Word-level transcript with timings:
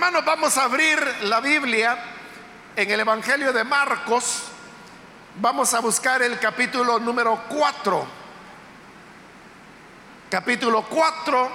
Hermanos, 0.00 0.24
vamos 0.24 0.56
a 0.56 0.64
abrir 0.64 0.98
la 1.24 1.42
Biblia 1.42 1.94
en 2.74 2.90
el 2.90 3.00
Evangelio 3.00 3.52
de 3.52 3.64
Marcos. 3.64 4.44
Vamos 5.34 5.74
a 5.74 5.80
buscar 5.80 6.22
el 6.22 6.38
capítulo 6.38 6.98
número 6.98 7.44
4. 7.50 8.06
Capítulo 10.30 10.86
4 10.88 11.50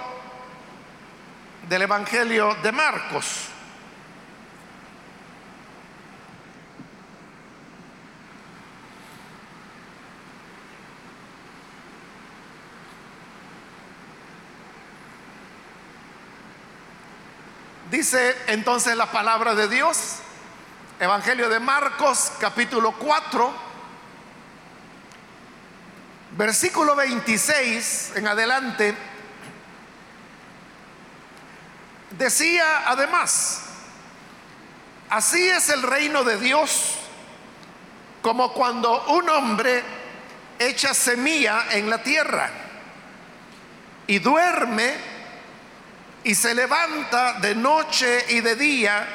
del 1.68 1.82
Evangelio 1.82 2.56
de 2.62 2.72
Marcos. 2.72 3.48
Dice 18.06 18.38
entonces 18.46 18.96
la 18.96 19.12
palabra 19.12 19.56
de 19.56 19.68
Dios, 19.68 20.18
Evangelio 21.00 21.50
de 21.50 21.60
Marcos, 21.60 22.34
capítulo 22.40 22.92
4, 22.92 23.52
versículo 26.38 26.96
26 26.96 28.12
en 28.14 28.28
adelante, 28.28 28.96
decía 32.12 32.84
además, 32.86 33.64
así 35.10 35.44
es 35.50 35.70
el 35.70 35.82
reino 35.82 36.24
de 36.24 36.38
Dios, 36.38 36.98
como 38.22 38.54
cuando 38.54 39.04
un 39.08 39.28
hombre 39.30 39.84
echa 40.60 40.94
semilla 40.94 41.66
en 41.72 41.90
la 41.90 42.04
tierra 42.04 42.52
y 44.06 44.20
duerme, 44.20 45.15
y 46.26 46.34
se 46.34 46.56
levanta 46.56 47.34
de 47.34 47.54
noche 47.54 48.26
y 48.30 48.42
de 48.42 48.56
día 48.56 49.08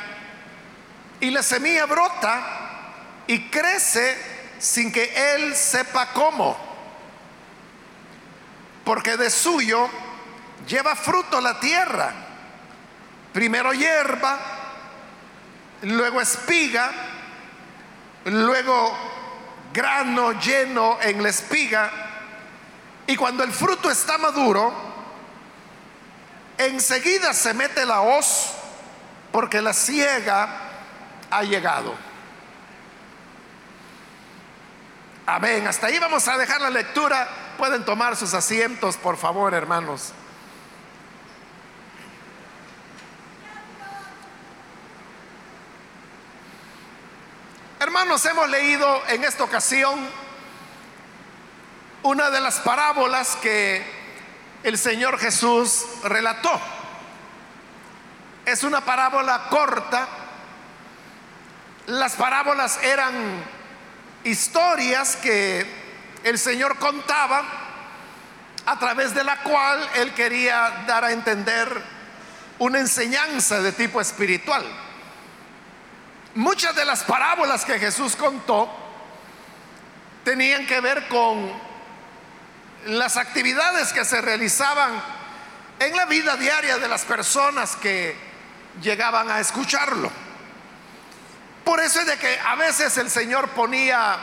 y 1.19 1.31
la 1.33 1.43
semilla 1.43 1.85
brota 1.85 3.23
y 3.27 3.49
crece 3.51 4.17
sin 4.61 4.93
que 4.93 5.35
él 5.35 5.57
sepa 5.57 6.13
cómo. 6.13 6.57
Porque 8.85 9.17
de 9.17 9.29
suyo 9.29 9.91
lleva 10.69 10.95
fruto 10.95 11.41
la 11.41 11.59
tierra. 11.59 12.13
Primero 13.33 13.73
hierba, 13.73 14.39
luego 15.83 16.21
espiga, 16.21 16.93
luego 18.27 18.97
grano 19.73 20.41
lleno 20.41 20.99
en 21.03 21.21
la 21.25 21.29
espiga. 21.29 21.91
Y 23.09 23.17
cuando 23.17 23.43
el 23.43 23.51
fruto 23.51 23.91
está 23.91 24.17
maduro, 24.17 24.90
enseguida 26.67 27.33
se 27.33 27.55
mete 27.55 27.87
la 27.87 28.03
hoz 28.03 28.53
porque 29.33 29.61
la 29.63 29.73
ciega 29.73 30.49
ha 31.31 31.43
llegado. 31.43 31.95
Amén. 35.27 35.67
Hasta 35.67 35.87
ahí 35.87 35.99
vamos 35.99 36.27
a 36.27 36.37
dejar 36.37 36.61
la 36.61 36.71
lectura. 36.71 37.29
Pueden 37.57 37.85
tomar 37.85 38.17
sus 38.17 38.35
asientos, 38.35 38.97
por 38.97 39.17
favor, 39.17 39.55
hermanos. 39.55 40.13
Hermanos, 47.79 48.25
hemos 48.27 48.49
leído 48.51 49.03
en 49.09 49.25
esta 49.25 49.45
ocasión 49.45 49.99
una 52.03 52.31
de 52.31 52.41
las 52.41 52.61
parábolas 52.61 53.37
que 53.37 54.00
el 54.63 54.79
Señor 54.79 55.19
Jesús 55.19 55.85
relató. 56.05 56.61
Es 58.45 58.63
una 58.63 58.81
parábola 58.85 59.47
corta. 59.49 60.09
Las 61.87 62.15
parábolas 62.15 62.83
eran 62.83 63.15
historias 64.25 65.17
que 65.17 65.67
el 66.25 66.39
Señor 66.39 66.79
contaba 66.79 67.43
a 68.67 68.79
través 68.79 69.15
de 69.15 69.25
la 69.25 69.43
cual 69.43 69.89
Él 69.95 70.13
quería 70.13 70.85
dar 70.87 71.05
a 71.05 71.13
entender 71.13 71.83
una 72.59 72.79
enseñanza 72.79 73.63
de 73.63 73.73
tipo 73.73 74.01
espiritual. 74.01 74.65
Muchas 76.35 76.77
de 76.77 76.85
las 76.85 77.03
parábolas 77.03 77.65
que 77.65 77.79
Jesús 77.79 78.15
contó 78.15 78.71
tenían 80.23 80.67
que 80.67 80.81
ver 80.81 81.09
con 81.09 81.70
las 82.87 83.17
actividades 83.17 83.93
que 83.93 84.05
se 84.05 84.21
realizaban 84.21 85.03
en 85.79 85.97
la 85.97 86.07
vida 86.07 86.37
diaria 86.37 86.79
de 86.79 86.89
las 86.89 87.05
personas 87.05 87.77
que 87.77 88.17
llegaban 88.83 89.31
a 89.31 89.41
escucharlo. 89.41 90.11
Por 91.65 91.81
eso 91.81 92.01
es 92.01 92.07
de 92.07 92.19
que 92.19 92.39
a 92.39 92.55
veces 92.57 92.97
el 92.99 93.11
Señor 93.11 93.49
ponía 93.51 94.17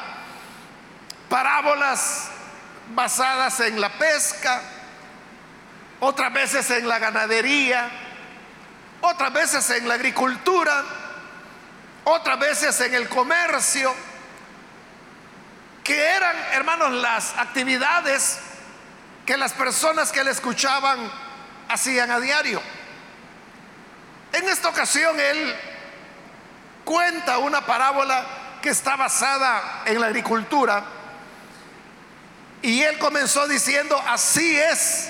parábolas 1.30 2.30
basadas 2.94 3.60
en 3.60 3.80
la 3.80 3.98
pesca, 3.98 4.62
otras 6.00 6.34
veces 6.34 6.70
en 6.72 6.88
la 6.88 7.00
ganadería, 7.00 7.90
otras 9.02 9.34
veces 9.34 9.70
en 9.72 9.88
la 9.88 9.96
agricultura, 9.96 10.84
otras 12.04 12.40
veces 12.40 12.80
en 12.82 12.94
el 12.94 13.10
comercio, 13.10 13.94
que 15.88 15.98
eran, 15.98 16.36
hermanos, 16.52 16.92
las 16.92 17.34
actividades 17.38 18.40
que 19.26 19.38
las 19.38 19.54
personas 19.54 20.12
que 20.12 20.22
le 20.22 20.32
escuchaban 20.32 21.10
hacían 21.70 22.12
a 22.12 22.20
diario. 22.20 22.62
En 24.34 24.50
esta 24.50 24.68
ocasión 24.68 25.18
él 25.18 25.56
cuenta 26.84 27.38
una 27.38 27.66
parábola 27.66 28.26
que 28.62 28.68
está 28.68 28.98
basada 28.98 29.84
en 29.86 30.02
la 30.02 30.08
agricultura 30.08 30.84
y 32.62 32.82
él 32.82 32.98
comenzó 32.98 33.48
diciendo, 33.48 33.98
así 34.10 34.60
es 34.60 35.10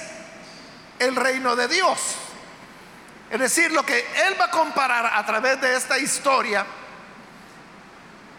el 1.00 1.16
reino 1.16 1.56
de 1.56 1.70
Dios. 1.70 2.00
Es 3.32 3.40
decir, 3.40 3.72
lo 3.72 3.84
que 3.84 3.98
él 4.28 4.40
va 4.40 4.46
a 4.46 4.52
comparar 4.52 5.12
a 5.16 5.26
través 5.26 5.60
de 5.60 5.76
esta 5.76 5.98
historia 5.98 6.68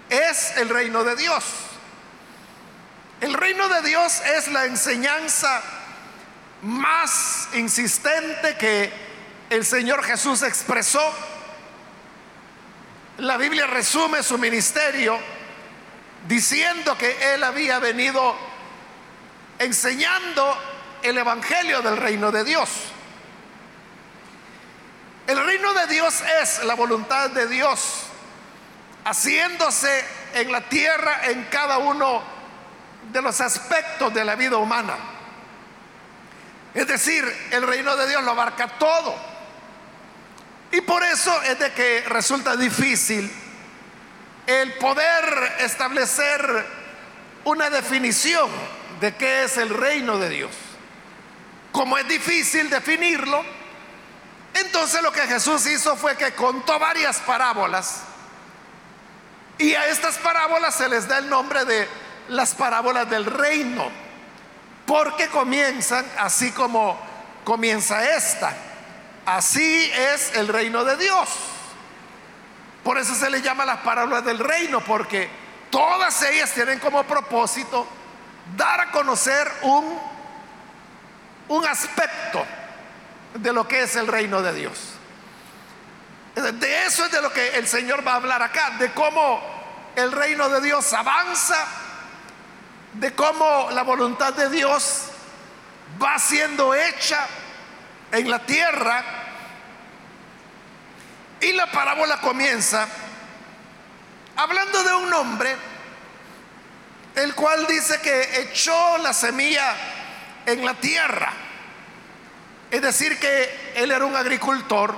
es 0.09 0.56
el 0.56 0.69
reino 0.69 1.03
de 1.03 1.16
Dios. 1.16 1.67
El 3.20 3.34
reino 3.34 3.68
de 3.68 3.82
Dios 3.82 4.20
es 4.36 4.46
la 4.48 4.66
enseñanza 4.66 5.60
más 6.62 7.48
insistente 7.54 8.56
que 8.56 8.92
el 9.50 9.64
Señor 9.64 10.04
Jesús 10.04 10.42
expresó. 10.42 11.02
La 13.18 13.36
Biblia 13.36 13.66
resume 13.66 14.22
su 14.22 14.38
ministerio 14.38 15.18
diciendo 16.28 16.96
que 16.96 17.34
Él 17.34 17.42
había 17.42 17.80
venido 17.80 18.36
enseñando 19.58 20.56
el 21.02 21.18
Evangelio 21.18 21.82
del 21.82 21.96
reino 21.96 22.30
de 22.30 22.44
Dios. 22.44 22.68
El 25.26 25.44
reino 25.44 25.74
de 25.74 25.86
Dios 25.88 26.22
es 26.40 26.62
la 26.62 26.74
voluntad 26.74 27.30
de 27.30 27.48
Dios 27.48 28.04
haciéndose 29.04 30.04
en 30.34 30.52
la 30.52 30.60
tierra 30.68 31.26
en 31.26 31.44
cada 31.46 31.78
uno 31.78 32.38
de 33.12 33.22
los 33.22 33.41
aspectos 33.41 34.12
de 34.12 34.25
la 34.25 34.34
vida 34.34 34.56
humana. 34.56 34.97
Es 36.75 36.86
decir, 36.86 37.25
el 37.50 37.66
reino 37.66 37.97
de 37.97 38.09
Dios 38.09 38.22
lo 38.22 38.32
abarca 38.32 38.69
todo. 38.78 39.14
Y 40.70 40.81
por 40.82 41.03
eso 41.03 41.42
es 41.42 41.58
de 41.58 41.72
que 41.72 42.04
resulta 42.08 42.56
difícil 42.56 43.31
el 44.47 44.75
poder 44.75 45.56
establecer 45.60 46.66
una 47.44 47.70
definición 47.70 48.50
de 49.00 49.14
qué 49.16 49.44
es 49.44 49.56
el 49.56 49.70
reino 49.70 50.19
de 50.19 50.28
Dios. 50.28 50.50
Como 51.72 51.97
es 51.97 52.06
difícil 52.06 52.69
definirlo, 52.69 53.42
entonces 54.54 55.03
lo 55.03 55.12
que 55.12 55.22
Jesús 55.22 55.66
hizo 55.66 55.97
fue 55.97 56.16
que 56.16 56.32
contó 56.32 56.78
varias 56.78 57.19
parábolas 57.20 58.02
y 59.58 59.75
a 59.75 59.88
estas 59.88 60.17
parábolas 60.19 60.76
se 60.76 60.88
les 60.88 61.08
da 61.08 61.19
el 61.19 61.28
nombre 61.28 61.64
de 61.64 61.88
las 62.28 62.54
parábolas 62.54 63.08
del 63.08 63.25
reino, 63.25 63.90
porque 64.86 65.28
comienzan 65.28 66.04
así 66.19 66.52
como 66.52 66.98
comienza 67.44 68.16
esta. 68.16 68.54
Así 69.26 69.90
es 69.94 70.34
el 70.36 70.48
reino 70.48 70.84
de 70.84 70.96
Dios. 70.96 71.28
Por 72.84 72.98
eso 72.98 73.14
se 73.14 73.28
le 73.28 73.42
llama 73.42 73.64
las 73.64 73.78
parábolas 73.78 74.25
del 74.25 74.38
reino, 74.38 74.80
porque 74.80 75.28
todas 75.70 76.22
ellas 76.22 76.52
tienen 76.52 76.78
como 76.78 77.04
propósito 77.04 77.86
dar 78.56 78.81
a 78.81 78.90
conocer 78.90 79.50
un, 79.62 79.98
un 81.48 81.66
aspecto 81.66 82.44
de 83.34 83.52
lo 83.52 83.69
que 83.69 83.82
es 83.82 83.96
el 83.96 84.06
reino 84.06 84.40
de 84.42 84.54
Dios. 84.54 84.78
De 86.34 86.86
eso 86.86 87.04
es 87.04 87.10
de 87.10 87.20
lo 87.20 87.32
que 87.32 87.56
el 87.56 87.66
Señor 87.66 88.06
va 88.06 88.12
a 88.12 88.16
hablar 88.16 88.42
acá, 88.42 88.70
de 88.78 88.92
cómo 88.92 89.42
el 89.96 90.12
reino 90.12 90.48
de 90.48 90.60
Dios 90.60 90.92
avanza 90.92 91.66
de 92.98 93.14
cómo 93.14 93.68
la 93.70 93.82
voluntad 93.82 94.32
de 94.34 94.50
Dios 94.50 95.04
va 96.02 96.18
siendo 96.18 96.74
hecha 96.74 97.26
en 98.10 98.28
la 98.28 98.40
tierra 98.40 99.04
y 101.40 101.52
la 101.52 101.70
parábola 101.70 102.20
comienza 102.20 102.88
hablando 104.36 104.82
de 104.82 104.94
un 104.94 105.12
hombre, 105.14 105.56
el 107.14 107.34
cual 107.34 107.66
dice 107.66 108.00
que 108.00 108.40
echó 108.40 108.98
la 108.98 109.12
semilla 109.12 109.74
en 110.46 110.64
la 110.64 110.74
tierra. 110.74 111.32
Es 112.70 112.82
decir, 112.82 113.18
que 113.18 113.72
él 113.76 113.90
era 113.90 114.04
un 114.04 114.14
agricultor 114.14 114.94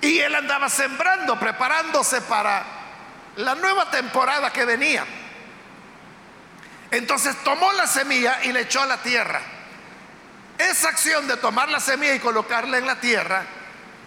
y 0.00 0.18
él 0.18 0.34
andaba 0.34 0.68
sembrando, 0.68 1.38
preparándose 1.38 2.20
para 2.22 2.64
la 3.36 3.54
nueva 3.56 3.90
temporada 3.90 4.52
que 4.52 4.64
venía. 4.64 5.04
Entonces 6.92 7.34
tomó 7.42 7.72
la 7.72 7.86
semilla 7.86 8.44
y 8.44 8.52
le 8.52 8.60
echó 8.60 8.82
a 8.82 8.86
la 8.86 9.02
tierra. 9.02 9.40
Esa 10.58 10.90
acción 10.90 11.26
de 11.26 11.38
tomar 11.38 11.70
la 11.70 11.80
semilla 11.80 12.14
y 12.14 12.20
colocarla 12.20 12.76
en 12.76 12.86
la 12.86 13.00
tierra 13.00 13.44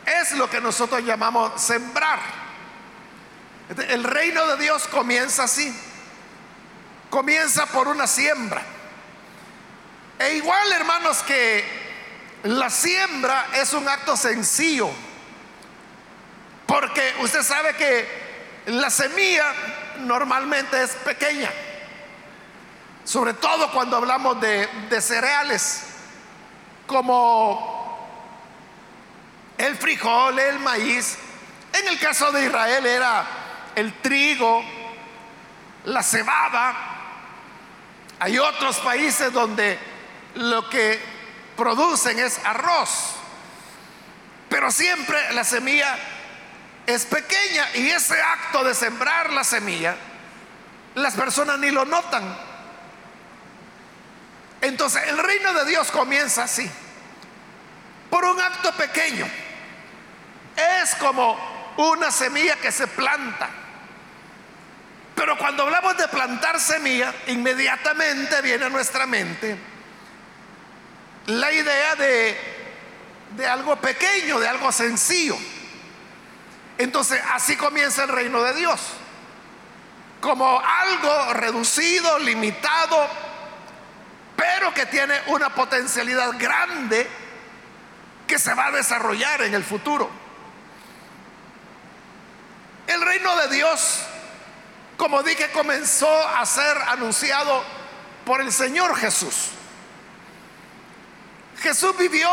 es 0.06 0.34
lo 0.34 0.48
que 0.48 0.62
nosotros 0.62 1.04
llamamos 1.04 1.60
sembrar. 1.60 2.20
El 3.90 4.04
reino 4.04 4.46
de 4.46 4.58
Dios 4.64 4.88
comienza 4.88 5.46
así. 5.46 5.76
Comienza 7.10 7.66
por 7.66 7.88
una 7.88 8.06
siembra. 8.06 8.62
E 10.20 10.36
igual, 10.36 10.72
hermanos, 10.72 11.24
que 11.24 11.66
la 12.44 12.70
siembra 12.70 13.48
es 13.56 13.74
un 13.74 13.90
acto 13.90 14.16
sencillo. 14.16 14.92
Porque 16.68 17.16
usted 17.20 17.42
sabe 17.42 17.74
que 17.74 18.08
la 18.68 18.92
semilla 18.92 19.52
normalmente 20.02 20.84
es 20.84 20.92
pequeña. 20.92 21.50
Sobre 23.06 23.36
todo 23.36 23.72
cuando 23.72 23.98
hablamos 23.98 24.42
de, 24.42 24.68
cereales 25.00 25.84
como 26.88 28.10
el 29.60 29.76
frijol, 29.76 30.40
el 30.40 30.58
maíz. 30.60 31.18
En 31.72 31.88
el 31.88 32.00
caso 32.00 32.32
de 32.32 32.46
Israel 32.46 32.84
era 32.84 33.26
el 33.76 33.94
trigo, 34.02 34.64
la 35.86 36.02
cebada. 36.02 36.76
Hay 38.20 38.40
otros 38.40 38.78
países 38.80 39.32
donde 39.32 39.78
lo 40.34 40.68
que 40.68 41.00
producen 41.56 42.18
es 42.18 42.40
arroz. 42.44 43.18
Pero 44.50 44.72
siempre 44.72 45.32
la 45.34 45.44
semilla 45.44 45.96
es 46.88 47.06
pequeña 47.06 47.68
y 47.76 47.88
ese 47.88 48.20
acto 48.20 48.64
de 48.64 48.74
sembrar 48.74 49.32
la 49.32 49.44
semilla, 49.44 49.96
las 50.96 51.14
personas 51.14 51.60
ni 51.60 51.70
lo 51.70 51.86
notan. 51.86 52.55
Entonces 54.62 55.04
el 55.08 55.18
reino 55.18 55.54
de 55.54 55.66
Dios 55.66 55.92
comienza 55.92 56.44
así, 56.44 56.70
por 58.10 58.26
un 58.26 58.40
acto 58.40 58.72
pequeño. 58.74 59.28
Es 60.56 60.96
como 60.96 61.38
una 61.78 62.12
semilla 62.12 62.56
que 62.56 62.72
se 62.72 62.88
planta. 62.88 63.50
Pero 65.16 65.38
cuando 65.38 65.64
hablamos 65.64 65.98
de 65.98 66.08
plantar 66.08 66.60
semilla, 66.60 67.14
inmediatamente 67.28 68.42
viene 68.42 68.66
a 68.66 68.70
nuestra 68.70 69.06
mente 69.06 69.58
la 71.28 71.52
idea 71.52 71.96
de, 71.96 72.38
de 73.36 73.48
algo 73.48 73.76
pequeño, 73.78 74.40
de 74.40 74.48
algo 74.48 74.72
sencillo. 74.72 75.38
Entonces 76.78 77.22
así 77.34 77.56
comienza 77.56 78.04
el 78.04 78.10
reino 78.10 78.44
de 78.44 78.54
Dios. 78.54 78.80
Como 80.22 80.60
algo 80.60 81.34
reducido, 81.34 82.20
limitado, 82.20 83.08
que 84.74 84.86
tiene 84.86 85.20
una 85.28 85.50
potencialidad 85.50 86.32
grande 86.38 87.08
que 88.28 88.40
se 88.40 88.54
va 88.54 88.68
a 88.68 88.72
desarrollar 88.72 89.42
en 89.44 89.54
el 89.54 89.64
futuro. 89.64 90.10
El 92.88 93.02
reino 93.02 93.36
de 93.38 93.56
Dios, 93.56 94.02
como 94.98 95.24
dije, 95.24 95.52
comenzó 95.52 96.28
a 96.28 96.46
ser 96.46 96.78
anunciado 96.88 97.64
por 98.26 98.42
el 98.42 98.52
Señor 98.52 98.96
Jesús. 98.98 99.52
Jesús 101.62 101.98
vivió 101.98 102.30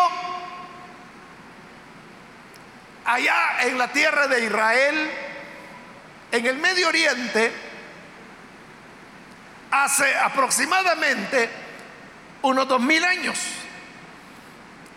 allá 3.04 3.62
en 3.62 3.78
la 3.78 3.88
tierra 3.88 4.26
de 4.26 4.44
Israel, 4.44 5.10
en 6.32 6.46
el 6.46 6.56
Medio 6.56 6.88
Oriente, 6.88 7.52
hace 9.70 10.14
aproximadamente 10.16 11.61
unos 12.42 12.68
dos 12.68 12.80
mil 12.80 13.04
años. 13.04 13.38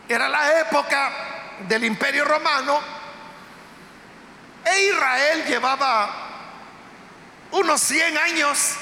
Era 0.08 0.30
la 0.30 0.60
época 0.60 1.12
del 1.68 1.84
Imperio 1.86 2.26
Romano 2.26 2.80
e 4.66 4.82
Israel 4.88 5.46
llevaba 5.46 6.10
unos 7.52 7.82
100 7.82 8.18
años 8.18 8.76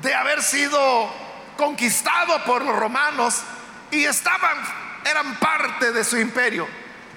de 0.00 0.14
haber 0.14 0.42
sido 0.42 1.12
conquistado 1.56 2.42
por 2.44 2.64
los 2.64 2.76
romanos 2.76 3.42
y 3.90 4.04
estaban, 4.04 4.56
eran 5.04 5.36
parte 5.36 5.92
de 5.92 6.04
su 6.04 6.16
imperio. 6.16 6.68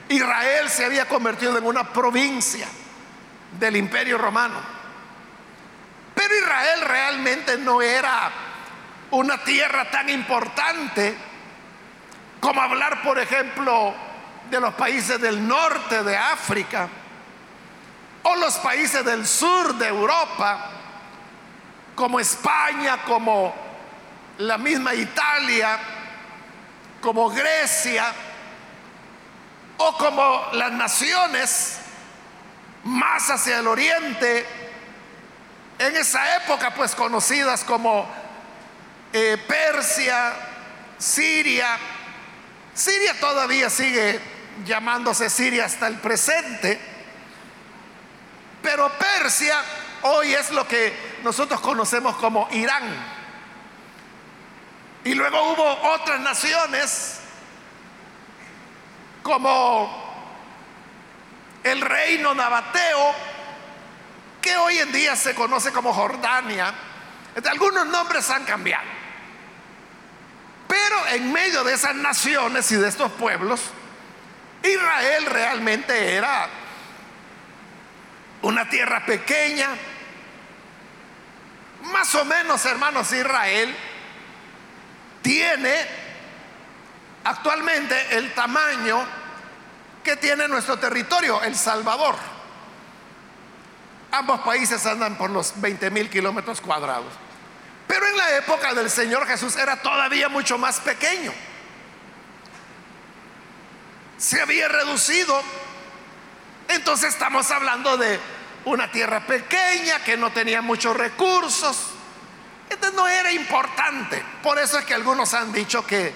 Israel 0.09 0.69
se 0.69 0.83
había 0.83 1.07
convertido 1.07 1.57
en 1.57 1.65
una 1.65 1.93
provincia 1.93 2.67
del 3.59 3.77
imperio 3.77 4.17
romano. 4.17 4.59
Pero 6.15 6.35
Israel 6.35 6.81
realmente 6.81 7.57
no 7.57 7.81
era 7.81 8.31
una 9.11 9.37
tierra 9.43 9.89
tan 9.89 10.09
importante 10.09 11.15
como 12.39 12.61
hablar, 12.61 13.01
por 13.03 13.19
ejemplo, 13.19 13.93
de 14.49 14.59
los 14.59 14.73
países 14.73 15.21
del 15.21 15.47
norte 15.47 16.03
de 16.03 16.17
África 16.17 16.89
o 18.23 18.35
los 18.35 18.55
países 18.57 19.03
del 19.03 19.25
sur 19.25 19.75
de 19.75 19.87
Europa, 19.87 20.69
como 21.95 22.19
España, 22.19 23.03
como 23.03 23.53
la 24.37 24.57
misma 24.57 24.93
Italia, 24.93 25.79
como 27.01 27.29
Grecia, 27.29 28.13
o 29.77 29.97
como 29.97 30.47
las 30.53 30.71
naciones 30.71 31.79
más 32.83 33.29
hacia 33.29 33.59
el 33.59 33.67
oriente, 33.67 34.45
en 35.79 35.95
esa 35.95 36.37
época 36.37 36.73
pues 36.75 36.93
conocidas 36.93 37.63
como 37.63 38.07
eh, 39.13 39.37
Persia, 39.47 40.33
Siria, 40.97 41.77
Siria 42.73 43.19
todavía 43.19 43.69
sigue 43.69 44.19
llamándose 44.65 45.29
Siria 45.29 45.65
hasta 45.65 45.87
el 45.87 45.95
presente, 45.95 46.79
pero 48.61 48.89
Persia 48.97 49.61
hoy 50.03 50.33
es 50.33 50.51
lo 50.51 50.67
que 50.67 51.19
nosotros 51.23 51.59
conocemos 51.61 52.15
como 52.15 52.47
Irán. 52.51 53.21
Y 55.03 55.13
luego 55.15 55.53
hubo 55.53 55.93
otras 55.93 56.19
naciones 56.19 57.19
como 59.23 60.11
el 61.63 61.81
reino 61.81 62.33
nabateo, 62.33 63.13
que 64.41 64.55
hoy 64.57 64.77
en 64.79 64.91
día 64.91 65.15
se 65.15 65.35
conoce 65.35 65.71
como 65.71 65.93
Jordania. 65.93 66.73
Algunos 67.49 67.85
nombres 67.87 68.29
han 68.29 68.45
cambiado. 68.45 69.00
Pero 70.71 71.07
en 71.07 71.33
medio 71.33 71.65
de 71.65 71.73
esas 71.73 71.93
naciones 71.95 72.71
y 72.71 72.77
de 72.77 72.87
estos 72.87 73.11
pueblos, 73.11 73.59
Israel 74.63 75.25
realmente 75.25 76.15
era 76.15 76.47
una 78.41 78.69
tierra 78.69 79.05
pequeña. 79.05 79.67
Más 81.91 82.15
o 82.15 82.23
menos, 82.23 82.63
hermanos, 82.63 83.11
Israel 83.11 83.75
tiene 85.21 85.75
actualmente 87.25 88.15
el 88.15 88.33
tamaño 88.33 89.03
que 90.05 90.15
tiene 90.15 90.47
nuestro 90.47 90.79
territorio, 90.79 91.43
El 91.43 91.57
Salvador. 91.57 92.15
Ambos 94.13 94.39
países 94.39 94.85
andan 94.85 95.17
por 95.17 95.31
los 95.31 95.59
20 95.59 95.91
mil 95.91 96.09
kilómetros 96.09 96.61
cuadrados. 96.61 97.11
Pero 97.87 98.07
en 98.07 98.17
la 98.17 98.37
época 98.37 98.73
del 98.73 98.89
Señor 98.89 99.27
Jesús 99.27 99.55
era 99.55 99.81
todavía 99.81 100.29
mucho 100.29 100.57
más 100.57 100.79
pequeño. 100.79 101.33
Se 104.17 104.41
había 104.41 104.67
reducido 104.67 105.41
entonces 106.71 107.09
estamos 107.09 107.51
hablando 107.51 107.97
de 107.97 108.17
una 108.63 108.89
tierra 108.89 109.25
pequeña 109.27 110.03
que 110.05 110.15
no 110.15 110.31
tenía 110.31 110.61
muchos 110.61 110.95
recursos. 110.95 111.87
Entonces 112.69 112.95
no 112.95 113.07
era 113.07 113.31
importante. 113.31 114.23
Por 114.41 114.57
eso 114.57 114.79
es 114.79 114.85
que 114.85 114.93
algunos 114.93 115.33
han 115.33 115.51
dicho 115.51 115.85
que 115.85 116.13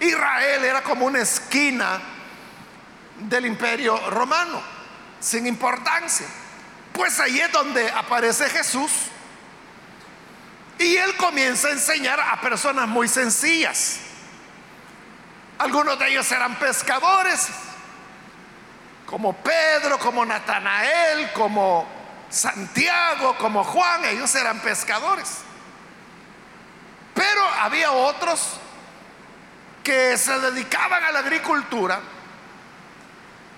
Israel 0.00 0.64
era 0.64 0.82
como 0.82 1.06
una 1.06 1.20
esquina 1.20 1.98
del 3.20 3.46
imperio 3.46 4.10
romano, 4.10 4.60
sin 5.18 5.46
importancia. 5.46 6.26
Pues 6.92 7.18
ahí 7.18 7.40
es 7.40 7.50
donde 7.50 7.90
aparece 7.90 8.50
Jesús. 8.50 8.90
Y 10.78 10.96
él 10.96 11.16
comienza 11.16 11.68
a 11.68 11.72
enseñar 11.72 12.20
a 12.20 12.40
personas 12.40 12.86
muy 12.88 13.08
sencillas. 13.08 14.00
Algunos 15.58 15.98
de 15.98 16.08
ellos 16.08 16.30
eran 16.30 16.56
pescadores, 16.56 17.48
como 19.06 19.32
Pedro, 19.34 19.98
como 19.98 20.24
Natanael, 20.26 21.32
como 21.32 21.86
Santiago, 22.28 23.36
como 23.38 23.64
Juan, 23.64 24.04
ellos 24.04 24.34
eran 24.34 24.60
pescadores. 24.60 25.38
Pero 27.14 27.42
había 27.60 27.92
otros 27.92 28.60
que 29.82 30.18
se 30.18 30.38
dedicaban 30.40 31.04
a 31.04 31.12
la 31.12 31.20
agricultura, 31.20 32.00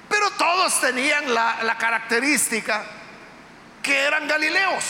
pero 0.08 0.30
todos 0.32 0.80
tenían 0.80 1.32
la, 1.32 1.76
característica 1.78 2.84
que 3.82 3.98
eran 3.98 4.28
galileos. 4.28 4.84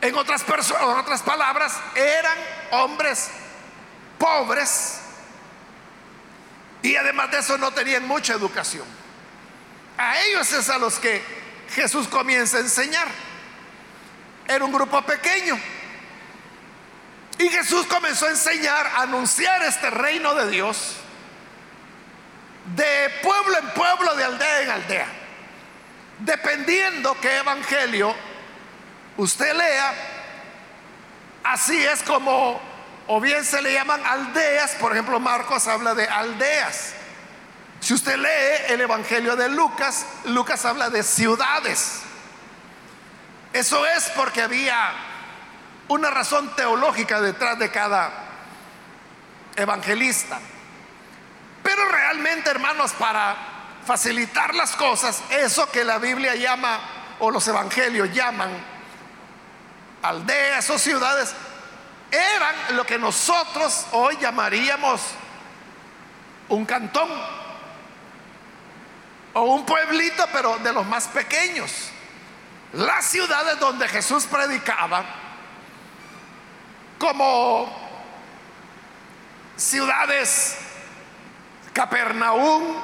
En 0.00 0.14
otras, 0.14 0.44
en 0.48 0.88
otras 0.88 1.22
palabras, 1.22 1.78
eran 1.94 2.38
hombres 2.70 3.30
pobres 4.18 5.00
y 6.82 6.96
además 6.96 7.30
de 7.30 7.38
eso 7.38 7.58
no 7.58 7.72
tenían 7.72 8.06
mucha 8.06 8.32
educación. 8.32 8.86
A 9.98 10.20
ellos 10.22 10.50
es 10.52 10.70
a 10.70 10.78
los 10.78 10.98
que 10.98 11.22
Jesús 11.74 12.08
comienza 12.08 12.56
a 12.56 12.60
enseñar. 12.60 13.08
Era 14.48 14.64
un 14.64 14.72
grupo 14.72 15.02
pequeño. 15.02 15.58
Y 17.38 17.48
Jesús 17.48 17.86
comenzó 17.86 18.26
a 18.26 18.30
enseñar, 18.30 18.86
a 18.86 19.02
anunciar 19.02 19.62
este 19.62 19.90
reino 19.90 20.34
de 20.34 20.50
Dios 20.50 20.96
de 22.76 23.10
pueblo 23.22 23.58
en 23.58 23.70
pueblo, 23.70 24.14
de 24.14 24.24
aldea 24.24 24.62
en 24.62 24.70
aldea. 24.70 25.06
Dependiendo 26.18 27.16
qué 27.20 27.36
evangelio 27.36 28.14
usted 29.20 29.54
lea, 29.54 29.94
así 31.44 31.76
es 31.76 32.02
como, 32.02 32.60
o 33.06 33.20
bien 33.20 33.44
se 33.44 33.60
le 33.60 33.72
llaman 33.72 34.04
aldeas, 34.04 34.72
por 34.72 34.92
ejemplo 34.92 35.20
Marcos 35.20 35.66
habla 35.66 35.94
de 35.94 36.08
aldeas. 36.08 36.94
Si 37.80 37.94
usted 37.94 38.16
lee 38.16 38.72
el 38.72 38.80
evangelio 38.80 39.36
de 39.36 39.48
Lucas, 39.48 40.06
Lucas 40.24 40.64
habla 40.64 40.90
de 40.90 41.02
ciudades. 41.02 42.00
Eso 43.52 43.86
es 43.86 44.10
porque 44.10 44.42
había 44.42 44.92
una 45.88 46.10
razón 46.10 46.54
teológica 46.56 47.20
detrás 47.20 47.58
de 47.58 47.70
cada 47.70 48.10
evangelista. 49.56 50.38
Pero 51.62 51.88
realmente, 51.88 52.50
hermanos, 52.50 52.92
para 52.92 53.36
facilitar 53.86 54.54
las 54.54 54.76
cosas, 54.76 55.22
eso 55.30 55.70
que 55.70 55.84
la 55.84 55.98
Biblia 55.98 56.34
llama, 56.36 56.78
o 57.18 57.30
los 57.30 57.46
evangelios 57.48 58.12
llaman, 58.12 58.50
aldeas 60.02 60.68
o 60.70 60.78
ciudades, 60.78 61.34
eran 62.10 62.76
lo 62.76 62.84
que 62.84 62.98
nosotros 62.98 63.86
hoy 63.92 64.16
llamaríamos 64.20 65.00
un 66.48 66.64
cantón 66.64 67.08
o 69.32 69.42
un 69.42 69.64
pueblito, 69.64 70.24
pero 70.32 70.58
de 70.58 70.72
los 70.72 70.86
más 70.86 71.08
pequeños. 71.08 71.90
Las 72.72 73.06
ciudades 73.06 73.58
donde 73.58 73.88
Jesús 73.88 74.24
predicaba, 74.26 75.04
como 76.98 77.72
ciudades 79.56 80.56
Capernaum, 81.72 82.76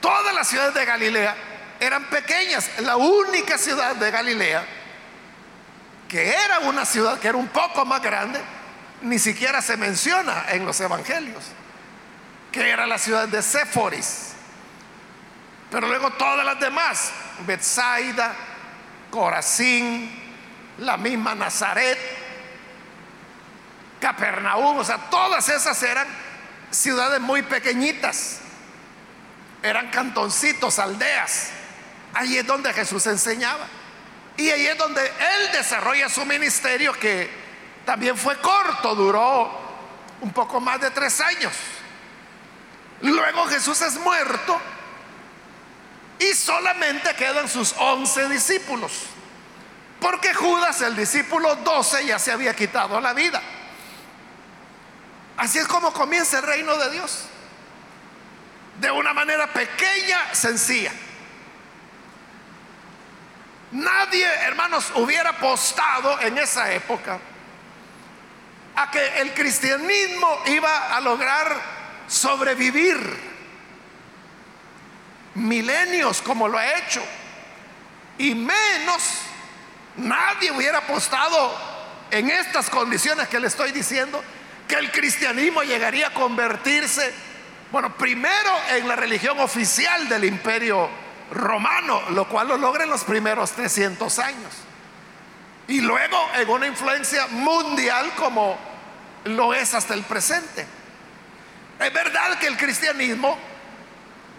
todas 0.00 0.34
las 0.34 0.48
ciudades 0.48 0.74
de 0.74 0.84
Galilea 0.84 1.36
eran 1.80 2.04
pequeñas. 2.04 2.70
La 2.80 2.96
única 2.96 3.58
ciudad 3.58 3.96
de 3.96 4.10
Galilea, 4.10 4.64
que 6.08 6.28
era 6.28 6.60
una 6.60 6.84
ciudad 6.84 7.18
que 7.18 7.28
era 7.28 7.38
un 7.38 7.48
poco 7.48 7.84
más 7.84 8.02
grande, 8.02 8.40
ni 9.02 9.18
siquiera 9.18 9.60
se 9.60 9.76
menciona 9.76 10.46
en 10.48 10.64
los 10.64 10.80
evangelios, 10.80 11.44
que 12.50 12.70
era 12.70 12.86
la 12.86 12.98
ciudad 12.98 13.28
de 13.28 13.42
Séforis. 13.42 14.32
Pero 15.70 15.88
luego 15.88 16.10
todas 16.12 16.44
las 16.44 16.58
demás, 16.60 17.10
Bethsaida, 17.46 18.34
Corazín, 19.10 20.10
la 20.78 20.96
misma 20.96 21.34
Nazaret, 21.34 21.98
Capernaum, 24.00 24.78
o 24.78 24.84
sea, 24.84 24.98
todas 25.10 25.48
esas 25.48 25.82
eran 25.82 26.06
ciudades 26.70 27.20
muy 27.20 27.42
pequeñitas, 27.42 28.40
eran 29.62 29.90
cantoncitos, 29.90 30.78
aldeas. 30.78 31.50
Ahí 32.16 32.38
es 32.38 32.46
donde 32.46 32.72
Jesús 32.72 33.06
enseñaba. 33.06 33.66
Y 34.38 34.48
ahí 34.48 34.66
es 34.66 34.78
donde 34.78 35.04
Él 35.04 35.52
desarrolla 35.52 36.08
su 36.08 36.24
ministerio 36.24 36.92
que 36.94 37.30
también 37.84 38.16
fue 38.16 38.40
corto, 38.40 38.94
duró 38.94 39.50
un 40.22 40.32
poco 40.32 40.58
más 40.58 40.80
de 40.80 40.90
tres 40.90 41.20
años. 41.20 41.52
Luego 43.02 43.46
Jesús 43.46 43.80
es 43.82 43.98
muerto 43.98 44.58
y 46.18 46.32
solamente 46.32 47.14
quedan 47.14 47.48
sus 47.48 47.74
once 47.78 48.26
discípulos. 48.30 48.92
Porque 50.00 50.32
Judas, 50.32 50.80
el 50.80 50.96
discípulo 50.96 51.54
12, 51.56 52.06
ya 52.06 52.18
se 52.18 52.32
había 52.32 52.56
quitado 52.56 52.98
la 52.98 53.12
vida. 53.12 53.42
Así 55.36 55.58
es 55.58 55.66
como 55.66 55.92
comienza 55.92 56.38
el 56.38 56.44
reino 56.44 56.76
de 56.78 56.90
Dios. 56.92 57.26
De 58.80 58.90
una 58.90 59.12
manera 59.12 59.52
pequeña, 59.52 60.34
sencilla. 60.34 60.92
Nadie, 63.72 64.26
hermanos, 64.42 64.92
hubiera 64.94 65.30
apostado 65.30 66.20
en 66.20 66.38
esa 66.38 66.72
época 66.72 67.18
a 68.76 68.90
que 68.90 69.20
el 69.20 69.32
cristianismo 69.34 70.42
iba 70.46 70.96
a 70.96 71.00
lograr 71.00 71.60
sobrevivir 72.06 72.96
milenios 75.34 76.22
como 76.22 76.46
lo 76.48 76.58
ha 76.58 76.78
hecho. 76.78 77.02
Y 78.18 78.34
menos 78.34 79.26
Nadie 79.96 80.50
hubiera 80.50 80.78
apostado 80.78 81.54
en 82.10 82.30
estas 82.30 82.68
condiciones 82.68 83.28
que 83.28 83.40
le 83.40 83.46
estoy 83.46 83.72
diciendo 83.72 84.22
que 84.68 84.74
el 84.74 84.90
cristianismo 84.92 85.62
llegaría 85.62 86.08
a 86.08 86.12
convertirse, 86.12 87.14
bueno, 87.72 87.96
primero 87.96 88.50
en 88.70 88.86
la 88.88 88.96
religión 88.96 89.38
oficial 89.40 90.08
del 90.08 90.24
imperio 90.24 90.88
romano, 91.30 92.00
lo 92.10 92.28
cual 92.28 92.48
lo 92.48 92.56
logra 92.56 92.84
en 92.84 92.90
los 92.90 93.04
primeros 93.04 93.52
300 93.52 94.18
años. 94.18 94.54
Y 95.68 95.80
luego 95.80 96.16
en 96.34 96.48
una 96.48 96.66
influencia 96.66 97.26
mundial 97.28 98.12
como 98.16 98.56
lo 99.24 99.54
es 99.54 99.74
hasta 99.74 99.94
el 99.94 100.02
presente. 100.04 100.66
Es 101.78 101.92
verdad 101.92 102.38
que 102.38 102.46
el 102.46 102.56
cristianismo 102.56 103.36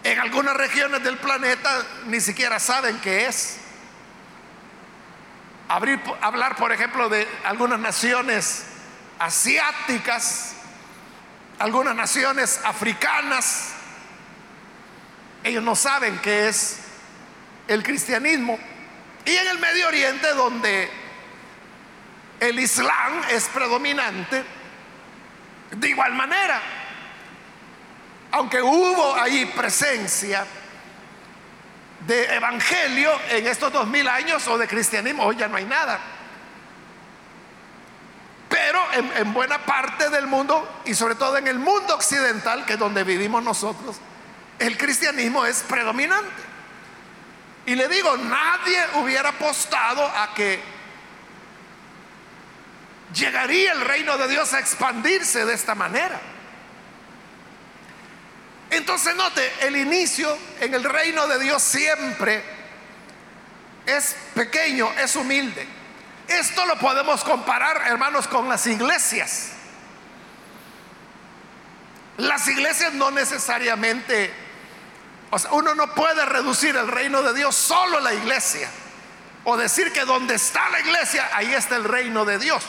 en 0.04 0.20
algunas 0.20 0.56
regiones 0.56 1.04
del 1.04 1.18
planeta 1.18 1.84
ni 2.06 2.22
siquiera 2.22 2.60
saben 2.60 3.00
qué 3.00 3.28
es 3.28 3.60
hablar, 5.68 6.56
por 6.56 6.72
ejemplo, 6.72 7.10
de 7.10 7.28
algunas 7.44 7.80
naciones 7.80 8.66
asiáticas, 9.20 10.54
algunas 11.60 11.96
naciones 11.96 12.62
africanas. 12.64 13.74
Ellos 15.48 15.64
no 15.64 15.78
saben 15.78 16.20
qué 16.20 16.50
es 16.50 16.80
el 17.70 17.82
cristianismo. 17.82 18.60
Y 19.24 19.32
en 19.34 19.48
el 19.48 19.60
Medio 19.60 19.88
Oriente, 19.88 20.34
donde 20.34 20.90
el 22.42 22.60
Islam 22.60 23.22
es 23.30 23.48
predominante, 23.48 24.44
de 25.72 25.88
igual 25.88 26.12
manera, 26.16 26.62
aunque 28.32 28.62
hubo 28.62 29.16
ahí 29.16 29.46
presencia 29.46 30.46
de 32.06 32.36
evangelio 32.36 33.10
en 33.30 33.48
estos 33.48 33.72
dos 33.72 33.88
mil 33.88 34.06
años 34.10 34.46
o 34.50 34.58
de 34.58 34.68
cristianismo, 34.68 35.24
hoy 35.24 35.38
ya 35.38 35.48
no 35.48 35.56
hay 35.56 35.66
nada. 35.66 35.98
Pero 38.50 38.82
en, 39.16 39.34
buena 39.34 39.60
parte 39.66 40.10
del 40.10 40.28
mundo 40.28 40.82
y 40.84 40.94
sobre 40.94 41.16
todo 41.16 41.38
en 41.38 41.48
el 41.48 41.58
mundo 41.58 41.96
occidental, 41.96 42.66
que 42.66 42.74
es 42.74 42.80
donde 42.80 43.06
vivimos 43.06 43.42
nosotros, 43.42 44.02
el 44.60 44.78
cristianismo 44.78 45.46
es 45.46 45.64
predominante. 45.64 46.48
Y 47.66 47.76
le 47.76 47.88
digo, 47.88 48.16
nadie 48.18 48.80
hubiera 48.96 49.30
apostado 49.30 50.06
a 50.06 50.34
que 50.34 50.62
llegaría 53.14 53.74
el 53.74 53.82
reino 53.82 54.18
de 54.18 54.28
Dios 54.28 54.54
a 54.54 54.60
expandirse 54.60 55.46
de 55.46 55.54
esta 55.54 55.76
manera. 55.76 56.20
Entonces 58.70 59.16
note, 59.16 59.52
el 59.62 59.78
inicio 59.78 60.38
en 60.60 60.74
el 60.74 60.84
reino 60.84 61.28
de 61.28 61.40
Dios 61.40 61.62
siempre 61.62 62.44
es 63.86 64.16
pequeño, 64.34 64.92
es 65.00 65.16
humilde. 65.16 65.66
Esto 66.28 66.66
lo 66.66 66.78
podemos 66.78 67.24
comparar, 67.24 67.84
hermanos, 67.88 68.28
con 68.28 68.50
las 68.50 68.68
iglesias. 68.68 69.52
Las 72.18 72.48
iglesias 72.48 72.94
no 72.94 73.12
necesariamente, 73.12 74.34
o 75.30 75.40
sea, 75.40 75.52
uno 75.52 75.76
no 75.76 75.94
puede 75.94 76.26
reducir 76.26 76.76
el 76.76 76.88
reino 76.88 77.22
de 77.22 77.34
Dios 77.34 77.56
solo 77.56 77.98
a 77.98 78.02
la 78.02 78.14
iglesia. 78.14 78.70
O 79.44 79.58
decir 79.58 79.92
que 79.94 80.06
donde 80.06 80.36
está 80.36 80.70
la 80.70 80.80
iglesia, 80.80 81.30
ahí 81.34 81.54
está 81.54 81.76
el 81.76 81.84
reino 81.84 82.26
de 82.26 82.38
Dios. 82.38 82.64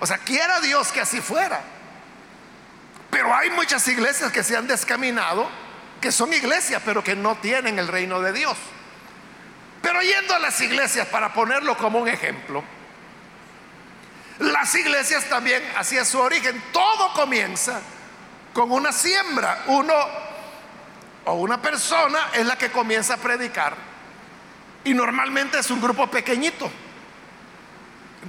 O 0.00 0.06
sea, 0.06 0.18
quiera 0.18 0.60
Dios 0.60 0.92
que 0.92 1.00
así 1.00 1.20
fuera. 1.20 1.60
Pero 3.10 3.34
hay 3.34 3.50
muchas 3.50 3.86
iglesias 3.88 4.30
que 4.30 4.42
se 4.42 4.56
han 4.56 4.66
descaminado 4.66 5.48
que 6.00 6.12
son 6.12 6.32
iglesias, 6.32 6.80
pero 6.84 7.02
que 7.02 7.16
no 7.16 7.36
tienen 7.36 7.78
el 7.78 7.88
reino 7.88 8.20
de 8.20 8.32
Dios. 8.32 8.56
Pero 9.82 10.00
yendo 10.00 10.34
a 10.34 10.38
las 10.38 10.60
iglesias, 10.60 11.08
para 11.08 11.32
ponerlo 11.32 11.76
como 11.76 11.98
un 11.98 12.08
ejemplo, 12.08 12.62
las 14.38 14.74
iglesias 14.74 15.24
también, 15.24 15.62
hacia 15.76 16.04
su 16.04 16.20
origen, 16.20 16.62
todo 16.72 17.12
comienza 17.14 17.80
con 18.52 18.70
una 18.70 18.92
siembra. 18.92 19.64
Uno 19.66 19.94
o 21.28 21.34
una 21.34 21.60
persona 21.60 22.30
es 22.32 22.46
la 22.46 22.56
que 22.56 22.70
comienza 22.70 23.14
a 23.14 23.16
predicar. 23.18 23.74
Y 24.84 24.94
normalmente 24.94 25.58
es 25.58 25.70
un 25.70 25.80
grupo 25.80 26.06
pequeñito. 26.06 26.70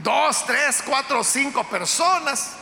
Dos, 0.03 0.45
tres, 0.45 0.83
cuatro, 0.85 1.23
cinco 1.23 1.63
personas. 1.63 2.55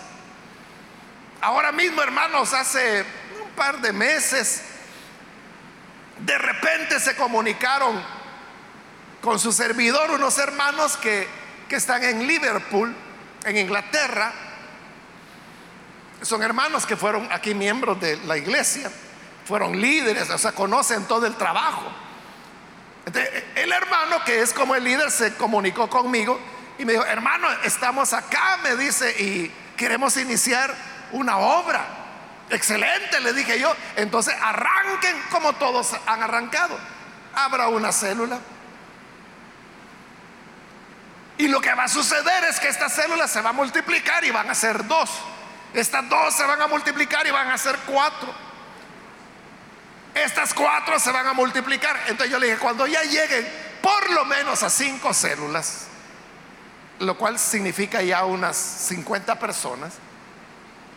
Ahora 1.42 1.72
mismo, 1.72 2.04
hermanos, 2.04 2.54
hace 2.54 3.04
un 3.44 3.50
par 3.56 3.82
de 3.82 3.92
meses, 3.92 4.62
de 6.20 6.38
repente 6.38 7.00
se 7.00 7.16
comunicaron 7.16 8.00
con 9.22 9.40
su 9.40 9.52
servidor 9.52 10.12
unos 10.12 10.38
hermanos 10.38 10.98
que, 10.98 11.28
que 11.68 11.78
están 11.78 12.04
en 12.04 12.28
Liverpool, 12.28 12.96
en 13.44 13.58
Inglaterra. 13.58 14.32
Son 16.22 16.44
hermanos 16.44 16.86
que 16.86 16.96
fueron 16.96 17.28
aquí 17.32 17.56
miembros 17.56 18.00
de 18.00 18.18
la 18.18 18.38
iglesia, 18.38 18.92
fueron 19.48 19.80
líderes, 19.80 20.30
o 20.30 20.38
sea, 20.38 20.52
conocen 20.52 21.06
todo 21.06 21.26
el 21.26 21.36
trabajo. 21.36 21.84
el 23.56 23.72
hermano 23.72 24.24
que 24.26 24.42
es 24.42 24.54
como 24.54 24.76
el 24.76 24.84
líder 24.84 25.10
se 25.10 25.36
comunicó 25.36 25.90
conmigo 25.90 26.38
y 26.78 26.86
me 26.86 26.94
dijo, 26.94 27.06
hermano, 27.06 27.48
estamos 27.64 28.14
acá, 28.14 28.58
me 28.62 28.76
dice, 28.76 29.10
y 29.22 29.52
queremos 29.78 30.18
iniciar 30.18 30.76
una 31.14 31.38
obra. 31.38 31.86
Excelente, 32.50 33.20
le 33.22 33.34
dije 33.34 33.60
yo. 33.60 33.74
Entonces 33.96 34.36
arranquen 34.42 35.16
como 35.32 35.54
todos 35.54 35.96
han 36.06 36.22
arrancado. 36.22 36.78
Abra 37.34 37.70
una 37.70 37.92
célula. 37.92 38.40
Y 41.38 41.48
lo 41.48 41.62
que 41.62 41.74
va 41.74 41.84
a 41.84 41.88
suceder 41.88 42.44
es 42.46 42.60
que 42.60 42.68
esta 42.68 42.90
célula 42.90 43.28
se 43.28 43.42
va 43.42 43.52
a 43.52 43.54
multiplicar 43.54 44.24
y 44.24 44.32
van 44.32 44.50
a 44.50 44.56
ser 44.56 44.88
dos. 44.88 45.10
Estas 45.74 46.08
dos 46.10 46.36
se 46.36 46.46
van 46.46 46.62
a 46.62 46.68
multiplicar 46.68 47.26
y 47.28 47.32
van 47.32 47.50
a 47.50 47.58
ser 47.58 47.78
cuatro. 47.86 48.47
Estas 50.24 50.54
cuatro 50.54 51.00
se 51.00 51.12
van 51.12 51.28
a 51.28 51.34
multiplicar. 51.34 51.96
Entonces 52.08 52.30
yo 52.30 52.40
le 52.40 52.48
dije, 52.48 52.60
cuando 52.60 52.88
ya 52.88 53.04
lleguen 53.04 53.48
por 53.82 54.10
lo 54.12 54.26
menos 54.26 54.64
a 54.64 54.70
cinco 54.70 55.14
células, 55.14 55.88
lo 57.00 57.18
cual 57.18 57.38
significa 57.38 58.02
ya 58.02 58.26
unas 58.26 58.58
50 58.58 59.38
personas, 59.40 59.94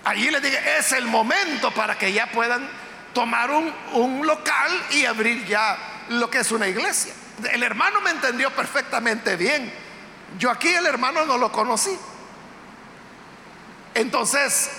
allí 0.05 0.31
le 0.31 0.41
dije, 0.41 0.79
es 0.79 0.93
el 0.93 1.07
momento 1.07 1.71
para 1.73 1.99
que 1.99 2.13
ya 2.13 2.31
puedan 2.31 2.69
tomar 3.13 3.51
un, 3.51 3.73
un 3.93 4.27
local 4.27 4.83
y 4.91 5.05
abrir 5.05 5.47
ya 5.47 5.77
lo 6.09 6.31
que 6.31 6.39
es 6.39 6.51
una 6.53 6.67
iglesia. 6.69 7.13
El 7.53 7.63
hermano 7.63 8.01
me 8.01 8.11
entendió 8.11 8.51
perfectamente 8.55 9.37
bien. 9.37 9.73
Yo 10.39 10.51
aquí 10.51 10.69
el 10.69 10.87
hermano 10.87 11.25
no 11.25 11.39
lo 11.39 11.51
conocí. 11.51 11.97
Entonces, 13.95 14.71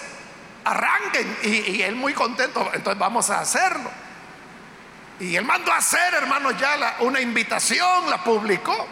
arranquen 0.64 1.38
y, 1.44 1.82
él 1.82 1.96
muy 1.96 2.14
contento, 2.14 2.70
entonces 2.74 3.00
vamos 3.00 3.30
a 3.30 3.40
hacerlo. 3.40 3.90
Y 5.22 5.36
él 5.36 5.46
mandó 5.46 5.72
a 5.72 5.78
hacer, 5.78 6.16
hermano, 6.16 6.52
ya 6.52 6.98
una 7.00 7.22
invitación, 7.22 8.10
la 8.10 8.24
publicó. 8.24 8.88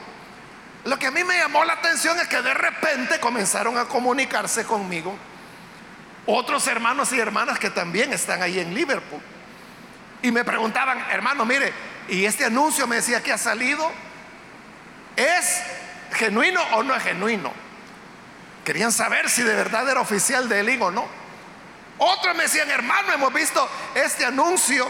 Lo 0.86 0.98
que 0.98 1.08
a 1.08 1.12
mí 1.12 1.24
me 1.24 1.38
llamó 1.38 1.66
la 1.66 1.74
atención 1.74 2.18
es 2.20 2.28
que 2.28 2.42
de 2.42 2.54
repente 2.54 3.20
comenzaron 3.20 3.78
a 3.78 3.86
comunicarse 3.86 4.64
conmigo 4.64 5.18
otros 6.28 6.68
hermanos 6.68 7.12
y 7.12 7.20
hermanas 7.20 7.58
que 7.58 7.72
también 7.72 8.14
están 8.14 8.44
ahí 8.44 8.60
en 8.60 8.76
Liverpool. 8.76 9.20
Y 10.22 10.32
me 10.32 10.44
preguntaban, 10.44 11.04
hermano, 11.10 11.44
mire, 11.44 11.74
y 12.08 12.26
este 12.26 12.46
anuncio 12.46 12.86
me 12.86 12.98
decía 12.98 13.24
que 13.24 13.34
ha 13.34 13.38
salido, 13.40 13.92
¿es 15.16 15.64
genuino 16.14 16.62
o 16.74 16.84
no 16.84 16.96
es 16.96 17.02
genuino? 17.02 17.52
Querían 18.64 18.92
saber 18.92 19.30
si 19.30 19.42
de 19.42 19.56
verdad 19.56 19.90
era 19.90 20.02
oficial 20.02 20.48
de 20.48 20.60
Elín 20.60 20.82
o 20.84 20.92
no. 20.92 21.08
Otros 21.98 22.36
me 22.36 22.44
decían, 22.44 22.70
hermano, 22.70 23.12
hemos 23.12 23.34
visto 23.34 23.68
este 23.96 24.26
anuncio, 24.26 24.88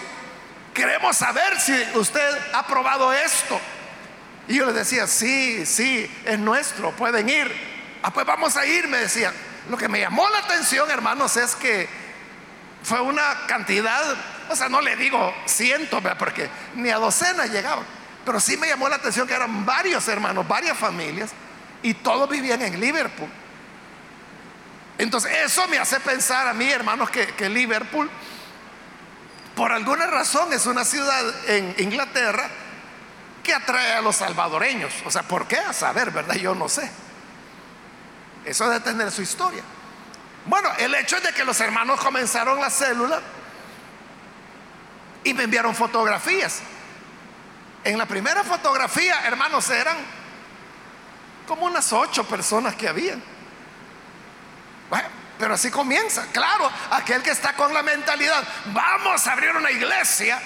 queremos 0.74 1.18
saber 1.18 1.60
si 1.60 1.74
usted 1.96 2.38
ha 2.54 2.66
probado 2.66 3.12
esto. 3.14 3.60
Y 4.48 4.56
yo 4.56 4.66
les 4.66 4.76
decía, 4.76 5.06
sí, 5.08 5.66
sí, 5.66 6.10
es 6.26 6.40
nuestro, 6.40 6.92
pueden 6.92 7.30
ir. 7.30 7.52
Ah, 8.02 8.12
pues 8.12 8.26
vamos 8.26 8.58
a 8.58 8.66
ir, 8.66 8.88
me 8.88 8.98
decían. 8.98 9.34
Lo 9.70 9.78
que 9.78 9.88
me 9.88 10.00
llamó 10.00 10.28
la 10.30 10.40
atención, 10.40 10.90
hermanos, 10.90 11.38
es 11.38 11.56
que 11.56 11.88
fue 12.82 13.02
una 13.02 13.46
cantidad, 13.48 14.02
o 14.50 14.56
sea, 14.56 14.70
no 14.70 14.82
le 14.82 14.96
digo 14.96 15.34
cientos, 15.46 16.02
porque 16.18 16.50
ni 16.76 16.90
a 16.90 16.98
docenas 16.98 17.52
llegaban, 17.52 17.86
pero 18.26 18.40
sí 18.40 18.58
me 18.58 18.68
llamó 18.68 18.90
la 18.90 18.96
atención 18.96 19.28
que 19.28 19.34
eran 19.34 19.66
varios 19.66 20.08
hermanos, 20.08 20.48
varias 20.48 20.78
familias, 20.78 21.32
y 21.84 21.94
todos 21.94 22.28
vivían 22.30 22.62
en 22.62 22.80
Liverpool. 22.80 23.30
Entonces, 24.98 25.32
eso 25.46 25.68
me 25.68 25.78
hace 25.78 26.00
pensar 26.00 26.48
a 26.48 26.54
mí, 26.54 26.70
hermanos, 26.70 27.10
que, 27.10 27.28
que 27.28 27.48
Liverpool, 27.48 28.10
por 29.60 29.74
alguna 29.74 30.08
razón, 30.08 30.54
es 30.54 30.66
una 30.68 30.86
ciudad 30.86 31.50
en 31.50 31.76
Inglaterra 31.80 32.48
que 33.44 33.54
atrae 33.54 33.92
a 33.92 34.02
los 34.02 34.16
salvadoreños. 34.16 34.94
O 35.06 35.12
sea, 35.12 35.24
¿por 35.24 35.48
qué? 35.48 35.58
A 35.58 35.74
saber, 35.74 36.12
¿verdad? 36.12 36.36
Yo 36.36 36.56
no 36.56 36.70
sé. 36.70 36.90
Eso 38.46 38.70
debe 38.70 38.80
tener 38.80 39.12
su 39.12 39.22
historia. 39.22 39.62
Bueno, 40.46 40.70
el 40.78 40.96
hecho 40.96 41.18
es 41.18 41.24
de 41.24 41.34
que 41.34 41.44
los 41.44 41.60
hermanos 41.60 42.00
comenzaron 42.00 42.62
la 42.62 42.70
célula 42.70 43.20
y 45.26 45.34
me 45.34 45.44
enviaron 45.44 45.76
fotografías. 45.76 46.62
En 47.84 47.98
la 47.98 48.06
primera 48.06 48.46
fotografía, 48.46 49.28
hermanos, 49.28 49.70
eran 49.72 49.98
como 51.46 51.66
unas 51.66 51.92
ocho 51.92 52.24
personas 52.24 52.76
que 52.76 52.88
habían. 52.88 53.22
Pero 55.40 55.54
así 55.54 55.72
comienza. 55.72 56.28
Claro, 56.34 56.70
aquel 56.92 57.24
que 57.24 57.32
está 57.32 57.54
con 57.54 57.74
la 57.74 57.82
mentalidad, 57.82 58.44
vamos 58.66 59.26
a 59.26 59.32
abrir 59.32 59.56
una 59.56 59.72
iglesia, 59.72 60.38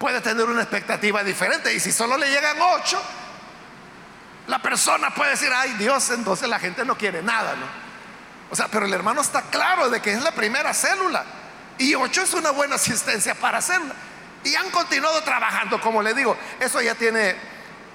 puede 0.00 0.20
tener 0.20 0.44
una 0.44 0.62
expectativa 0.62 1.22
diferente. 1.22 1.72
Y 1.72 1.78
si 1.78 1.92
solo 1.92 2.18
le 2.18 2.28
llegan 2.28 2.60
ocho, 2.60 3.00
la 4.48 4.60
persona 4.60 5.14
puede 5.14 5.30
decir, 5.30 5.50
ay 5.54 5.74
Dios, 5.74 6.10
entonces 6.10 6.48
la 6.48 6.58
gente 6.58 6.84
no 6.84 6.98
quiere 6.98 7.22
nada, 7.22 7.54
¿no? 7.54 7.84
O 8.50 8.56
sea, 8.56 8.66
pero 8.68 8.84
el 8.84 8.92
hermano 8.92 9.20
está 9.20 9.42
claro 9.42 9.88
de 9.88 10.02
que 10.02 10.12
es 10.12 10.22
la 10.22 10.32
primera 10.32 10.74
célula. 10.74 11.24
Y 11.78 11.94
ocho 11.94 12.22
es 12.22 12.34
una 12.34 12.50
buena 12.50 12.74
asistencia 12.74 13.36
para 13.36 13.62
célula. 13.62 13.94
Y 14.42 14.56
han 14.56 14.70
continuado 14.70 15.22
trabajando, 15.22 15.80
como 15.80 16.02
le 16.02 16.14
digo, 16.14 16.36
eso 16.58 16.80
ya 16.82 16.96
tiene 16.96 17.36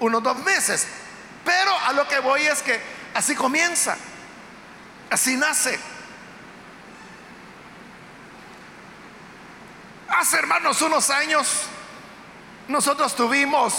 unos 0.00 0.22
dos 0.22 0.38
meses. 0.38 0.86
Pero 1.44 1.78
a 1.86 1.92
lo 1.92 2.08
que 2.08 2.20
voy 2.20 2.46
es 2.46 2.62
que 2.62 2.80
así 3.14 3.34
comienza, 3.34 3.96
así 5.10 5.36
nace. 5.36 5.78
Hace 10.08 10.38
hermanos 10.38 10.80
unos 10.82 11.10
años 11.10 11.66
nosotros 12.68 13.14
tuvimos 13.14 13.74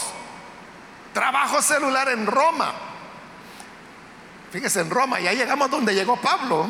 trabajo 1.14 1.62
celular 1.62 2.10
en 2.10 2.26
Roma. 2.26 2.74
Fíjese, 4.52 4.82
en 4.82 4.90
Roma, 4.90 5.20
y 5.20 5.28
ahí 5.28 5.38
llegamos 5.38 5.70
donde 5.70 5.94
llegó 5.94 6.18
Pablo. 6.18 6.70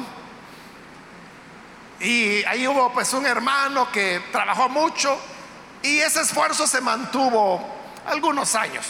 Y 2.00 2.44
ahí 2.46 2.68
hubo 2.68 2.92
pues 2.94 3.14
un 3.14 3.26
hermano 3.26 3.92
que 3.92 4.22
trabajó 4.32 4.70
mucho 4.70 5.20
y 5.84 6.00
ese 6.00 6.22
esfuerzo 6.22 6.68
se 6.68 6.82
mantuvo 6.82 7.64
algunos 8.08 8.56
años. 8.56 8.86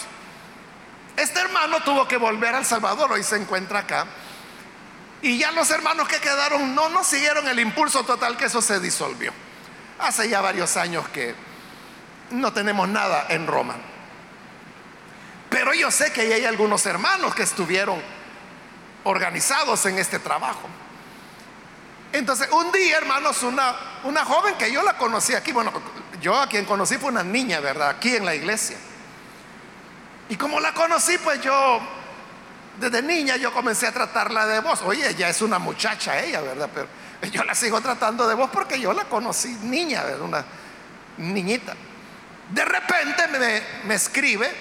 Este 1.18 1.40
hermano 1.40 1.82
tuvo 1.82 2.08
que 2.08 2.18
volver 2.18 2.56
al 2.56 2.66
Salvador, 2.66 3.12
hoy 3.12 3.24
se 3.24 3.36
encuentra 3.36 3.80
acá. 3.80 4.08
Y 5.22 5.38
ya 5.38 5.52
los 5.52 5.70
hermanos 5.70 6.08
que 6.08 6.20
quedaron 6.20 6.74
no, 6.74 6.90
no 6.90 7.04
siguieron 7.04 7.48
el 7.48 7.60
impulso 7.60 8.04
total 8.04 8.38
que 8.38 8.46
eso 8.46 8.62
se 8.62 8.80
disolvió. 8.80 9.32
Hace 10.00 10.30
ya 10.30 10.42
varios 10.42 10.78
años 10.78 11.08
que 11.10 11.36
no 12.32 12.52
tenemos 12.54 12.90
nada 12.90 13.28
en 13.30 13.46
Roma. 13.46 13.76
Pero 15.50 15.74
yo 15.74 15.92
sé 15.92 16.12
que 16.12 16.34
hay 16.34 16.46
algunos 16.46 16.86
hermanos 16.86 17.36
que 17.36 17.44
estuvieron 17.44 18.02
organizados 19.04 19.86
en 19.86 20.00
este 20.00 20.18
trabajo. 20.18 20.68
Entonces, 22.14 22.50
un 22.52 22.72
día, 22.72 22.98
hermanos, 22.98 23.44
una, 23.44 23.76
una 24.04 24.26
joven 24.26 24.56
que 24.56 24.72
yo 24.72 24.82
la 24.82 24.98
conocí 24.98 25.34
aquí, 25.34 25.52
bueno, 25.52 25.72
yo 26.22 26.36
a 26.36 26.48
quien 26.48 26.66
conocí 26.66 26.98
fue 26.98 27.10
una 27.10 27.24
niña, 27.24 27.60
¿verdad? 27.60 27.90
Aquí 27.90 28.16
en 28.16 28.26
la 28.26 28.36
iglesia. 28.36 28.78
Y 30.30 30.36
como 30.36 30.60
la 30.60 30.74
conocí, 30.74 31.18
pues 31.18 31.42
yo, 31.42 31.80
desde 32.82 33.02
niña, 33.02 33.38
yo 33.38 33.54
comencé 33.54 33.88
a 33.88 33.92
tratarla 33.92 34.46
de 34.48 34.60
voz. 34.60 34.82
Oye, 34.82 35.08
ella 35.08 35.30
es 35.30 35.42
una 35.42 35.60
muchacha, 35.60 36.20
ella, 36.20 36.42
¿verdad? 36.42 36.70
Pero 36.74 36.88
yo 37.32 37.44
la 37.44 37.56
sigo 37.56 37.80
tratando 37.80 38.28
de 38.28 38.36
voz 38.36 38.50
porque 38.52 38.80
yo 38.80 38.92
la 38.92 39.06
conocí 39.06 39.50
niña, 39.62 40.04
¿verdad? 40.04 40.22
Una 40.22 40.46
niñita. 41.18 41.76
De 42.50 42.66
repente 42.66 43.64
me, 43.86 43.94
escribe 43.94 44.52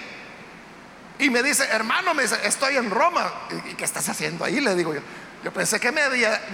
y 1.19 1.29
me 1.29 1.43
dice, 1.43 1.65
hermano, 1.65 2.13
me 2.13 2.23
dice, 2.23 2.37
estoy 2.43 2.77
en 2.77 2.89
Roma. 2.89 3.29
¿Y 3.69 3.73
qué 3.73 3.83
estás 3.83 4.07
haciendo 4.07 4.45
ahí? 4.45 4.61
Le 4.61 4.75
digo 4.75 4.93
yo. 4.93 5.01
Yo 5.43 5.51
pensé 5.51 5.79
que 5.79 5.91
me, 5.91 6.01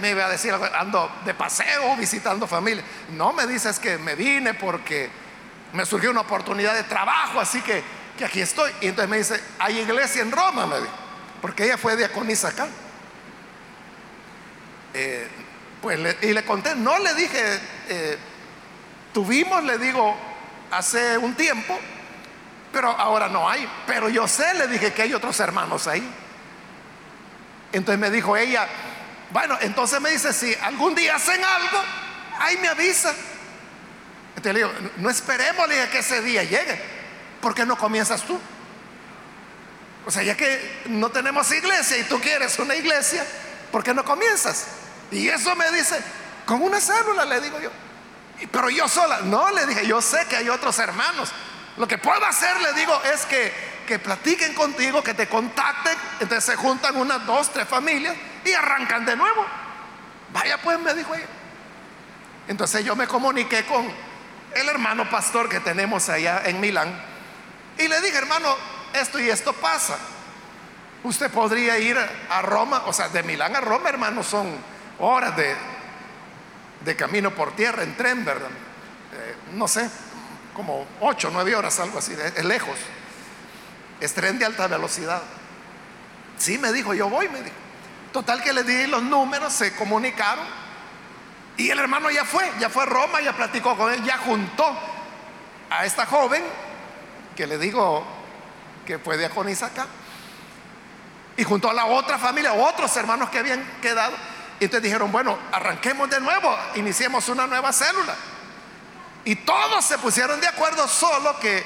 me 0.00 0.10
iba 0.10 0.24
a 0.24 0.30
decir, 0.30 0.54
ando 0.74 1.12
de 1.26 1.34
paseo 1.34 1.94
visitando 1.96 2.46
familia. 2.46 2.82
No, 3.10 3.34
me 3.34 3.46
dice 3.46 3.68
es 3.68 3.78
que 3.78 3.98
me 3.98 4.14
vine 4.14 4.54
porque 4.54 5.10
me 5.74 5.84
surgió 5.84 6.10
una 6.10 6.22
oportunidad 6.22 6.74
de 6.74 6.84
trabajo, 6.84 7.38
así 7.38 7.60
que, 7.60 7.82
que 8.16 8.24
aquí 8.24 8.40
estoy. 8.40 8.72
Y 8.80 8.86
entonces 8.86 9.10
me 9.10 9.18
dice, 9.18 9.40
hay 9.58 9.80
iglesia 9.80 10.22
en 10.22 10.32
Roma, 10.32 10.66
me 10.66 10.80
dijo, 10.80 11.07
porque 11.40 11.64
ella 11.64 11.78
fue 11.78 11.96
diaconisa 11.96 12.48
acá. 12.48 12.68
Eh, 14.94 15.28
pues 15.80 15.98
y 16.22 16.32
le 16.32 16.44
conté, 16.44 16.74
no 16.74 16.98
le 16.98 17.14
dije, 17.14 17.60
eh, 17.88 18.18
tuvimos, 19.12 19.62
le 19.64 19.78
digo, 19.78 20.16
hace 20.70 21.16
un 21.18 21.34
tiempo, 21.34 21.78
pero 22.72 22.90
ahora 22.90 23.28
no 23.28 23.48
hay. 23.48 23.68
Pero 23.86 24.08
yo 24.08 24.26
sé, 24.26 24.54
le 24.54 24.66
dije 24.66 24.92
que 24.92 25.02
hay 25.02 25.14
otros 25.14 25.38
hermanos 25.40 25.86
ahí. 25.86 26.06
Entonces 27.72 28.00
me 28.00 28.10
dijo 28.10 28.36
ella, 28.36 28.66
bueno, 29.30 29.56
entonces 29.60 30.00
me 30.00 30.10
dice, 30.10 30.32
si 30.32 30.54
algún 30.62 30.94
día 30.94 31.16
hacen 31.16 31.42
algo, 31.44 31.82
ahí 32.38 32.56
me 32.56 32.68
avisa. 32.68 33.14
Entonces 34.36 34.54
le 34.54 34.58
digo, 34.60 34.72
no 34.96 35.10
esperemos, 35.10 35.68
le 35.68 35.88
que 35.90 35.98
ese 35.98 36.22
día 36.22 36.42
llegue. 36.42 36.80
¿Por 37.40 37.54
qué 37.54 37.64
no 37.64 37.76
comienzas 37.76 38.22
tú? 38.22 38.40
O 40.06 40.10
sea, 40.10 40.22
ya 40.22 40.36
que 40.36 40.82
no 40.86 41.10
tenemos 41.10 41.50
iglesia 41.52 41.98
y 41.98 42.04
tú 42.04 42.20
quieres 42.20 42.58
una 42.58 42.74
iglesia, 42.74 43.24
¿por 43.70 43.84
qué 43.84 43.92
no 43.92 44.04
comienzas? 44.04 44.66
Y 45.10 45.28
eso 45.28 45.54
me 45.54 45.70
dice, 45.72 46.00
con 46.46 46.62
una 46.62 46.80
célula, 46.80 47.24
le 47.24 47.40
digo 47.40 47.60
yo. 47.60 47.70
Pero 48.50 48.70
yo 48.70 48.88
sola, 48.88 49.20
no, 49.22 49.50
le 49.50 49.66
dije, 49.66 49.86
yo 49.86 50.00
sé 50.00 50.26
que 50.28 50.36
hay 50.36 50.48
otros 50.48 50.78
hermanos. 50.78 51.30
Lo 51.76 51.86
que 51.86 51.98
puedo 51.98 52.24
hacer, 52.24 52.60
le 52.60 52.72
digo, 52.72 53.00
es 53.12 53.26
que, 53.26 53.52
que 53.86 53.98
platiquen 53.98 54.54
contigo, 54.54 55.02
que 55.02 55.14
te 55.14 55.28
contacten. 55.28 55.96
Entonces 56.20 56.44
se 56.44 56.56
juntan 56.56 56.96
unas 56.96 57.26
dos, 57.26 57.52
tres 57.52 57.68
familias 57.68 58.16
y 58.44 58.52
arrancan 58.52 59.04
de 59.04 59.16
nuevo. 59.16 59.44
Vaya 60.32 60.58
pues, 60.58 60.78
me 60.78 60.94
dijo 60.94 61.14
ella. 61.14 61.26
Entonces 62.48 62.84
yo 62.84 62.96
me 62.96 63.06
comuniqué 63.06 63.64
con 63.66 63.90
el 64.54 64.68
hermano 64.68 65.08
pastor 65.10 65.48
que 65.48 65.60
tenemos 65.60 66.08
allá 66.08 66.42
en 66.44 66.60
Milán. 66.60 66.98
Y 67.76 67.88
le 67.88 68.00
dije, 68.00 68.16
hermano, 68.16 68.56
esto 68.92 69.18
y 69.18 69.28
esto 69.28 69.52
pasa. 69.52 69.98
Usted 71.04 71.30
podría 71.30 71.78
ir 71.78 71.96
a 71.96 72.42
Roma, 72.42 72.82
o 72.86 72.92
sea, 72.92 73.08
de 73.08 73.22
Milán 73.22 73.54
a 73.54 73.60
Roma, 73.60 73.88
hermano, 73.88 74.22
son 74.22 74.56
horas 74.98 75.36
de, 75.36 75.54
de 76.84 76.96
camino 76.96 77.30
por 77.32 77.54
tierra, 77.54 77.82
en 77.82 77.96
tren, 77.96 78.24
¿verdad? 78.24 78.48
Eh, 78.48 79.36
no 79.52 79.68
sé, 79.68 79.88
como 80.54 80.86
8, 81.00 81.30
9 81.32 81.54
horas, 81.54 81.78
algo 81.80 81.98
así, 81.98 82.12
es 82.12 82.44
lejos. 82.44 82.76
Es 84.00 84.12
tren 84.14 84.38
de 84.38 84.44
alta 84.44 84.66
velocidad. 84.66 85.22
Sí, 86.36 86.58
me 86.58 86.72
dijo, 86.72 86.94
yo 86.94 87.08
voy, 87.08 87.28
me 87.28 87.42
dijo. 87.42 87.56
Total 88.12 88.42
que 88.42 88.52
le 88.52 88.64
di 88.64 88.86
los 88.86 89.02
números, 89.02 89.52
se 89.52 89.74
comunicaron. 89.74 90.44
Y 91.56 91.70
el 91.70 91.78
hermano 91.78 92.10
ya 92.10 92.24
fue, 92.24 92.50
ya 92.58 92.68
fue 92.70 92.84
a 92.84 92.86
Roma, 92.86 93.20
ya 93.20 93.32
platicó 93.32 93.76
con 93.76 93.92
él, 93.92 94.02
ya 94.04 94.18
juntó 94.18 94.76
a 95.70 95.84
esta 95.84 96.06
joven, 96.06 96.42
que 97.36 97.46
le 97.46 97.58
digo 97.58 98.04
que 98.88 98.98
fue 98.98 99.18
diaconisa 99.18 99.66
acá, 99.66 99.86
y 101.36 101.44
juntó 101.44 101.68
a 101.68 101.74
la 101.74 101.84
otra 101.84 102.16
familia, 102.16 102.54
otros 102.54 102.96
hermanos 102.96 103.28
que 103.28 103.38
habían 103.38 103.62
quedado. 103.82 104.16
Y 104.58 104.64
entonces 104.64 104.82
dijeron, 104.82 105.12
bueno, 105.12 105.38
arranquemos 105.52 106.08
de 106.08 106.18
nuevo, 106.20 106.56
iniciemos 106.74 107.28
una 107.28 107.46
nueva 107.46 107.70
célula. 107.70 108.14
Y 109.26 109.36
todos 109.36 109.84
se 109.84 109.98
pusieron 109.98 110.40
de 110.40 110.48
acuerdo, 110.48 110.88
solo 110.88 111.38
que 111.38 111.62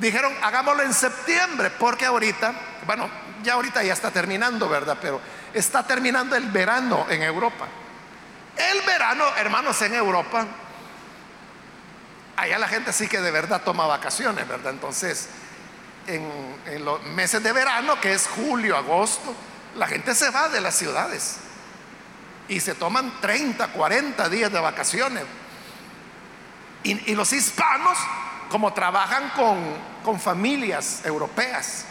dijeron, 0.00 0.34
hagámoslo 0.42 0.82
en 0.82 0.92
septiembre, 0.92 1.70
porque 1.70 2.06
ahorita, 2.06 2.52
bueno, 2.86 3.08
ya 3.44 3.52
ahorita 3.52 3.84
ya 3.84 3.92
está 3.92 4.10
terminando, 4.10 4.68
¿verdad? 4.68 4.98
Pero 5.00 5.20
está 5.54 5.84
terminando 5.84 6.34
el 6.34 6.50
verano 6.50 7.06
en 7.08 7.22
Europa. 7.22 7.68
El 8.56 8.82
verano, 8.82 9.24
hermanos, 9.36 9.80
en 9.80 9.94
Europa, 9.94 10.44
allá 12.36 12.58
la 12.58 12.66
gente 12.66 12.92
sí 12.92 13.06
que 13.06 13.20
de 13.20 13.30
verdad 13.30 13.62
toma 13.64 13.86
vacaciones, 13.86 14.46
¿verdad? 14.48 14.72
Entonces, 14.72 15.28
en, 16.06 16.84
los 16.84 17.02
meses 17.04 17.42
de 17.42 17.52
verano, 17.52 18.00
que 18.00 18.12
es 18.12 18.26
julio, 18.26 18.76
agosto, 18.76 19.34
la 19.74 19.86
gente 19.86 20.14
se 20.14 20.30
va 20.30 20.48
de 20.48 20.60
las 20.60 20.74
ciudades 20.74 21.36
y 22.48 22.60
se 22.60 22.74
toman 22.74 23.20
30, 23.20 23.68
40 23.68 24.28
días 24.28 24.52
de 24.52 24.60
vacaciones. 24.60 25.24
Y, 26.82 27.14
los 27.14 27.32
hispanos, 27.32 27.98
como 28.48 28.72
trabajan 28.72 29.30
con, 29.30 29.58
con 30.04 30.20
familias 30.20 31.04
europeas, 31.04 31.84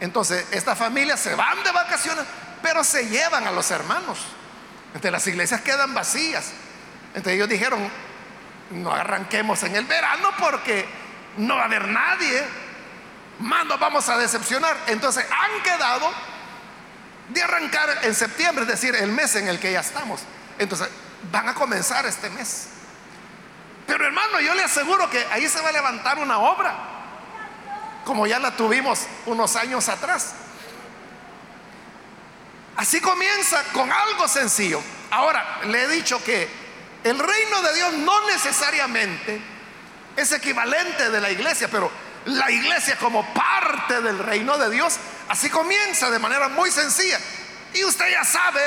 entonces 0.00 0.46
estas 0.50 0.78
familias 0.78 1.20
se 1.20 1.34
van 1.34 1.62
de 1.62 1.72
vacaciones, 1.72 2.24
pero 2.62 2.82
se 2.82 3.08
llevan 3.08 3.46
a 3.46 3.52
los 3.52 3.70
hermanos. 3.70 4.18
Entonces 4.88 5.12
las 5.12 5.26
iglesias 5.26 5.60
quedan 5.60 5.92
vacías. 5.92 6.52
Entonces 7.08 7.34
ellos 7.34 7.48
dijeron, 7.48 7.90
no 8.70 8.92
arranquemos 8.92 9.62
en 9.62 9.76
el 9.76 9.84
verano 9.84 10.30
porque 10.38 10.86
no 11.36 11.56
va 11.56 11.62
a 11.62 11.64
haber 11.66 11.88
nadie, 11.88 12.42
más 13.38 13.66
nos 13.66 13.78
vamos 13.78 14.08
a 14.08 14.18
decepcionar. 14.18 14.76
Entonces 14.86 15.24
han 15.30 15.62
quedado 15.62 16.10
de 17.28 17.42
arrancar 17.42 17.98
en 18.02 18.14
septiembre, 18.14 18.64
es 18.64 18.68
decir, 18.68 18.94
el 18.94 19.10
mes 19.10 19.34
en 19.36 19.48
el 19.48 19.58
que 19.58 19.72
ya 19.72 19.80
estamos. 19.80 20.22
Entonces 20.58 20.88
van 21.30 21.48
a 21.48 21.54
comenzar 21.54 22.06
este 22.06 22.30
mes. 22.30 22.68
Pero 23.86 24.04
hermano, 24.04 24.40
yo 24.40 24.54
le 24.54 24.64
aseguro 24.64 25.08
que 25.10 25.24
ahí 25.30 25.48
se 25.48 25.60
va 25.60 25.68
a 25.68 25.72
levantar 25.72 26.18
una 26.18 26.38
obra, 26.38 26.74
como 28.04 28.26
ya 28.26 28.38
la 28.38 28.56
tuvimos 28.56 29.06
unos 29.26 29.54
años 29.56 29.88
atrás. 29.88 30.34
Así 32.76 33.00
comienza 33.00 33.62
con 33.72 33.90
algo 33.90 34.28
sencillo. 34.28 34.82
Ahora, 35.10 35.60
le 35.66 35.84
he 35.84 35.88
dicho 35.88 36.22
que 36.22 36.48
el 37.04 37.18
reino 37.18 37.62
de 37.62 37.74
Dios 37.74 37.92
no 37.94 38.26
necesariamente 38.26 39.40
es 40.16 40.32
equivalente 40.32 41.10
de 41.10 41.20
la 41.20 41.30
iglesia, 41.30 41.68
pero 41.70 41.90
la 42.26 42.50
iglesia 42.50 42.96
como 42.98 43.24
parte 43.32 44.00
del 44.02 44.18
reino 44.18 44.58
de 44.58 44.70
Dios, 44.70 44.96
así 45.28 45.48
comienza 45.48 46.10
de 46.10 46.18
manera 46.18 46.48
muy 46.48 46.70
sencilla. 46.70 47.18
Y 47.72 47.84
usted 47.84 48.10
ya 48.10 48.24
sabe, 48.24 48.60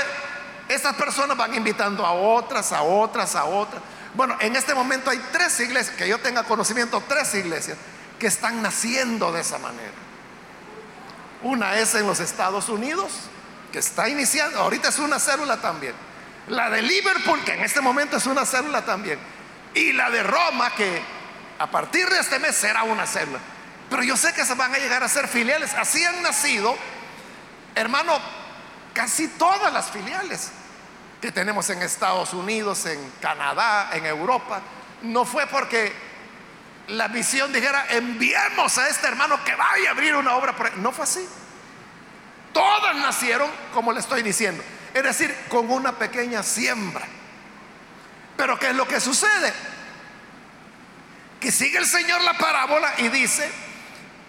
estas 0.69 0.95
personas 0.95 1.35
van 1.35 1.53
invitando 1.53 2.05
a 2.05 2.13
otras, 2.13 2.71
a 2.71 2.83
otras, 2.83 3.35
a 3.35 3.45
otras. 3.45 3.81
Bueno, 4.13 4.37
en 4.39 4.55
este 4.55 4.73
momento 4.73 5.09
hay 5.09 5.19
tres 5.31 5.59
iglesias, 5.59 5.95
que 5.95 6.07
yo 6.07 6.19
tenga 6.19 6.43
conocimiento, 6.43 7.03
tres 7.07 7.33
iglesias 7.35 7.77
que 8.17 8.27
están 8.27 8.61
naciendo 8.61 9.31
de 9.31 9.41
esa 9.41 9.57
manera. 9.59 9.93
Una 11.41 11.77
es 11.77 11.95
en 11.95 12.07
los 12.07 12.19
Estados 12.19 12.69
Unidos, 12.69 13.11
que 13.71 13.79
está 13.79 14.09
iniciando, 14.09 14.59
ahorita 14.59 14.89
es 14.89 14.99
una 14.99 15.19
célula 15.19 15.57
también. 15.57 15.93
La 16.47 16.69
de 16.69 16.81
Liverpool, 16.81 17.43
que 17.43 17.53
en 17.53 17.63
este 17.63 17.81
momento 17.81 18.17
es 18.17 18.25
una 18.25 18.45
célula 18.45 18.83
también. 18.83 19.19
Y 19.73 19.93
la 19.93 20.09
de 20.09 20.23
Roma, 20.23 20.73
que 20.75 21.01
a 21.59 21.67
partir 21.67 22.07
de 22.09 22.19
este 22.19 22.39
mes 22.39 22.55
será 22.55 22.83
una 22.83 23.05
célula. 23.05 23.39
Pero 23.89 24.03
yo 24.03 24.15
sé 24.15 24.33
que 24.33 24.45
se 24.45 24.55
van 24.55 24.73
a 24.73 24.77
llegar 24.77 25.03
a 25.03 25.09
ser 25.09 25.27
filiales. 25.27 25.73
Así 25.73 26.03
han 26.03 26.21
nacido, 26.23 26.75
hermano, 27.75 28.17
casi 28.93 29.27
todas 29.27 29.71
las 29.73 29.89
filiales 29.91 30.51
que 31.21 31.31
tenemos 31.31 31.69
en 31.69 31.81
Estados 31.81 32.33
Unidos, 32.33 32.85
en 32.85 33.11
Canadá, 33.21 33.89
en 33.93 34.05
Europa, 34.05 34.61
no 35.01 35.25
fue 35.25 35.47
porque 35.47 35.93
la 36.87 37.07
misión 37.07 37.51
dijera, 37.51 37.85
enviemos 37.89 38.77
a 38.77 38.87
este 38.87 39.07
hermano 39.07 39.43
que 39.43 39.53
vaya 39.55 39.89
a 39.89 39.91
abrir 39.91 40.15
una 40.15 40.35
obra. 40.35 40.55
No 40.77 40.91
fue 40.91 41.03
así. 41.03 41.27
Todas 42.53 42.95
nacieron, 42.95 43.49
como 43.73 43.91
le 43.91 43.99
estoy 43.99 44.23
diciendo, 44.23 44.63
es 44.93 45.03
decir, 45.03 45.35
con 45.49 45.69
una 45.69 45.93
pequeña 45.93 46.41
siembra. 46.41 47.05
Pero 48.37 48.57
¿qué 48.57 48.69
es 48.69 48.75
lo 48.75 48.87
que 48.87 48.99
sucede? 48.99 49.53
Que 51.39 51.51
sigue 51.51 51.77
el 51.77 51.85
Señor 51.85 52.21
la 52.21 52.37
parábola 52.37 52.93
y 52.97 53.07
dice, 53.09 53.49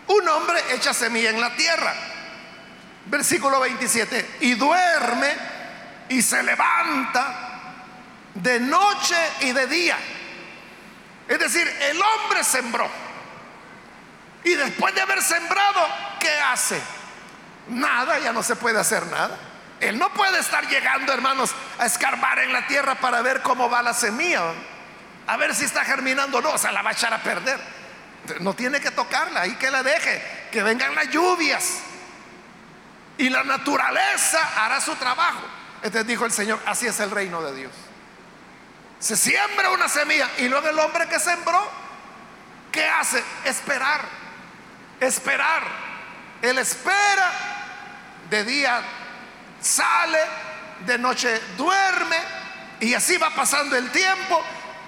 un 0.06 0.28
hombre 0.28 0.60
echa 0.74 0.94
semilla 0.94 1.30
en 1.30 1.40
la 1.40 1.54
tierra. 1.56 1.94
Versículo 3.06 3.58
27, 3.60 4.38
y 4.40 4.54
duerme 4.54 5.34
y 6.08 6.22
se 6.22 6.42
levanta 6.42 7.50
de 8.34 8.60
noche 8.60 9.16
y 9.40 9.52
de 9.52 9.66
día. 9.66 9.96
Es 11.28 11.38
decir, 11.38 11.68
el 11.82 12.00
hombre 12.00 12.44
sembró. 12.44 12.88
Y 14.44 14.54
después 14.54 14.94
de 14.94 15.00
haber 15.00 15.22
sembrado, 15.22 15.86
¿qué 16.18 16.32
hace? 16.40 16.80
Nada, 17.68 18.18
ya 18.18 18.32
no 18.32 18.42
se 18.42 18.56
puede 18.56 18.78
hacer 18.78 19.06
nada. 19.06 19.38
Él 19.80 19.98
no 19.98 20.12
puede 20.12 20.38
estar 20.40 20.66
llegando, 20.68 21.12
hermanos, 21.12 21.54
a 21.78 21.86
escarbar 21.86 22.40
en 22.40 22.52
la 22.52 22.66
tierra 22.66 22.96
para 22.96 23.22
ver 23.22 23.42
cómo 23.42 23.70
va 23.70 23.82
la 23.82 23.94
semilla. 23.94 24.52
A 25.30 25.36
ver 25.36 25.54
si 25.54 25.64
está 25.64 25.84
germinando 25.84 26.38
o 26.38 26.40
no. 26.40 26.50
O 26.50 26.58
sea, 26.58 26.72
la 26.72 26.82
va 26.82 26.90
a 26.90 26.92
echar 26.92 27.14
a 27.14 27.22
perder. 27.22 27.60
No 28.40 28.52
tiene 28.54 28.80
que 28.80 28.90
tocarla, 28.90 29.42
ahí 29.42 29.54
que 29.54 29.70
la 29.70 29.84
deje. 29.84 30.48
Que 30.50 30.60
vengan 30.60 30.92
las 30.92 31.08
lluvias. 31.08 31.78
Y 33.16 33.28
la 33.28 33.44
naturaleza 33.44 34.40
hará 34.56 34.80
su 34.80 34.96
trabajo. 34.96 35.42
Entonces 35.82 36.08
dijo 36.08 36.26
el 36.26 36.32
Señor, 36.32 36.58
así 36.66 36.88
es 36.88 36.98
el 36.98 37.12
reino 37.12 37.40
de 37.42 37.54
Dios. 37.54 37.72
Se 38.98 39.16
siembra 39.16 39.70
una 39.70 39.88
semilla 39.88 40.28
y 40.38 40.48
luego 40.48 40.68
el 40.68 40.78
hombre 40.80 41.06
que 41.06 41.20
sembró, 41.20 41.70
¿qué 42.72 42.84
hace? 42.88 43.22
Esperar, 43.44 44.00
esperar. 44.98 45.62
Él 46.42 46.58
espera, 46.58 47.30
de 48.30 48.44
día 48.44 48.82
sale, 49.60 50.18
de 50.86 50.98
noche 50.98 51.40
duerme 51.56 52.16
y 52.80 52.94
así 52.94 53.16
va 53.16 53.30
pasando 53.30 53.76
el 53.76 53.90
tiempo, 53.90 54.42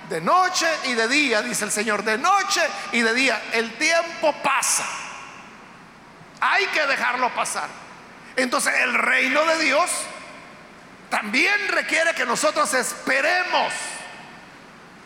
de 0.09 0.21
noche 0.21 0.67
y 0.85 0.95
de 0.95 1.09
día, 1.09 1.43
dice 1.43 1.65
el 1.65 1.73
Señor, 1.73 2.05
de 2.05 2.19
noche 2.19 2.61
y 2.93 3.01
de 3.01 3.15
día. 3.15 3.43
El 3.53 3.73
tiempo 3.79 4.35
pasa. 4.43 4.85
Hay 6.41 6.67
que 6.67 6.87
dejarlo 6.87 7.35
pasar. 7.35 7.69
Entonces 8.37 8.75
el 8.81 8.95
reino 8.95 9.45
de 9.45 9.59
Dios 9.65 9.91
también 11.11 11.69
requiere 11.69 12.15
que 12.15 12.25
nosotros 12.25 12.73
esperemos. 12.75 13.73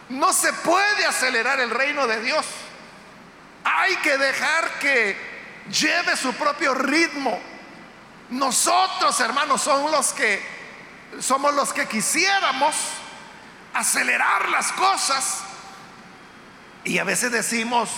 No 0.09 0.33
se 0.33 0.53
puede 0.53 1.05
acelerar 1.05 1.61
el 1.61 1.71
reino 1.71 2.07
de 2.07 2.21
Dios. 2.23 2.47
Hay 3.65 3.97
que 3.97 4.17
dejar 4.17 4.79
que 4.79 5.17
lleve 5.69 6.17
su 6.17 6.33
propio 6.35 6.75
ritmo. 6.75 7.39
Nosotros, 8.31 9.19
hermanos, 9.21 9.63
somos 9.63 9.91
los 9.91 10.13
que 10.13 10.57
somos 11.21 11.55
los 11.55 11.73
que 11.73 11.87
quisiéramos 11.87 12.75
acelerar 13.79 14.49
las 14.49 14.73
cosas 14.73 15.43
y 16.85 16.99
a 16.99 17.05
veces 17.05 17.33
decimos, 17.33 17.91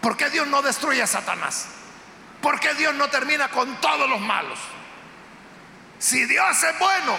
¿por 0.00 0.16
qué 0.16 0.30
Dios 0.30 0.46
no 0.46 0.62
destruye 0.62 1.02
a 1.02 1.06
Satanás? 1.06 1.66
¿Por 2.40 2.58
qué 2.58 2.74
Dios 2.74 2.94
no 2.94 3.08
termina 3.08 3.48
con 3.48 3.80
todos 3.80 4.08
los 4.08 4.20
malos? 4.20 4.58
Si 5.98 6.24
Dios 6.24 6.62
es 6.62 6.78
bueno 6.78 7.16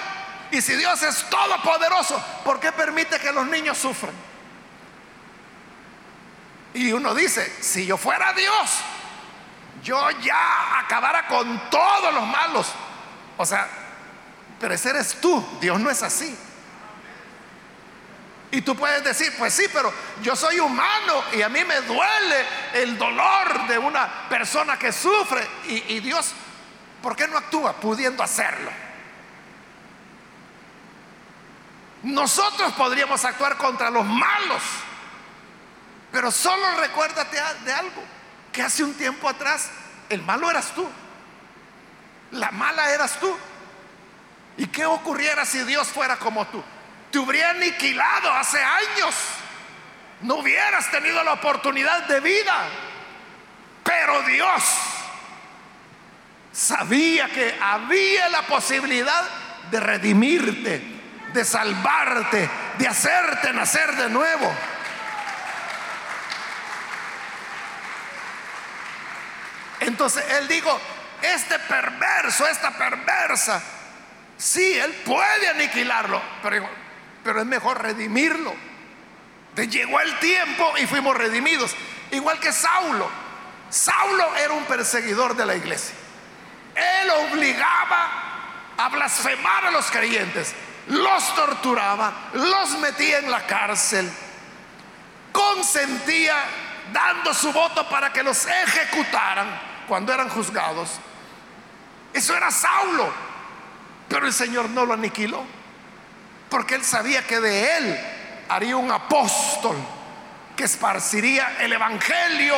y 0.52 0.62
si 0.62 0.76
Dios 0.76 1.02
es 1.04 1.30
todopoderoso, 1.30 2.22
¿por 2.44 2.60
qué 2.60 2.72
permite 2.72 3.20
que 3.20 3.32
los 3.32 3.46
niños 3.48 3.78
sufran? 3.78 4.14
Y 6.74 6.92
uno 6.92 7.14
dice, 7.14 7.62
si 7.62 7.86
yo 7.86 7.98
fuera 7.98 8.34
Dios, 8.34 8.80
yo 9.84 10.10
ya 10.22 10.80
acabara 10.80 11.28
con 11.28 11.70
todos 11.70 12.14
los 12.14 12.26
malos. 12.26 12.72
O 13.38 13.46
sea, 13.46 13.83
pero 14.60 14.74
ese 14.74 14.90
eres 14.90 15.20
tú, 15.22 15.46
Dios 15.60 15.80
no 15.80 15.90
es 15.90 16.04
así. 16.04 16.36
Y 18.52 18.62
tú 18.62 18.76
puedes 18.76 19.04
decir, 19.04 19.34
pues 19.38 19.54
sí, 19.54 19.66
pero 19.74 19.92
yo 20.22 20.36
soy 20.36 20.60
humano 20.60 21.24
y 21.34 21.42
a 21.42 21.50
mí 21.50 21.64
me 21.64 21.82
duele 21.82 22.46
el 22.74 22.98
dolor 22.98 23.68
de 23.68 23.80
una 23.80 24.30
persona 24.30 24.78
que 24.78 24.92
sufre. 24.92 25.48
Y, 25.66 26.00
Dios, 26.02 26.34
¿por 27.02 27.16
qué 27.16 27.28
no 27.28 27.38
actúa 27.38 27.74
pudiendo 27.74 28.22
hacerlo? 28.22 28.72
Nosotros 32.04 32.74
podríamos 32.74 33.26
actuar 33.26 33.58
contra 33.58 33.90
los 33.90 34.06
malos 34.06 34.62
pero 36.14 36.30
solo 36.30 36.64
recuérdate 36.80 37.42
de 37.66 37.74
algo, 37.74 38.04
que 38.52 38.62
hace 38.62 38.84
un 38.84 38.94
tiempo 38.94 39.28
atrás 39.28 39.72
el 40.10 40.22
malo 40.22 40.48
eras 40.48 40.68
tú, 40.76 40.88
la 42.30 42.52
mala 42.52 42.94
eras 42.94 43.20
tú. 43.20 43.36
¿Y 44.58 44.68
qué 44.68 44.86
ocurriera 44.86 45.46
si 45.46 45.64
Dios 45.64 45.88
fuera 45.88 46.18
como 46.18 46.46
tú? 46.48 46.64
Te 47.12 47.20
hubiera 47.20 47.52
aniquilado 47.52 48.32
hace 48.32 48.62
años. 48.62 49.16
No 50.22 50.36
hubieras 50.36 50.90
tenido 50.92 51.24
la 51.24 51.34
oportunidad 51.34 52.04
de 52.08 52.20
vida. 52.20 52.66
Pero 53.84 54.22
Dios 54.24 54.64
sabía 56.52 57.28
que 57.30 57.58
había 57.62 58.30
la 58.30 58.44
posibilidad 58.44 59.24
de 59.72 59.80
redimirte, 59.80 60.82
de 61.34 61.46
salvarte, 61.46 62.50
de 62.78 62.88
hacerte 62.88 63.52
nacer 63.54 63.96
de 63.96 64.10
nuevo. 64.10 64.54
Entonces 69.80 70.24
él 70.40 70.48
dijo, 70.48 70.80
este 71.22 71.60
perverso, 71.60 72.48
esta 72.48 72.72
perversa, 72.72 73.62
sí, 74.44 74.78
él 74.78 74.92
puede 75.06 75.50
aniquilarlo, 75.50 76.22
pero, 76.42 76.68
pero 77.24 77.42
es 77.42 77.46
mejor 77.46 77.82
redimirlo. 77.82 78.54
llegó 79.56 80.00
el 80.00 80.20
tiempo 80.20 80.74
y 80.78 80.88
fuimos 80.88 81.16
redimidos. 81.16 81.76
Igual 82.12 82.40
que 82.40 82.52
Saulo. 82.52 83.10
Saulo 83.70 84.36
era 84.36 84.54
un 84.54 84.66
perseguidor 84.66 85.36
de 85.36 85.46
la 85.46 85.56
iglesia. 85.56 85.96
Él 86.76 87.10
obligaba 87.10 88.10
a 88.78 88.90
blasfemar 88.90 89.66
a 89.66 89.72
los 89.72 89.90
creyentes. 89.90 90.54
Los 90.88 91.36
torturaba, 91.36 92.30
los 92.34 92.78
metía 92.80 93.20
en 93.20 93.32
la 93.32 93.46
cárcel. 93.48 94.12
Consentía 95.32 96.36
dando 96.92 97.34
su 97.34 97.52
voto 97.52 97.88
para 97.88 98.12
que 98.12 98.22
los 98.22 98.46
ejecutaran 98.46 99.48
cuando 99.88 100.14
eran 100.14 100.30
juzgados, 100.30 100.90
eso 102.14 102.36
era 102.36 102.52
Saulo. 102.52 103.12
Pero 104.14 104.28
el 104.28 104.34
Señor 104.34 104.70
no 104.70 104.86
lo 104.86 104.94
aniquiló, 104.94 105.44
porque 106.48 106.76
él 106.76 106.86
sabía 106.86 107.26
que 107.26 107.40
de 107.40 107.78
él 107.78 108.00
haría 108.48 108.78
un 108.78 108.92
apóstol 108.92 109.76
que 110.56 110.66
esparciría 110.66 111.58
el 111.62 111.74
Evangelio 111.74 112.54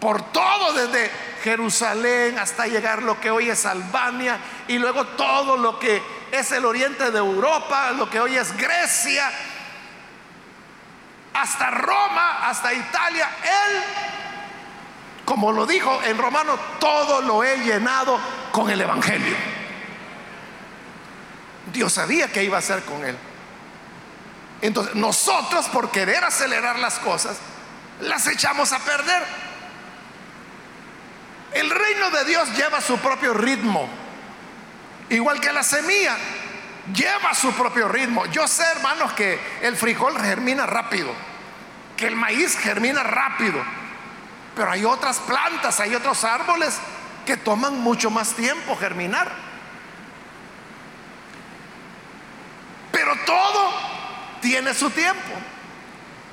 por 0.00 0.32
todo, 0.32 0.72
desde 0.72 1.12
Jerusalén 1.44 2.40
hasta 2.40 2.66
llegar 2.66 3.04
lo 3.04 3.20
que 3.20 3.30
hoy 3.30 3.50
es 3.50 3.64
Albania 3.66 4.36
y 4.66 4.78
luego 4.78 5.06
todo 5.06 5.56
lo 5.56 5.78
que 5.78 6.02
es 6.32 6.50
el 6.50 6.64
oriente 6.64 7.12
de 7.12 7.18
Europa, 7.18 7.92
lo 7.92 8.10
que 8.10 8.18
hoy 8.18 8.36
es 8.36 8.56
Grecia, 8.56 9.30
hasta 11.34 11.70
Roma, 11.70 12.48
hasta 12.48 12.74
Italia. 12.74 13.30
Él 13.44 13.82
como 15.24 15.52
lo 15.52 15.66
dijo 15.66 16.00
en 16.02 16.18
Romano, 16.18 16.58
todo 16.80 17.20
lo 17.20 17.44
he 17.44 17.58
llenado 17.58 18.18
con 18.50 18.68
el 18.68 18.80
Evangelio. 18.80 19.61
Dios 21.72 21.92
sabía 21.92 22.28
que 22.28 22.44
iba 22.44 22.56
a 22.56 22.60
hacer 22.60 22.82
con 22.82 23.04
él. 23.04 23.16
Entonces, 24.60 24.94
nosotros 24.94 25.68
por 25.68 25.90
querer 25.90 26.24
acelerar 26.24 26.78
las 26.78 26.98
cosas, 26.98 27.36
las 28.00 28.26
echamos 28.26 28.72
a 28.72 28.78
perder. 28.78 29.22
El 31.52 31.70
reino 31.70 32.10
de 32.10 32.24
Dios 32.24 32.56
lleva 32.56 32.80
su 32.80 32.98
propio 32.98 33.34
ritmo, 33.34 33.88
igual 35.10 35.40
que 35.40 35.52
la 35.52 35.62
semilla, 35.62 36.16
lleva 36.94 37.34
su 37.34 37.52
propio 37.52 37.88
ritmo. 37.88 38.26
Yo 38.26 38.46
sé, 38.48 38.64
hermanos, 38.76 39.12
que 39.12 39.38
el 39.62 39.76
frijol 39.76 40.18
germina 40.20 40.66
rápido, 40.66 41.12
que 41.96 42.06
el 42.06 42.16
maíz 42.16 42.56
germina 42.56 43.02
rápido 43.02 43.62
pero 44.54 44.70
hay 44.70 44.84
otras 44.84 45.18
plantas, 45.20 45.80
hay 45.80 45.94
otros 45.94 46.24
árboles 46.24 46.78
que 47.24 47.36
toman 47.36 47.80
mucho 47.80 48.10
más 48.10 48.34
tiempo 48.34 48.76
germinar. 48.76 49.30
Pero 52.92 53.16
todo 53.26 53.72
tiene 54.40 54.74
su 54.74 54.90
tiempo. 54.90 55.32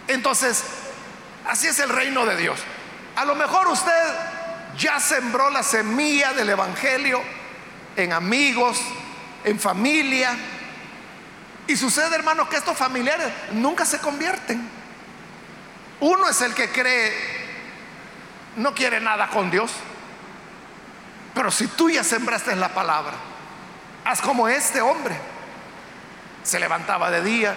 Entonces, 0.07 0.63
así 1.47 1.67
es 1.67 1.79
el 1.79 1.89
reino 1.89 2.25
de 2.25 2.35
Dios. 2.35 2.59
A 3.15 3.25
lo 3.25 3.35
mejor 3.35 3.67
usted 3.67 3.91
ya 4.77 4.99
sembró 4.99 5.49
la 5.49 5.63
semilla 5.63 6.33
del 6.33 6.49
Evangelio 6.49 7.21
en 7.95 8.13
amigos, 8.13 8.79
en 9.43 9.59
familia. 9.59 10.35
Y 11.67 11.75
sucede, 11.75 12.15
hermanos, 12.15 12.49
que 12.49 12.57
estos 12.57 12.77
familiares 12.77 13.27
nunca 13.51 13.85
se 13.85 13.99
convierten. 13.99 14.69
Uno 15.99 16.29
es 16.29 16.41
el 16.41 16.53
que 16.53 16.69
cree 16.69 17.39
no 18.55 18.73
quiere 18.73 18.99
nada 18.99 19.27
con 19.29 19.49
Dios. 19.49 19.71
Pero 21.33 21.51
si 21.51 21.67
tú 21.67 21.89
ya 21.89 22.03
sembraste 22.03 22.55
la 22.55 22.69
palabra, 22.69 23.13
haz 24.03 24.21
como 24.21 24.47
este 24.47 24.81
hombre. 24.81 25.15
Se 26.43 26.59
levantaba 26.59 27.11
de 27.11 27.21
día, 27.21 27.55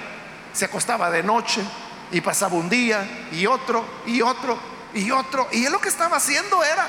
se 0.53 0.67
acostaba 0.67 1.11
de 1.11 1.23
noche 1.23 1.63
y 2.11 2.21
pasaba 2.21 2.55
un 2.55 2.69
día 2.69 3.29
y 3.33 3.47
otro 3.47 3.85
y 4.07 4.23
otro 4.23 4.59
y 4.95 5.11
otro. 5.11 5.49
Y 5.53 5.65
él 5.65 5.73
lo 5.73 5.81
que 5.81 5.89
estaba 5.89 6.17
haciendo 6.17 6.63
era 6.63 6.87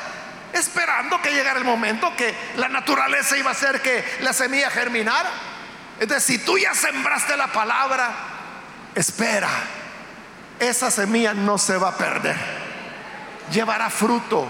esperando 0.52 1.22
que 1.22 1.32
llegara 1.32 1.60
el 1.60 1.66
momento 1.66 2.16
que 2.16 2.36
la 2.58 2.68
naturaleza 2.68 3.38
iba 3.38 3.50
a 3.50 3.54
hacer 3.54 3.82
que 3.82 4.04
la 4.22 4.34
semilla 4.34 4.70
germinara. 4.70 5.32
Entonces, 6.00 6.24
si 6.24 6.40
tú 6.40 6.58
ya 6.58 6.74
sembraste 6.74 7.38
la 7.38 7.48
palabra, 7.48 8.12
espera, 8.96 9.50
esa 10.60 10.92
semilla 10.92 11.34
no 11.34 11.58
se 11.58 11.78
va 11.78 11.90
a 11.90 11.98
perder 11.98 12.64
llevará 13.52 13.90
fruto. 13.90 14.50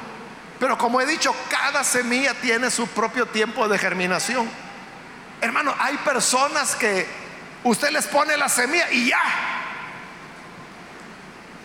Pero 0.59 0.77
como 0.77 1.01
he 1.01 1.05
dicho, 1.05 1.35
cada 1.49 1.83
semilla 1.83 2.33
tiene 2.35 2.69
su 2.69 2.87
propio 2.87 3.25
tiempo 3.27 3.67
de 3.67 3.77
germinación. 3.77 4.49
Hermano, 5.41 5.75
hay 5.77 5.97
personas 5.97 6.75
que 6.75 7.05
usted 7.63 7.89
les 7.91 8.07
pone 8.07 8.37
la 8.37 8.49
semilla 8.49 8.91
y 8.91 9.09
ya. 9.09 9.21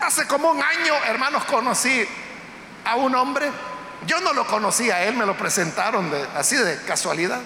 Hace 0.01 0.25
como 0.27 0.51
un 0.51 0.61
año, 0.61 0.93
hermanos, 1.07 1.43
conocí 1.45 2.07
a 2.85 2.95
un 2.95 3.15
hombre. 3.15 3.51
Yo 4.05 4.19
no 4.21 4.33
lo 4.33 4.45
conocía 4.47 5.03
él, 5.03 5.15
me 5.15 5.25
lo 5.25 5.35
presentaron 5.35 6.11
así 6.35 6.55
de 6.55 6.81
casualidad. 6.83 7.41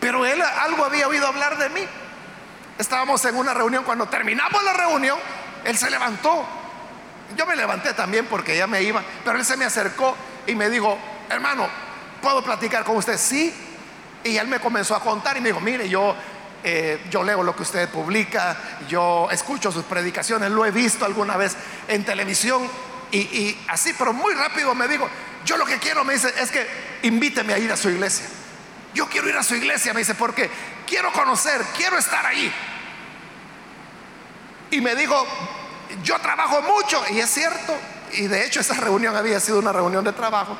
Pero 0.00 0.24
él 0.24 0.40
algo 0.40 0.84
había 0.84 1.08
oído 1.08 1.26
hablar 1.26 1.58
de 1.58 1.68
mí. 1.70 1.86
Estábamos 2.78 3.24
en 3.24 3.36
una 3.36 3.54
reunión, 3.54 3.84
cuando 3.84 4.08
terminamos 4.08 4.62
la 4.64 4.72
reunión, 4.72 5.18
él 5.64 5.76
se 5.76 5.90
levantó 5.90 6.46
yo 7.34 7.46
me 7.46 7.56
levanté 7.56 7.92
también 7.94 8.26
porque 8.26 8.56
ya 8.56 8.66
me 8.66 8.82
iba, 8.82 9.02
pero 9.24 9.38
él 9.38 9.44
se 9.44 9.56
me 9.56 9.64
acercó 9.64 10.14
y 10.46 10.54
me 10.54 10.70
dijo, 10.70 10.96
hermano, 11.28 11.66
¿puedo 12.22 12.42
platicar 12.42 12.84
con 12.84 12.96
usted? 12.96 13.18
Sí, 13.18 13.52
Y 14.22 14.36
él 14.36 14.48
me 14.48 14.58
comenzó 14.58 14.94
a 14.96 15.00
contar 15.00 15.36
y 15.36 15.40
me 15.40 15.50
dijo, 15.50 15.60
mire, 15.60 15.88
yo, 15.88 16.14
eh, 16.68 17.06
yo 17.10 17.22
leo 17.22 17.44
lo 17.44 17.54
que 17.54 17.62
usted 17.62 17.88
publica, 17.88 18.56
yo 18.88 19.28
escucho 19.30 19.70
sus 19.70 19.84
predicaciones, 19.84 20.50
lo 20.50 20.66
he 20.66 20.72
visto 20.72 21.04
alguna 21.04 21.36
vez 21.36 21.56
en 21.86 22.04
televisión 22.04 22.68
y, 23.12 23.18
y 23.18 23.66
así, 23.68 23.94
pero 23.96 24.12
muy 24.12 24.34
rápido 24.34 24.74
me 24.74 24.88
dijo, 24.88 25.08
yo 25.44 25.56
lo 25.56 25.64
que 25.64 25.78
quiero, 25.78 26.04
me 26.04 26.14
dice, 26.14 26.34
es 26.40 26.50
que 26.50 26.66
invíteme 27.04 27.54
a 27.54 27.58
ir 27.58 27.70
a 27.70 27.76
su 27.76 27.88
iglesia. 27.88 28.26
Yo 28.94 29.08
quiero 29.08 29.28
ir 29.28 29.36
a 29.36 29.44
su 29.44 29.54
iglesia, 29.54 29.94
me 29.94 30.00
dice, 30.00 30.16
porque 30.16 30.50
quiero 30.88 31.12
conocer, 31.12 31.62
quiero 31.76 31.98
estar 31.98 32.26
ahí. 32.26 32.52
Y 34.72 34.80
me 34.80 34.96
dijo, 34.96 35.24
yo 36.02 36.18
trabajo 36.18 36.62
mucho, 36.62 37.00
y 37.12 37.20
es 37.20 37.30
cierto, 37.30 37.78
y 38.14 38.26
de 38.26 38.44
hecho 38.44 38.58
esa 38.58 38.74
reunión 38.74 39.14
había 39.14 39.38
sido 39.38 39.60
una 39.60 39.72
reunión 39.72 40.02
de 40.02 40.12
trabajo, 40.12 40.58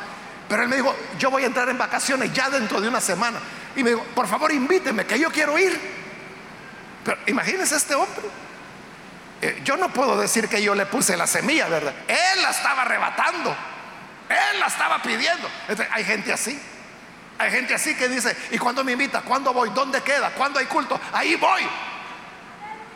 pero 0.49 0.63
él 0.63 0.69
me 0.69 0.77
dijo, 0.77 0.95
yo 1.19 1.33
voy 1.33 1.43
a 1.43 1.47
entrar 1.47 1.69
en 1.69 1.79
vacaciones 1.79 2.33
ya 2.33 2.49
dentro 2.49 2.81
de 2.81 2.87
una 2.87 3.01
semana. 3.01 3.41
Y 3.77 3.85
me 3.85 3.91
dijo, 3.91 4.03
por 4.15 4.27
favor 4.27 4.51
invíteme, 4.53 5.05
que 5.05 5.19
yo 5.19 5.31
quiero 5.31 5.59
ir. 5.59 5.79
Pero 7.05 7.19
imagínense 7.27 7.77
este 7.77 7.95
hombre. 7.95 8.27
Eh, 9.43 9.61
yo 9.65 9.77
no 9.77 9.93
puedo 9.93 10.19
decir 10.19 10.49
que 10.49 10.63
yo 10.63 10.75
le 10.75 10.87
puse 10.87 11.17
la 11.17 11.27
semilla, 11.27 11.69
¿verdad? 11.69 11.95
Él 12.09 12.43
la 12.43 12.51
estaba 12.51 12.83
arrebatando. 12.83 13.55
Él 14.29 14.61
la 14.61 14.67
estaba 14.67 15.01
pidiendo. 15.03 15.49
hay 15.93 16.05
gente 16.05 16.33
así. 16.33 16.59
Hay 17.39 17.51
gente 17.51 17.75
así 17.75 17.95
que 17.95 18.09
dice, 18.09 18.35
¿y 18.51 18.59
cuándo 18.59 18.83
me 18.83 18.93
invita? 18.93 19.21
¿Cuándo 19.21 19.53
voy? 19.53 19.71
¿Dónde 19.71 20.01
queda? 20.01 20.31
¿Cuándo 20.31 20.59
hay 20.59 20.67
culto? 20.67 20.99
Ahí 21.13 21.37
voy. 21.37 21.63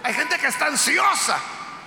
Hay 0.02 0.14
gente 0.14 0.38
que 0.38 0.46
está 0.46 0.66
ansiosa. 0.66 1.38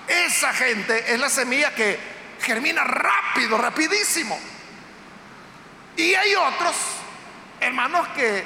Esa 0.08 0.54
gente 0.54 1.14
es 1.14 1.20
la 1.20 1.30
semilla 1.30 1.74
que 1.74 2.00
germina 2.42 2.84
rápido, 2.84 3.58
rapidísimo. 3.58 4.40
Y 5.96 6.14
hay 6.14 6.36
otros, 6.36 6.76
hermanos, 7.60 8.08
que 8.10 8.44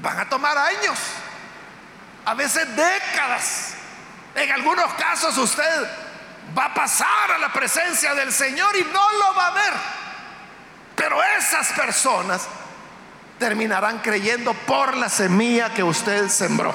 van 0.00 0.18
a 0.18 0.28
tomar 0.28 0.56
años, 0.56 0.98
a 2.24 2.34
veces 2.34 2.74
décadas. 2.76 3.74
En 4.34 4.50
algunos 4.52 4.92
casos 4.94 5.36
usted 5.36 5.88
va 6.56 6.66
a 6.66 6.74
pasar 6.74 7.32
a 7.32 7.38
la 7.38 7.52
presencia 7.52 8.14
del 8.14 8.32
Señor 8.32 8.76
y 8.76 8.84
no 8.84 9.12
lo 9.12 9.34
va 9.34 9.46
a 9.48 9.50
ver. 9.50 9.72
Pero 10.96 11.22
esas 11.22 11.72
personas 11.72 12.46
terminarán 13.38 13.98
creyendo 13.98 14.52
por 14.54 14.96
la 14.96 15.08
semilla 15.08 15.72
que 15.72 15.82
usted 15.82 16.28
sembró. 16.28 16.74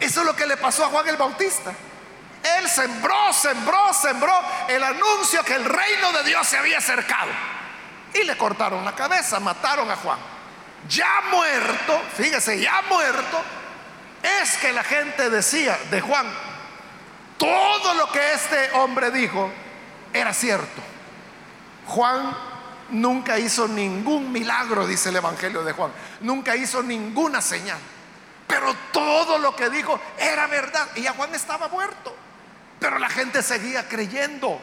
Eso 0.00 0.20
es 0.20 0.26
lo 0.26 0.36
que 0.36 0.46
le 0.46 0.56
pasó 0.56 0.84
a 0.84 0.88
Juan 0.88 1.08
el 1.08 1.16
Bautista. 1.16 1.72
Él 2.58 2.68
sembró, 2.68 3.32
sembró, 3.32 3.92
sembró 3.92 4.32
el 4.68 4.82
anuncio 4.82 5.42
que 5.42 5.54
el 5.54 5.64
reino 5.64 6.12
de 6.12 6.24
Dios 6.24 6.46
se 6.46 6.56
había 6.56 6.78
acercado. 6.78 7.30
Y 8.14 8.24
le 8.24 8.36
cortaron 8.36 8.84
la 8.84 8.94
cabeza, 8.94 9.40
mataron 9.40 9.90
a 9.90 9.96
Juan. 9.96 10.37
Ya 10.88 11.22
muerto, 11.30 12.00
fíjese, 12.16 12.60
ya 12.60 12.82
muerto, 12.88 13.42
es 14.40 14.56
que 14.58 14.72
la 14.72 14.84
gente 14.84 15.30
decía 15.30 15.78
de 15.90 16.00
Juan, 16.00 16.26
todo 17.36 17.94
lo 17.94 18.10
que 18.10 18.32
este 18.32 18.70
hombre 18.72 19.10
dijo 19.10 19.50
era 20.12 20.32
cierto. 20.32 20.82
Juan 21.86 22.36
nunca 22.90 23.38
hizo 23.38 23.68
ningún 23.68 24.32
milagro, 24.32 24.86
dice 24.86 25.10
el 25.10 25.16
Evangelio 25.16 25.62
de 25.62 25.72
Juan. 25.72 25.92
Nunca 26.20 26.56
hizo 26.56 26.82
ninguna 26.82 27.40
señal. 27.40 27.78
Pero 28.46 28.74
todo 28.92 29.38
lo 29.38 29.54
que 29.54 29.70
dijo 29.70 30.00
era 30.18 30.46
verdad. 30.46 30.88
Y 30.96 31.06
a 31.06 31.12
Juan 31.12 31.34
estaba 31.34 31.68
muerto. 31.68 32.14
Pero 32.80 32.98
la 32.98 33.08
gente 33.08 33.42
seguía 33.42 33.88
creyendo. 33.88 34.58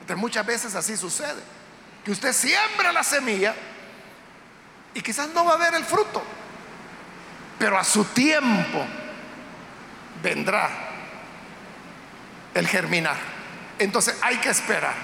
Entonces 0.00 0.16
muchas 0.16 0.46
veces 0.46 0.74
así 0.74 0.96
sucede. 0.96 1.42
Que 2.04 2.10
usted 2.12 2.32
siembra 2.32 2.92
la 2.92 3.02
semilla 3.02 3.54
y 4.96 5.02
quizás 5.02 5.28
no 5.28 5.44
va 5.44 5.52
a 5.52 5.56
ver 5.58 5.74
el 5.74 5.84
fruto. 5.84 6.22
Pero 7.58 7.78
a 7.78 7.84
su 7.84 8.06
tiempo 8.06 8.82
vendrá 10.22 10.70
el 12.54 12.66
germinar. 12.66 13.18
Entonces 13.78 14.16
hay 14.22 14.38
que 14.38 14.48
esperar. 14.48 14.94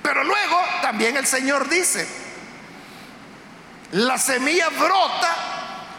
Pero 0.00 0.22
luego 0.22 0.60
también 0.80 1.16
el 1.16 1.26
Señor 1.26 1.68
dice, 1.68 2.06
la 3.90 4.16
semilla 4.16 4.68
brota 4.68 5.34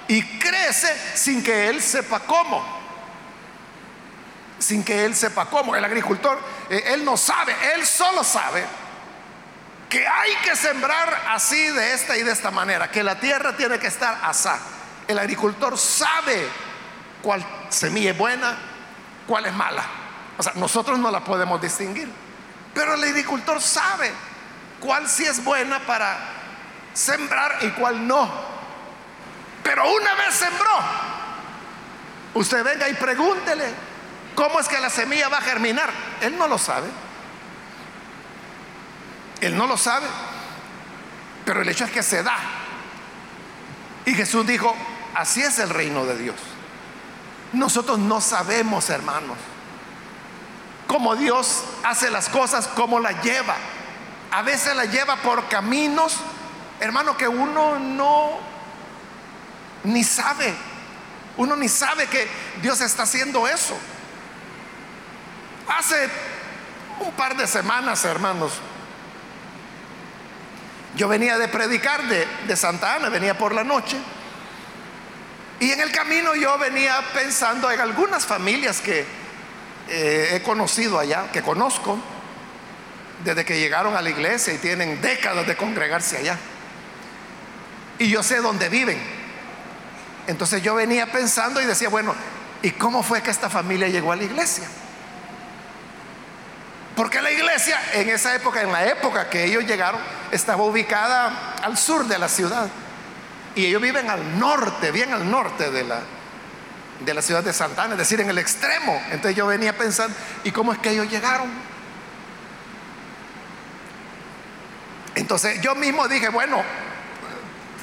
y 0.08 0.24
crece 0.40 1.18
sin 1.18 1.44
que 1.44 1.68
Él 1.68 1.82
sepa 1.82 2.22
cómo 2.22 2.78
sin 4.60 4.84
que 4.84 5.06
él 5.06 5.16
sepa 5.16 5.46
cómo. 5.46 5.76
El 5.76 5.86
agricultor, 5.86 6.40
eh, 6.68 6.84
él 6.88 7.06
no 7.06 7.16
sabe, 7.16 7.56
él 7.76 7.86
solo 7.86 8.24
sabe 8.24 8.66
que 9.90 10.06
hay 10.06 10.36
que 10.44 10.56
sembrar 10.56 11.26
así, 11.30 11.70
de 11.70 11.94
esta 11.94 12.18
y 12.18 12.24
de 12.24 12.32
esta 12.32 12.52
manera, 12.52 12.92
que 12.92 13.04
la 13.04 13.20
tierra 13.20 13.56
tiene 13.56 13.80
que 13.80 13.88
estar 13.88 14.20
asá. 14.24 14.60
El 15.08 15.18
agricultor 15.20 15.78
sabe 15.78 16.48
cuál 17.22 17.46
semilla 17.70 18.12
es 18.12 18.18
buena, 18.18 18.58
cuál 19.26 19.46
es 19.46 19.54
mala. 19.54 19.84
O 20.38 20.44
sea, 20.44 20.54
nosotros 20.56 21.00
no 21.00 21.10
la 21.10 21.24
podemos 21.24 21.62
distinguir. 21.62 22.12
Pero 22.74 22.96
el 22.96 23.04
agricultor 23.04 23.62
sabe 23.62 24.12
cuál 24.80 25.08
sí 25.10 25.24
es 25.24 25.44
buena 25.44 25.80
para 25.80 26.18
sembrar 26.94 27.60
y 27.62 27.70
cuál 27.72 28.06
no. 28.06 28.30
Pero 29.64 29.90
una 29.90 30.14
vez 30.16 30.36
sembró, 30.36 30.80
usted 32.36 32.64
venga 32.64 32.88
y 32.90 32.94
pregúntele, 32.94 33.74
¿Cómo 34.38 34.60
es 34.60 34.68
que 34.68 34.80
la 34.80 34.92
semilla 34.92 35.30
va 35.30 35.40
a 35.40 35.42
germinar? 35.42 35.90
Él 36.22 36.38
no 36.38 36.48
lo 36.48 36.60
sabe. 36.60 36.86
Él 39.42 39.56
no 39.56 39.68
lo 39.68 39.78
sabe. 39.78 40.08
Pero 41.46 41.62
el 41.62 41.70
hecho 41.70 41.86
es 41.86 41.92
que 41.92 42.04
se 42.04 42.24
da. 42.24 42.38
Y 44.06 44.14
Jesús 44.14 44.46
dijo, 44.46 44.76
así 45.16 45.42
es 45.42 45.60
el 45.60 45.70
reino 45.70 46.06
de 46.06 46.18
Dios. 46.18 46.36
Nosotros 47.54 48.00
no 48.00 48.20
sabemos, 48.20 48.90
hermanos, 48.90 49.38
cómo 50.88 51.16
Dios 51.16 51.64
hace 51.84 52.10
las 52.10 52.30
cosas, 52.30 52.68
cómo 52.68 53.00
las 53.00 53.24
lleva. 53.24 53.56
A 54.32 54.42
veces 54.42 54.76
la 54.76 54.86
lleva 54.86 55.16
por 55.18 55.48
caminos, 55.48 56.18
hermano, 56.80 57.16
que 57.16 57.28
uno 57.28 57.80
no 57.80 58.40
ni 59.84 60.04
sabe. 60.04 60.54
Uno 61.38 61.56
ni 61.56 61.70
sabe 61.70 62.08
que 62.08 62.28
Dios 62.62 62.82
está 62.82 63.04
haciendo 63.04 63.48
eso. 63.48 63.78
Hace 65.68 66.10
un 67.00 67.12
par 67.14 67.38
de 67.38 67.48
semanas, 67.48 68.04
hermanos, 68.06 68.54
yo 70.98 71.08
venía 71.08 71.38
de 71.38 71.48
predicar 71.48 72.02
de, 72.08 72.58
Santa 72.58 72.96
Ana, 72.96 73.10
venía 73.10 73.38
por 73.38 73.54
la 73.54 73.64
noche. 73.64 73.98
Y 75.60 75.72
en 75.72 75.80
el 75.80 75.92
camino 75.92 76.36
yo 76.36 76.58
venía 76.58 77.00
pensando 77.14 77.72
en 77.72 77.80
algunas 77.80 78.26
familias 78.26 78.82
que 78.82 79.06
eh, 79.88 80.30
he 80.34 80.42
conocido 80.42 81.00
allá, 81.00 81.32
que 81.32 81.44
conozco, 81.44 82.00
desde 83.24 83.46
que 83.46 83.60
llegaron 83.60 83.96
a 83.96 84.02
la 84.02 84.10
iglesia 84.10 84.54
y 84.54 84.58
tienen 84.58 85.00
décadas 85.00 85.46
de 85.46 85.56
congregarse 85.56 86.18
allá. 86.18 86.38
Y 88.00 88.10
yo 88.10 88.24
sé 88.24 88.38
dónde 88.38 88.70
viven. 88.70 89.00
Entonces 90.26 90.64
yo 90.64 90.76
venía 90.76 91.12
pensando 91.12 91.62
y 91.62 91.66
decía, 91.66 91.90
bueno, 91.90 92.16
¿y 92.64 92.72
cómo 92.72 93.04
fue 93.04 93.22
que 93.22 93.30
esta 93.30 93.50
familia 93.50 93.88
llegó 93.88 94.12
a 94.12 94.16
la 94.16 94.24
iglesia? 94.24 94.68
Porque 96.98 97.22
la 97.22 97.30
iglesia 97.30 97.80
en 97.94 98.10
esa 98.10 98.34
época, 98.34 98.60
en 98.60 98.72
la 98.72 98.88
época 98.88 99.30
que 99.30 99.44
ellos 99.44 99.64
llegaron, 99.66 100.02
estaba 100.32 100.64
ubicada 100.64 101.54
al 101.62 101.78
sur 101.78 102.06
de 102.06 102.18
la 102.18 102.28
ciudad. 102.28 102.68
Y 103.54 103.68
ellos 103.68 103.80
viven 103.80 104.10
al 104.10 104.40
norte, 104.40 104.90
bien 104.90 105.14
al 105.14 105.30
norte 105.30 105.70
de 105.70 105.84
la, 105.84 106.00
de 107.02 107.14
la 107.14 107.22
ciudad 107.22 107.44
de 107.44 107.54
Santana, 107.54 107.94
es 107.94 108.00
decir, 108.00 108.20
en 108.20 108.32
el 108.32 108.40
extremo. 108.40 109.00
Entonces 109.12 109.36
yo 109.36 109.46
venía 109.46 109.78
pensando, 109.78 110.18
¿y 110.44 110.50
cómo 110.50 110.74
es 110.74 110.80
que 110.80 110.90
ellos 110.90 111.08
llegaron? 111.08 111.52
Entonces 115.14 115.62
yo 115.62 115.76
mismo 115.76 116.08
dije, 116.08 116.30
bueno, 116.30 116.64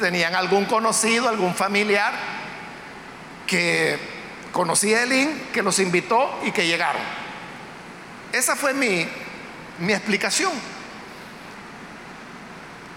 tenían 0.00 0.34
algún 0.34 0.64
conocido, 0.64 1.28
algún 1.28 1.54
familiar 1.54 2.12
que 3.46 3.96
conocía 4.50 4.98
a 4.98 5.02
Elín, 5.04 5.50
que 5.52 5.62
los 5.62 5.78
invitó 5.78 6.40
y 6.42 6.50
que 6.50 6.66
llegaron. 6.66 7.23
Esa 8.34 8.56
fue 8.56 8.74
mi, 8.74 9.06
explicación. 9.92 10.50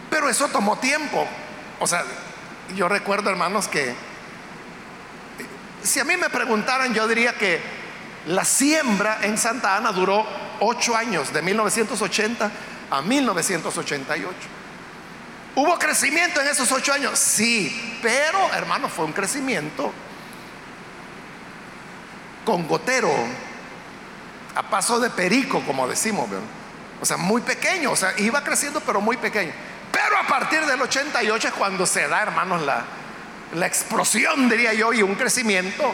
Pero 0.09 0.29
eso 0.29 0.47
tomó 0.47 0.79
tiempo. 0.79 1.27
O 1.79 1.85
sea, 1.85 2.03
yo 2.75 2.89
recuerdo, 2.89 3.29
hermanos, 3.29 3.67
que 3.67 3.93
si 5.83 5.99
a 5.99 6.05
mí 6.05 6.17
me 6.17 6.31
preguntaran, 6.31 6.91
yo 6.91 7.07
diría 7.07 7.37
que 7.37 7.61
la 8.25 8.43
siembra 8.45 9.19
en 9.21 9.37
Santa 9.37 9.77
Ana 9.77 9.91
duró 9.91 10.25
ocho 10.59 10.97
años, 10.97 11.31
de 11.31 11.43
1980 11.43 12.51
a 12.89 13.01
1988. 13.03 14.33
¿Hubo 15.53 15.77
crecimiento 15.77 16.41
en 16.41 16.47
esos 16.47 16.71
ocho 16.71 16.93
años? 16.93 17.19
Sí, 17.19 17.99
pero, 18.01 18.51
hermanos, 18.53 18.91
fue 18.91 19.05
un 19.05 19.13
crecimiento 19.13 19.93
con 22.43 22.67
gotero 22.67 23.13
a 24.57 24.63
paso 24.63 24.99
de 24.99 25.11
perico, 25.11 25.61
como 25.61 25.87
decimos, 25.87 26.27
o 26.99 27.05
sea, 27.05 27.15
muy 27.15 27.41
pequeño, 27.41 27.91
o 27.91 27.95
sea, 27.95 28.13
iba 28.17 28.43
creciendo 28.43 28.81
pero 28.81 28.99
muy 28.99 29.15
pequeño. 29.15 29.51
Pero 29.91 30.17
a 30.17 30.25
partir 30.25 30.65
del 30.65 30.81
88 30.81 31.49
es 31.49 31.53
cuando 31.53 31.85
se 31.85 32.07
da, 32.07 32.23
hermanos, 32.23 32.63
la, 32.63 32.83
la 33.53 33.67
explosión, 33.67 34.49
diría 34.49 34.73
yo, 34.73 34.93
y 34.93 35.03
un 35.03 35.13
crecimiento 35.13 35.93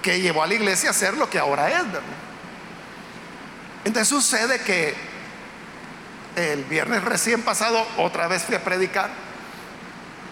que 0.00 0.20
llevó 0.20 0.44
a 0.44 0.46
la 0.46 0.54
iglesia 0.54 0.90
a 0.90 0.92
ser 0.92 1.16
lo 1.16 1.28
que 1.28 1.40
ahora 1.40 1.70
es. 1.70 1.82
Entonces 3.84 4.08
sucede 4.08 4.60
que 4.60 4.94
el 6.36 6.62
viernes 6.64 7.02
recién 7.02 7.42
pasado 7.42 7.84
otra 7.98 8.28
vez 8.28 8.44
fui 8.44 8.54
a 8.54 8.62
predicar 8.62 9.10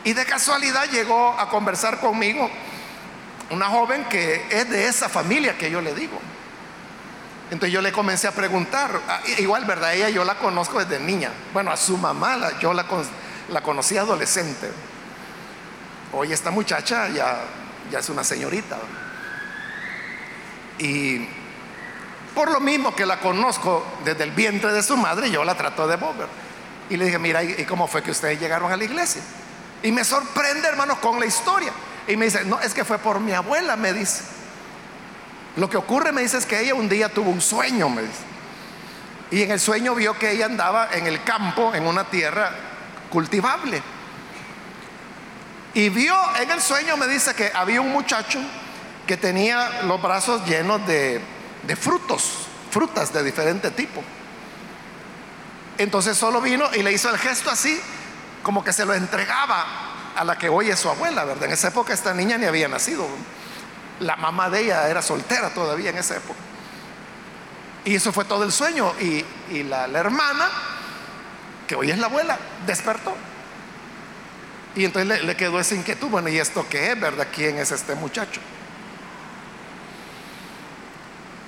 y 0.05 0.13
de 0.13 0.25
casualidad 0.25 0.89
llegó 0.91 1.37
a 1.39 1.51
conversar 1.51 1.99
conmigo 1.99 2.49
una 3.51 3.67
joven 3.67 4.05
que 4.05 4.47
es 4.51 4.71
de 4.71 4.87
esa 4.87 5.09
familia 5.09 5.59
que 5.59 5.69
yo 5.69 5.81
le 5.81 5.95
digo. 5.95 6.21
Entonces 7.51 7.73
yo 7.73 7.83
le 7.83 7.91
comencé 7.91 8.29
a 8.29 8.33
preguntar, 8.33 9.01
ah, 9.09 9.21
igual, 9.39 9.65
¿verdad? 9.65 9.95
Ella 9.95 10.09
yo 10.09 10.25
la 10.25 10.37
conozco 10.37 10.79
desde 10.79 11.01
niña. 11.01 11.33
Bueno, 11.53 11.73
a 11.73 11.77
su 11.77 11.97
mamá 11.97 12.39
yo 12.61 12.73
la, 12.73 12.87
la 13.49 13.61
conocí 13.61 13.97
adolescente. 13.97 14.71
Hoy 16.13 16.33
esta 16.33 16.53
muchacha 16.53 17.09
ya, 17.09 17.43
es 17.97 18.09
una 18.09 18.23
señorita. 18.23 18.79
Y 20.79 21.27
por 22.35 22.53
lo 22.53 22.61
mismo 22.61 22.95
que 22.95 23.05
la 23.05 23.19
conozco 23.19 23.85
desde 24.05 24.23
el 24.25 24.31
vientre 24.31 24.73
de 24.73 24.83
su 24.83 24.97
madre, 24.97 25.31
yo 25.31 25.43
la 25.45 25.57
trato 25.57 25.89
de 25.89 25.97
mover. 25.97 26.29
Y 26.89 26.97
le 26.97 27.05
dije, 27.07 27.19
mira, 27.19 27.43
¿y 27.43 27.65
cómo 27.65 27.89
fue 27.89 28.03
que 28.03 28.13
ustedes 28.13 28.39
llegaron 28.39 28.71
a 28.73 28.77
la 28.77 28.85
iglesia? 28.85 29.23
Y 29.83 29.91
me 29.91 30.05
sorprende, 30.05 30.69
hermanos, 30.69 30.99
con 30.99 31.19
la 31.19 31.27
historia. 31.27 31.73
Y 32.07 32.17
me 32.17 32.27
dice, 32.27 32.45
no, 32.45 32.61
es 32.61 32.75
que 32.75 32.85
fue 32.85 32.99
por 32.99 33.19
mi 33.19 33.33
abuela, 33.33 33.77
me 33.77 33.93
dice. 33.93 34.23
Lo 35.57 35.69
que 35.69 35.77
ocurre, 35.77 36.13
me 36.13 36.23
dice, 36.23 36.39
es 36.39 36.47
que 36.47 36.61
ella 36.61 36.75
un 36.75 36.89
día 36.89 37.09
tuvo 37.09 37.31
un 37.31 37.41
sueño, 37.41 37.89
me 37.89 38.03
dice. 38.03 38.31
Y 39.31 39.43
en 39.43 39.51
el 39.53 39.61
sueño 39.61 39.95
vio 39.95 40.19
que 40.19 40.33
ella 40.33 40.47
andaba 40.47 40.89
en 40.93 41.07
el 41.07 41.23
campo, 41.23 41.75
en 41.75 41.87
una 41.87 42.05
tierra 42.05 42.53
cultivable. 43.11 43.83
Y 45.75 45.89
vio 45.89 46.17
en 46.41 46.51
el 46.51 46.61
sueño, 46.61 46.97
me 46.97 47.07
dice, 47.07 47.35
que 47.35 47.51
había 47.55 47.81
un 47.81 47.93
muchacho 47.93 48.41
que 49.07 49.17
tenía 49.17 49.83
los 49.83 50.01
brazos 50.01 50.45
llenos 50.47 50.85
de, 50.87 51.21
de 51.63 51.77
frutos, 51.77 52.47
frutas 52.71 53.13
de 53.13 53.23
diferente 53.23 53.71
tipo. 53.71 54.03
Entonces 55.79 56.17
solo 56.17 56.41
vino 56.41 56.69
y 56.75 56.83
le 56.83 56.93
hizo 56.93 57.09
el 57.09 57.19
gesto 57.19 57.51
así, 57.51 57.81
como 58.43 58.63
que 58.63 58.73
se 58.73 58.85
lo 58.85 58.95
entregaba 58.95 59.65
a 60.17 60.25
la 60.25 60.37
que 60.37 60.49
hoy 60.49 60.71
es 60.71 60.79
su 60.79 60.89
abuela, 60.89 61.25
¿verdad? 61.25 61.45
En 61.45 61.53
esa 61.53 61.69
época 61.69 61.93
esta 61.93 62.13
niña 62.15 62.37
ni 62.37 62.47
había 62.47 62.69
nacido. 62.69 63.07
La 64.01 64.17
mamá 64.17 64.51
de 64.51 64.63
ella 64.63 64.89
era 64.89 65.03
soltera 65.03 65.51
todavía 65.51 65.91
en 65.91 65.99
esa 65.99 66.17
época. 66.17 66.39
Y 67.85 67.95
eso 67.95 68.13
fue 68.13 68.25
todo 68.25 68.45
el 68.45 68.53
sueño. 68.53 68.93
Y, 69.01 69.63
la, 69.65 69.87
hermana, 69.87 70.49
que 71.67 71.75
hoy 71.75 71.91
es 71.91 71.99
la 71.99 72.07
abuela, 72.07 72.39
despertó. 72.67 73.15
Y 74.77 74.85
entonces 74.85 75.25
le, 75.25 75.37
quedó 75.37 75.59
esa 75.59 75.75
inquietud, 75.75 76.09
bueno, 76.09 76.29
¿y 76.29 76.39
esto 76.39 76.67
qué 76.69 76.93
es, 76.93 77.01
verdad? 77.01 77.27
¿Quién 77.35 77.59
es 77.59 77.73
este 77.73 77.95
muchacho? 77.95 78.41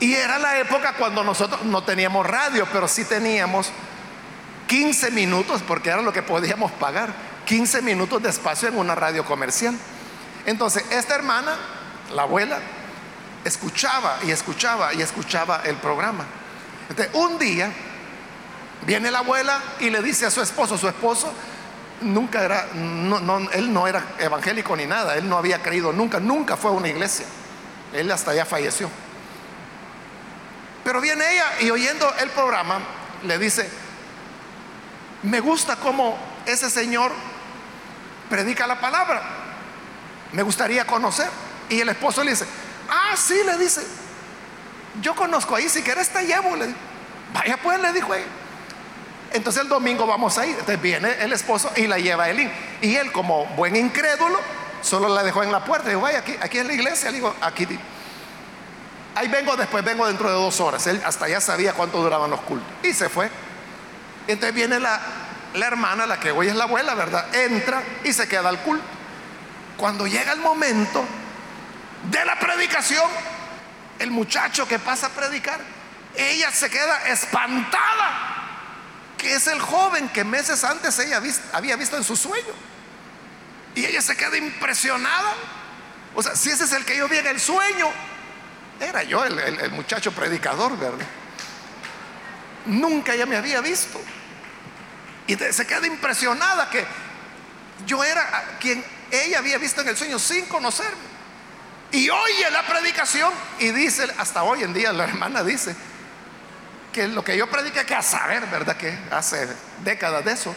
Y 0.00 0.14
era 0.14 0.38
la 0.38 0.58
época 0.58 0.94
cuando 0.94 1.22
nosotros 1.22 1.62
no 1.62 1.84
teníamos 1.84 2.26
radio, 2.26 2.66
pero 2.72 2.88
sí 2.88 3.04
teníamos 3.04 3.70
15 4.66 5.12
minutos, 5.12 5.62
porque 5.62 5.90
era 5.90 6.02
lo 6.02 6.12
que 6.12 6.22
podíamos 6.22 6.72
pagar, 6.72 7.12
15 7.44 7.82
minutos 7.82 8.20
de 8.20 8.30
espacio 8.30 8.68
en 8.68 8.76
una 8.76 8.96
radio 8.96 9.24
comercial. 9.24 9.76
Entonces, 10.44 10.84
esta 10.90 11.14
hermana 11.14 11.56
la 12.14 12.22
abuela, 12.22 12.58
escuchaba 13.44 14.18
y 14.24 14.30
escuchaba 14.30 14.94
y 14.94 15.02
escuchaba 15.02 15.62
el 15.64 15.76
programa. 15.76 16.24
Entonces, 16.88 17.14
un 17.14 17.38
día 17.38 17.72
viene 18.86 19.10
la 19.10 19.20
abuela 19.20 19.60
y 19.80 19.90
le 19.90 20.02
dice 20.02 20.26
a 20.26 20.30
su 20.30 20.42
esposo, 20.42 20.76
su 20.76 20.88
esposo 20.88 21.32
nunca 22.02 22.42
era, 22.42 22.66
él 23.52 23.72
no 23.72 23.86
era 23.86 24.02
evangélico 24.18 24.76
ni 24.76 24.86
nada, 24.86 25.16
él 25.16 25.28
no 25.28 25.38
había 25.38 25.62
creído 25.62 25.92
nunca, 25.92 26.20
nunca 26.20 26.56
fue 26.56 26.70
a 26.70 26.74
una 26.74 26.88
iglesia, 26.88 27.26
él 27.92 28.10
hasta 28.10 28.34
ya 28.34 28.44
falleció. 28.44 28.90
Pero 30.84 31.00
viene 31.00 31.24
ella 31.32 31.46
y 31.60 31.70
oyendo 31.70 32.12
el 32.18 32.28
programa 32.30 32.80
le 33.22 33.38
dice, 33.38 33.70
me 35.22 35.38
gusta 35.38 35.76
cómo 35.76 36.18
ese 36.44 36.68
señor 36.68 37.12
predica 38.28 38.66
la 38.66 38.80
palabra, 38.80 39.22
me 40.32 40.42
gustaría 40.42 40.84
conocer. 40.86 41.28
Y 41.72 41.80
el 41.80 41.88
esposo 41.88 42.22
le 42.22 42.32
dice, 42.32 42.44
ah, 42.90 43.16
sí, 43.16 43.34
le 43.46 43.56
dice, 43.56 43.80
yo 45.00 45.14
conozco 45.14 45.56
ahí, 45.56 45.70
si 45.70 45.82
quieres 45.82 46.10
te 46.10 46.22
llevo. 46.26 46.54
Le 46.54 46.74
Vaya 47.32 47.56
pues, 47.56 47.80
le 47.80 47.94
dijo 47.94 48.12
ahí. 48.12 48.24
Entonces 49.32 49.62
el 49.62 49.70
domingo 49.70 50.06
vamos 50.06 50.36
a 50.36 50.44
ir. 50.44 50.52
Entonces 50.52 50.82
viene 50.82 51.14
el 51.20 51.32
esposo 51.32 51.72
y 51.76 51.86
la 51.86 51.98
lleva 51.98 52.24
a 52.24 52.28
Elín. 52.30 52.50
Y 52.82 52.94
él, 52.96 53.10
como 53.10 53.46
buen 53.56 53.74
incrédulo, 53.74 54.38
solo 54.82 55.08
la 55.08 55.22
dejó 55.22 55.42
en 55.42 55.50
la 55.50 55.64
puerta. 55.64 55.88
Dijo, 55.88 56.02
vaya, 56.02 56.18
aquí, 56.18 56.36
aquí 56.38 56.58
es 56.58 56.66
la 56.66 56.74
iglesia. 56.74 57.10
Le 57.10 57.16
digo, 57.16 57.34
aquí. 57.40 57.66
Ahí 59.14 59.28
vengo, 59.28 59.56
después 59.56 59.82
vengo 59.82 60.06
dentro 60.06 60.28
de 60.28 60.34
dos 60.34 60.60
horas. 60.60 60.86
Él 60.86 61.00
hasta 61.06 61.26
ya 61.26 61.40
sabía 61.40 61.72
cuánto 61.72 62.02
duraban 62.02 62.28
los 62.28 62.40
cultos. 62.40 62.68
Y 62.82 62.92
se 62.92 63.08
fue. 63.08 63.30
Entonces 64.26 64.54
viene 64.54 64.78
la, 64.78 65.00
la 65.54 65.66
hermana, 65.66 66.04
la 66.04 66.20
que 66.20 66.32
hoy 66.32 66.48
es 66.48 66.54
la 66.54 66.64
abuela, 66.64 66.94
¿verdad? 66.94 67.34
Entra 67.34 67.82
y 68.04 68.12
se 68.12 68.28
queda 68.28 68.50
al 68.50 68.58
culto. 68.58 68.84
Cuando 69.78 70.06
llega 70.06 70.32
el 70.32 70.40
momento 70.40 71.02
de 72.10 72.24
la 72.24 72.38
predicación, 72.38 73.08
el 73.98 74.10
muchacho 74.10 74.66
que 74.66 74.78
pasa 74.78 75.06
a 75.06 75.10
predicar, 75.10 75.60
ella 76.16 76.50
se 76.50 76.68
queda 76.68 77.08
espantada, 77.08 78.48
que 79.16 79.34
es 79.34 79.46
el 79.46 79.60
joven 79.60 80.08
que 80.08 80.24
meses 80.24 80.64
antes 80.64 80.98
ella 80.98 81.22
había 81.52 81.76
visto 81.76 81.96
en 81.96 82.04
su 82.04 82.16
sueño. 82.16 82.54
Y 83.74 83.86
ella 83.86 84.02
se 84.02 84.16
queda 84.16 84.36
impresionada. 84.36 85.32
O 86.14 86.22
sea, 86.22 86.36
si 86.36 86.50
ese 86.50 86.64
es 86.64 86.72
el 86.72 86.84
que 86.84 86.96
yo 86.96 87.08
vi 87.08 87.18
en 87.18 87.26
el 87.28 87.40
sueño, 87.40 87.88
era 88.80 89.02
yo 89.04 89.24
el, 89.24 89.38
el 89.38 89.70
muchacho 89.70 90.12
predicador, 90.12 90.76
¿verdad? 90.76 91.06
Nunca 92.66 93.14
ella 93.14 93.26
me 93.26 93.36
había 93.36 93.60
visto. 93.60 94.00
Y 95.26 95.36
se 95.36 95.66
queda 95.66 95.86
impresionada 95.86 96.68
que 96.68 96.84
yo 97.86 98.02
era 98.04 98.56
quien 98.60 98.84
ella 99.10 99.38
había 99.38 99.58
visto 99.58 99.80
en 99.80 99.88
el 99.88 99.96
sueño 99.96 100.18
sin 100.18 100.46
conocerme. 100.46 101.11
Y 101.92 102.08
oye 102.08 102.50
la 102.50 102.62
predicación 102.66 103.32
y 103.58 103.70
dice, 103.70 104.06
hasta 104.18 104.42
hoy 104.42 104.62
en 104.62 104.72
día 104.72 104.92
la 104.92 105.04
hermana 105.04 105.44
dice, 105.44 105.76
que 106.92 107.06
lo 107.08 107.24
que 107.24 107.36
yo 107.36 107.48
prediqué 107.48 107.84
que 107.84 107.94
a 107.94 108.02
saber, 108.02 108.46
¿verdad? 108.46 108.76
Que 108.76 108.96
hace 109.10 109.48
décadas 109.82 110.24
de 110.24 110.32
eso. 110.32 110.54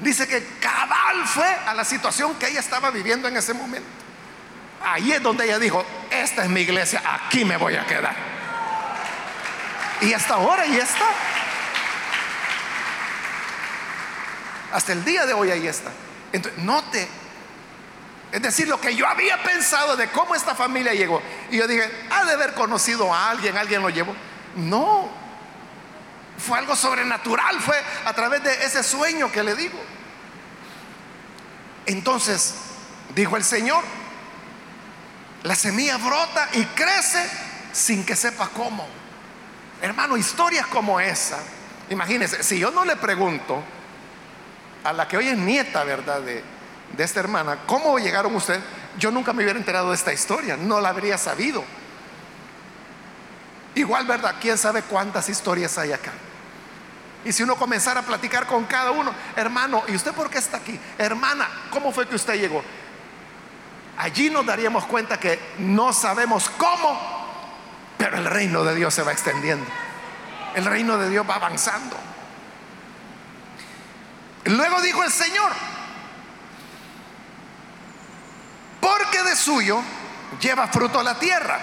Dice 0.00 0.28
que 0.28 0.44
cabal 0.60 1.26
fue 1.26 1.48
a 1.66 1.74
la 1.74 1.84
situación 1.84 2.34
que 2.36 2.48
ella 2.48 2.60
estaba 2.60 2.90
viviendo 2.90 3.26
en 3.26 3.36
ese 3.36 3.52
momento. 3.52 3.88
Ahí 4.84 5.12
es 5.12 5.22
donde 5.22 5.44
ella 5.44 5.58
dijo, 5.58 5.84
esta 6.10 6.44
es 6.44 6.48
mi 6.48 6.60
iglesia, 6.60 7.02
aquí 7.04 7.44
me 7.44 7.56
voy 7.56 7.74
a 7.74 7.84
quedar. 7.84 8.14
Y 10.00 10.12
hasta 10.12 10.34
ahora 10.34 10.62
ahí 10.62 10.76
está. 10.76 11.06
Hasta 14.72 14.92
el 14.92 15.04
día 15.04 15.26
de 15.26 15.32
hoy 15.32 15.50
ahí 15.50 15.66
está. 15.66 15.90
Entonces, 16.32 16.62
note 16.62 17.08
es 18.30 18.42
decir, 18.42 18.68
lo 18.68 18.80
que 18.80 18.94
yo 18.94 19.06
había 19.06 19.42
pensado 19.42 19.96
de 19.96 20.08
cómo 20.08 20.34
esta 20.34 20.54
familia 20.54 20.92
llegó. 20.92 21.22
Y 21.50 21.56
yo 21.56 21.66
dije, 21.66 21.90
ha 22.10 22.24
de 22.24 22.32
haber 22.32 22.54
conocido 22.54 23.12
a 23.12 23.30
alguien, 23.30 23.56
alguien 23.56 23.80
lo 23.80 23.88
llevó. 23.88 24.14
No, 24.56 25.08
fue 26.36 26.58
algo 26.58 26.76
sobrenatural, 26.76 27.58
fue 27.60 27.76
a 28.04 28.12
través 28.12 28.42
de 28.42 28.52
ese 28.64 28.82
sueño 28.82 29.32
que 29.32 29.42
le 29.42 29.54
digo. 29.54 29.78
Entonces, 31.86 32.54
dijo 33.14 33.36
el 33.36 33.44
Señor, 33.44 33.82
la 35.42 35.54
semilla 35.54 35.96
brota 35.96 36.48
y 36.52 36.64
crece 36.64 37.24
sin 37.72 38.04
que 38.04 38.14
sepa 38.14 38.48
cómo. 38.48 38.86
Hermano, 39.80 40.16
historias 40.18 40.66
como 40.66 41.00
esa, 41.00 41.38
imagínense, 41.88 42.42
si 42.42 42.58
yo 42.58 42.70
no 42.70 42.84
le 42.84 42.96
pregunto 42.96 43.62
a 44.84 44.92
la 44.92 45.08
que 45.08 45.16
hoy 45.16 45.28
es 45.28 45.38
nieta, 45.38 45.84
¿verdad? 45.84 46.20
De 46.96 47.04
esta 47.04 47.20
hermana, 47.20 47.58
¿cómo 47.66 47.98
llegaron 47.98 48.34
ustedes? 48.34 48.62
Yo 48.98 49.10
nunca 49.10 49.32
me 49.32 49.42
hubiera 49.44 49.58
enterado 49.58 49.90
de 49.90 49.94
esta 49.94 50.12
historia, 50.12 50.56
no 50.56 50.80
la 50.80 50.88
habría 50.88 51.18
sabido. 51.18 51.64
Igual, 53.74 54.06
¿verdad? 54.06 54.36
¿Quién 54.40 54.58
sabe 54.58 54.82
cuántas 54.82 55.28
historias 55.28 55.78
hay 55.78 55.92
acá? 55.92 56.12
Y 57.24 57.32
si 57.32 57.42
uno 57.42 57.56
comenzara 57.56 58.00
a 58.00 58.02
platicar 58.02 58.46
con 58.46 58.64
cada 58.64 58.90
uno, 58.90 59.12
hermano, 59.36 59.82
¿y 59.88 59.94
usted 59.94 60.12
por 60.12 60.30
qué 60.30 60.38
está 60.38 60.56
aquí? 60.56 60.78
Hermana, 60.96 61.48
¿cómo 61.70 61.92
fue 61.92 62.08
que 62.08 62.16
usted 62.16 62.34
llegó? 62.34 62.62
Allí 63.98 64.30
nos 64.30 64.46
daríamos 64.46 64.84
cuenta 64.86 65.18
que 65.18 65.38
no 65.58 65.92
sabemos 65.92 66.48
cómo, 66.50 66.98
pero 67.98 68.16
el 68.16 68.24
reino 68.24 68.64
de 68.64 68.74
Dios 68.74 68.94
se 68.94 69.02
va 69.02 69.12
extendiendo. 69.12 69.66
El 70.54 70.64
reino 70.64 70.96
de 70.98 71.10
Dios 71.10 71.28
va 71.28 71.34
avanzando. 71.34 71.96
Luego 74.44 74.80
dijo 74.80 75.02
el 75.02 75.10
Señor, 75.10 75.52
porque 78.80 79.22
de 79.22 79.36
suyo 79.36 79.82
lleva 80.40 80.68
fruto 80.68 81.00
a 81.00 81.02
la 81.02 81.18
tierra. 81.18 81.58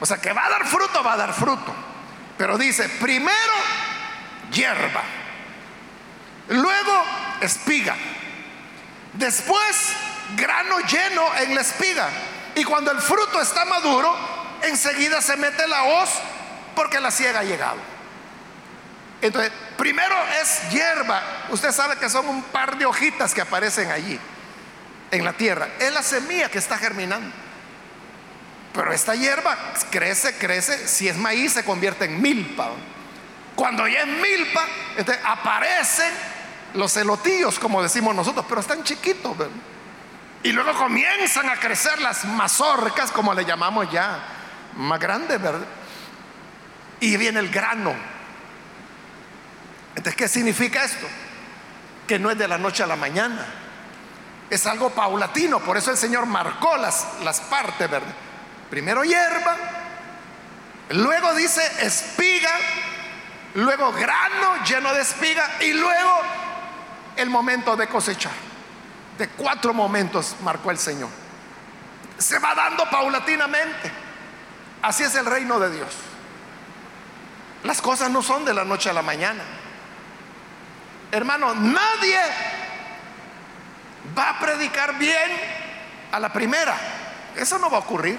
O 0.00 0.06
sea, 0.06 0.18
que 0.18 0.32
va 0.32 0.46
a 0.46 0.50
dar 0.50 0.66
fruto, 0.66 1.02
va 1.02 1.14
a 1.14 1.16
dar 1.16 1.32
fruto. 1.32 1.74
Pero 2.36 2.56
dice, 2.56 2.88
primero 2.88 3.52
hierba. 4.52 5.02
luego 6.48 7.04
espiga, 7.40 7.94
después 9.12 9.92
grano 10.36 10.78
lleno 10.80 11.34
en 11.36 11.54
la 11.54 11.60
espiga. 11.60 12.08
Y 12.54 12.64
cuando 12.64 12.90
el 12.90 13.00
fruto 13.00 13.40
está 13.40 13.64
maduro, 13.64 14.16
enseguida 14.62 15.20
se 15.20 15.36
mete 15.36 15.66
la 15.66 15.84
hoz 15.84 16.10
porque 16.74 17.00
la 17.00 17.10
ciega 17.10 17.40
ha 17.40 17.44
llegado. 17.44 17.78
Entonces, 19.20 19.52
primero 19.76 20.14
es 20.40 20.70
hierba. 20.70 21.20
Usted 21.50 21.72
sabe 21.72 21.96
que 21.96 22.08
son 22.08 22.28
un 22.28 22.42
par 22.44 22.78
de 22.78 22.86
hojitas 22.86 23.34
que 23.34 23.40
aparecen 23.40 23.90
allí 23.90 24.18
en 25.10 25.24
la 25.24 25.32
tierra. 25.32 25.68
Es 25.78 25.92
la 25.92 26.02
semilla 26.02 26.50
que 26.50 26.58
está 26.58 26.78
germinando. 26.78 27.30
Pero 28.72 28.92
esta 28.92 29.14
hierba 29.14 29.56
crece, 29.90 30.36
crece. 30.36 30.86
Si 30.86 31.08
es 31.08 31.16
maíz, 31.16 31.54
se 31.54 31.64
convierte 31.64 32.04
en 32.04 32.20
milpa. 32.20 32.70
Cuando 33.54 33.88
ya 33.88 34.00
es 34.00 34.06
milpa, 34.06 34.64
entonces 34.96 35.24
aparecen 35.26 36.12
los 36.74 36.96
elotillos, 36.96 37.58
como 37.58 37.82
decimos 37.82 38.14
nosotros, 38.14 38.46
pero 38.48 38.60
están 38.60 38.84
chiquitos. 38.84 39.36
Y 40.44 40.52
luego 40.52 40.72
comienzan 40.74 41.48
a 41.48 41.56
crecer 41.56 42.00
las 42.00 42.24
mazorcas, 42.24 43.10
como 43.10 43.34
le 43.34 43.44
llamamos 43.44 43.90
ya, 43.90 44.20
más 44.76 45.00
grandes, 45.00 45.42
¿verdad? 45.42 45.66
Y 47.00 47.16
viene 47.16 47.40
el 47.40 47.50
grano. 47.50 47.94
Entonces, 49.96 50.14
¿qué 50.14 50.28
significa 50.28 50.84
esto? 50.84 51.08
Que 52.06 52.18
no 52.20 52.30
es 52.30 52.38
de 52.38 52.46
la 52.46 52.58
noche 52.58 52.84
a 52.84 52.86
la 52.86 52.94
mañana. 52.94 53.44
Es 54.50 54.66
algo 54.66 54.90
paulatino. 54.90 55.60
Por 55.60 55.76
eso 55.76 55.90
el 55.90 55.96
Señor 55.96 56.26
marcó 56.26 56.76
las, 56.76 57.06
las 57.22 57.40
partes, 57.40 57.90
¿verdad? 57.90 58.14
Primero 58.70 59.02
hierba, 59.02 59.56
luego 60.90 61.34
dice 61.34 61.62
espiga, 61.80 62.50
luego 63.54 63.92
grano 63.92 64.62
lleno 64.64 64.92
de 64.92 65.00
espiga 65.00 65.50
y 65.60 65.72
luego 65.72 66.20
el 67.16 67.30
momento 67.30 67.76
de 67.76 67.88
cosechar. 67.88 68.32
De 69.16 69.28
cuatro 69.30 69.72
momentos 69.72 70.36
marcó 70.42 70.70
el 70.70 70.78
Señor. 70.78 71.08
Se 72.18 72.38
va 72.38 72.54
dando 72.54 72.88
paulatinamente. 72.90 73.90
Así 74.82 75.02
es 75.02 75.14
el 75.14 75.26
reino 75.26 75.58
de 75.58 75.70
Dios. 75.70 75.88
Las 77.64 77.82
cosas 77.82 78.10
no 78.10 78.22
son 78.22 78.44
de 78.44 78.54
la 78.54 78.64
noche 78.64 78.90
a 78.90 78.92
la 78.92 79.02
mañana. 79.02 79.42
Hermano, 81.10 81.54
nadie 81.54 82.20
va 84.16 84.30
a 84.30 84.38
predicar 84.38 84.98
bien 84.98 85.30
a 86.12 86.20
la 86.20 86.32
primera. 86.32 86.76
Eso 87.36 87.58
no 87.58 87.70
va 87.70 87.78
a 87.78 87.80
ocurrir. 87.80 88.18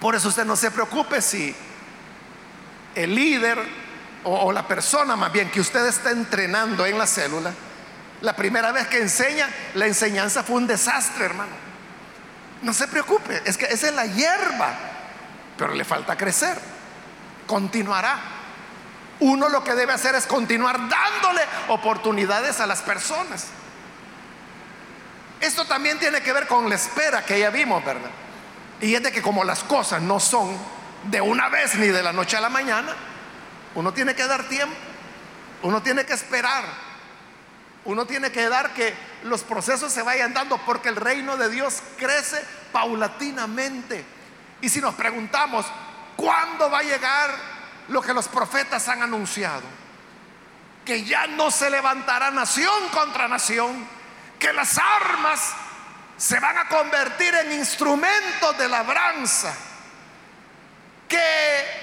Por 0.00 0.14
eso 0.14 0.28
usted 0.28 0.44
no 0.44 0.56
se 0.56 0.70
preocupe 0.70 1.22
si 1.22 1.54
el 2.94 3.14
líder 3.14 3.58
o, 4.24 4.52
la 4.52 4.66
persona 4.66 5.16
más 5.16 5.32
bien 5.32 5.50
que 5.50 5.60
usted 5.60 5.86
está 5.86 6.10
entrenando 6.10 6.86
en 6.86 6.98
la 6.98 7.06
célula, 7.06 7.52
la 8.20 8.36
primera 8.36 8.70
vez 8.70 8.86
que 8.86 8.98
enseña, 8.98 9.48
la 9.74 9.86
enseñanza 9.86 10.42
fue 10.44 10.56
un 10.56 10.66
desastre, 10.66 11.24
hermano. 11.24 11.52
No 12.62 12.72
se 12.72 12.86
preocupe, 12.86 13.42
es 13.44 13.56
que 13.56 13.64
esa 13.64 13.88
es 13.88 13.94
la 13.94 14.06
hierba, 14.06 14.74
pero 15.58 15.74
le 15.74 15.84
falta 15.84 16.16
crecer. 16.16 16.56
Continuará. 17.46 18.31
Uno 19.22 19.48
lo 19.48 19.62
que 19.62 19.74
debe 19.74 19.92
hacer 19.92 20.16
es 20.16 20.26
continuar 20.26 20.76
dándole 20.88 21.42
oportunidades 21.68 22.58
a 22.58 22.66
las 22.66 22.82
personas. 22.82 23.46
Esto 25.40 25.64
también 25.64 26.00
tiene 26.00 26.20
que 26.22 26.32
ver 26.32 26.48
con 26.48 26.68
la 26.68 26.74
espera 26.74 27.24
que 27.24 27.38
ya 27.38 27.50
vimos, 27.50 27.84
¿verdad? 27.84 28.10
Y 28.80 28.96
es 28.96 29.02
de 29.02 29.12
que 29.12 29.22
como 29.22 29.44
las 29.44 29.62
cosas 29.62 30.02
no 30.02 30.18
son 30.18 30.58
de 31.04 31.20
una 31.20 31.48
vez 31.48 31.76
ni 31.76 31.86
de 31.86 32.02
la 32.02 32.12
noche 32.12 32.36
a 32.36 32.40
la 32.40 32.48
mañana, 32.48 32.96
uno 33.76 33.92
tiene 33.92 34.16
que 34.16 34.26
dar 34.26 34.42
tiempo, 34.48 34.74
uno 35.62 35.80
tiene 35.82 36.04
que 36.04 36.14
esperar, 36.14 36.64
uno 37.84 38.06
tiene 38.06 38.32
que 38.32 38.48
dar 38.48 38.74
que 38.74 38.92
los 39.22 39.44
procesos 39.44 39.92
se 39.92 40.02
vayan 40.02 40.34
dando 40.34 40.58
porque 40.66 40.88
el 40.88 40.96
reino 40.96 41.36
de 41.36 41.48
Dios 41.48 41.80
crece 41.96 42.44
paulatinamente. 42.72 44.04
Y 44.60 44.68
si 44.68 44.80
nos 44.80 44.96
preguntamos, 44.96 45.64
¿cuándo 46.16 46.68
va 46.68 46.80
a 46.80 46.82
llegar 46.82 47.51
lo 47.88 48.00
que 48.00 48.14
los 48.14 48.28
profetas 48.28 48.88
han 48.88 49.02
anunciado? 49.02 49.62
Que 50.84 51.04
ya 51.04 51.26
no 51.26 51.50
se 51.50 51.70
levantará 51.70 52.30
nación 52.30 52.88
contra 52.92 53.28
nación, 53.28 53.86
que 54.38 54.52
las 54.52 54.78
armas 54.78 55.54
se 56.16 56.38
van 56.38 56.58
a 56.58 56.68
convertir 56.68 57.34
en 57.34 57.52
instrumentos 57.52 58.56
de 58.58 58.68
labranza, 58.68 59.54
que 61.08 61.82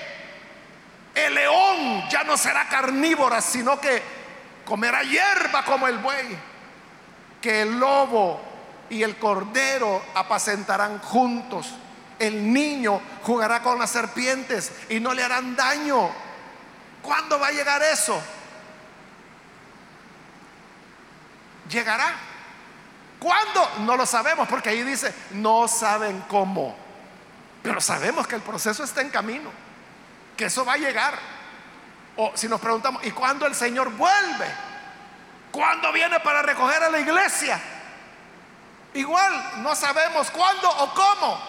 el 1.15 1.33
león 1.33 2.07
ya 2.09 2.23
no 2.23 2.37
será 2.37 2.67
carnívora, 2.67 3.41
sino 3.41 3.79
que 3.79 4.01
comerá 4.65 5.03
hierba 5.03 5.63
como 5.65 5.87
el 5.87 5.97
buey, 5.97 6.37
que 7.41 7.63
el 7.63 7.79
lobo 7.79 8.41
y 8.89 9.03
el 9.03 9.17
cordero 9.17 10.03
apacentarán 10.15 10.99
juntos, 10.99 11.73
el 12.19 12.51
niño 12.51 13.01
jugará 13.23 13.61
con 13.61 13.79
las 13.79 13.89
serpientes 13.89 14.71
y 14.89 14.99
no 14.99 15.13
le 15.13 15.23
harán 15.23 15.55
daño. 15.55 16.09
¿Cuándo 17.01 17.39
va 17.39 17.47
a 17.47 17.51
llegar 17.51 17.81
eso? 17.81 18.21
Llegará. 21.69 22.13
¿Cuándo? 23.19 23.69
No 23.79 23.97
lo 23.97 24.05
sabemos 24.05 24.47
porque 24.47 24.69
ahí 24.69 24.83
dice, 24.83 25.13
no 25.31 25.67
saben 25.67 26.23
cómo. 26.27 26.75
Pero 27.63 27.81
sabemos 27.81 28.27
que 28.27 28.35
el 28.35 28.41
proceso 28.41 28.83
está 28.83 29.01
en 29.01 29.09
camino, 29.09 29.51
que 30.37 30.45
eso 30.45 30.63
va 30.63 30.73
a 30.73 30.77
llegar. 30.77 31.17
O 32.15 32.31
si 32.35 32.47
nos 32.47 32.59
preguntamos, 32.59 33.03
¿y 33.05 33.11
cuándo 33.11 33.45
el 33.45 33.55
Señor 33.55 33.91
vuelve? 33.91 34.47
¿Cuándo 35.51 35.91
viene 35.91 36.19
para 36.19 36.41
recoger 36.41 36.83
a 36.83 36.89
la 36.89 36.99
iglesia? 36.99 37.59
Igual, 38.93 39.63
no 39.63 39.75
sabemos 39.75 40.31
cuándo 40.31 40.69
o 40.69 40.93
cómo. 40.93 41.48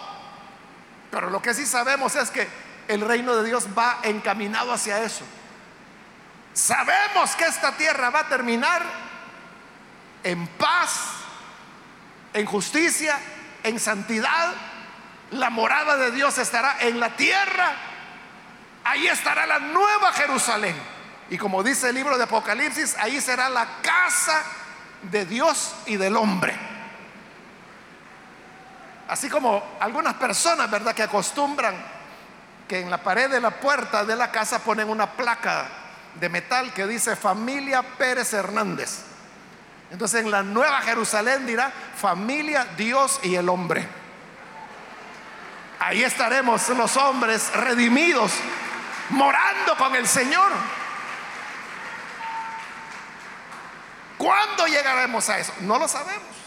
Pero 1.11 1.29
lo 1.29 1.41
que 1.41 1.53
sí 1.53 1.65
sabemos 1.65 2.15
es 2.15 2.31
que 2.31 2.47
el 2.87 3.01
reino 3.01 3.35
de 3.35 3.47
Dios 3.47 3.67
va 3.77 3.99
encaminado 4.03 4.71
hacia 4.71 5.03
eso. 5.03 5.25
Sabemos 6.53 7.35
que 7.35 7.45
esta 7.45 7.73
tierra 7.73 8.09
va 8.09 8.21
a 8.21 8.27
terminar 8.27 8.81
en 10.23 10.47
paz, 10.47 10.99
en 12.33 12.45
justicia, 12.45 13.19
en 13.63 13.79
santidad. 13.79 14.53
La 15.31 15.49
morada 15.49 15.97
de 15.97 16.11
Dios 16.11 16.37
estará 16.37 16.77
en 16.79 16.99
la 16.99 17.15
tierra. 17.15 17.73
Ahí 18.83 19.07
estará 19.07 19.45
la 19.45 19.59
nueva 19.59 20.11
Jerusalén. 20.13 20.75
Y 21.29 21.37
como 21.37 21.63
dice 21.63 21.89
el 21.89 21.95
libro 21.95 22.17
de 22.17 22.25
Apocalipsis, 22.25 22.95
ahí 22.97 23.21
será 23.21 23.49
la 23.49 23.65
casa 23.81 24.43
de 25.03 25.25
Dios 25.25 25.73
y 25.85 25.95
del 25.95 26.17
hombre. 26.17 26.70
Así 29.11 29.29
como 29.29 29.61
algunas 29.81 30.13
personas, 30.13 30.71
¿verdad?, 30.71 30.95
que 30.95 31.03
acostumbran 31.03 31.75
que 32.65 32.79
en 32.79 32.89
la 32.89 33.03
pared 33.03 33.29
de 33.29 33.41
la 33.41 33.51
puerta 33.51 34.05
de 34.05 34.15
la 34.15 34.31
casa 34.31 34.59
ponen 34.59 34.87
una 34.87 35.05
placa 35.05 35.65
de 36.15 36.29
metal 36.29 36.73
que 36.73 36.87
dice 36.87 37.17
familia 37.17 37.83
Pérez 37.83 38.31
Hernández. 38.31 38.99
Entonces 39.91 40.23
en 40.23 40.31
la 40.31 40.43
nueva 40.43 40.79
Jerusalén 40.83 41.45
dirá 41.45 41.73
familia, 41.97 42.65
Dios 42.77 43.19
y 43.23 43.35
el 43.35 43.49
hombre. 43.49 43.85
Ahí 45.79 46.03
estaremos 46.03 46.69
los 46.69 46.95
hombres 46.95 47.53
redimidos, 47.53 48.31
morando 49.09 49.75
con 49.75 49.93
el 49.93 50.07
Señor. 50.07 50.53
¿Cuándo 54.17 54.67
llegaremos 54.67 55.27
a 55.27 55.37
eso? 55.37 55.51
No 55.59 55.77
lo 55.77 55.89
sabemos. 55.89 56.40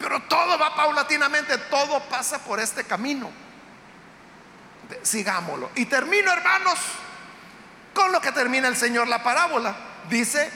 Pero 0.00 0.18
todo 0.22 0.58
va 0.58 0.74
paulatinamente, 0.74 1.58
todo 1.58 2.00
pasa 2.08 2.38
por 2.38 2.58
este 2.58 2.84
camino. 2.84 3.30
Sigámoslo. 5.02 5.70
Y 5.74 5.84
termino, 5.84 6.32
hermanos, 6.32 6.78
con 7.92 8.10
lo 8.10 8.20
que 8.20 8.32
termina 8.32 8.66
el 8.66 8.76
Señor 8.76 9.06
la 9.08 9.22
parábola. 9.22 9.76
Dice 10.08 10.50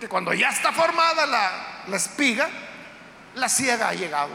que 0.00 0.08
cuando 0.08 0.34
ya 0.34 0.50
está 0.50 0.72
formada 0.72 1.24
la, 1.24 1.96
espiga, 1.96 2.48
la 3.36 3.48
ciega 3.48 3.90
ha 3.90 3.94
llegado. 3.94 4.32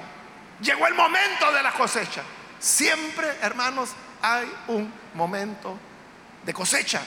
Llegó 0.62 0.88
el 0.88 0.94
momento 0.94 1.52
de 1.52 1.62
la 1.62 1.74
cosecha. 1.74 2.24
Siempre, 2.60 3.28
hermanos, 3.42 3.90
hay 4.22 4.50
un 4.68 4.92
momento 5.16 5.78
de 6.46 6.54
cosecha. 6.54 7.02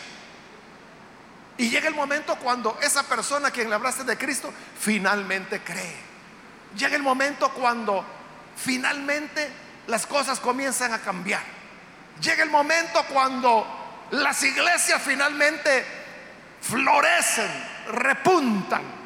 Y 1.57 1.71
llega 1.71 1.89
el 1.89 1.95
momento 1.95 2.37
cuando 2.37 2.79
esa 2.83 3.05
persona 3.05 3.49
a 3.49 3.51
quien 3.51 3.71
le 3.71 3.75
hablaste 3.75 4.05
de 4.05 4.19
Cristo 4.19 4.53
finalmente 4.79 5.63
cree. 5.63 6.12
Llega 6.77 6.97
el 6.97 7.03
momento 7.03 7.51
cuando 7.51 8.05
finalmente 8.57 9.51
las 9.87 10.07
cosas 10.07 10.41
comienzan 10.41 10.93
a 10.93 10.99
cambiar. 10.99 11.43
Llega 12.21 12.43
el 12.43 12.51
momento 12.51 13.05
cuando 13.13 13.67
las 14.13 14.43
iglesias 14.43 15.01
finalmente 15.05 15.85
florecen, 16.61 17.51
repuntan. 17.91 19.03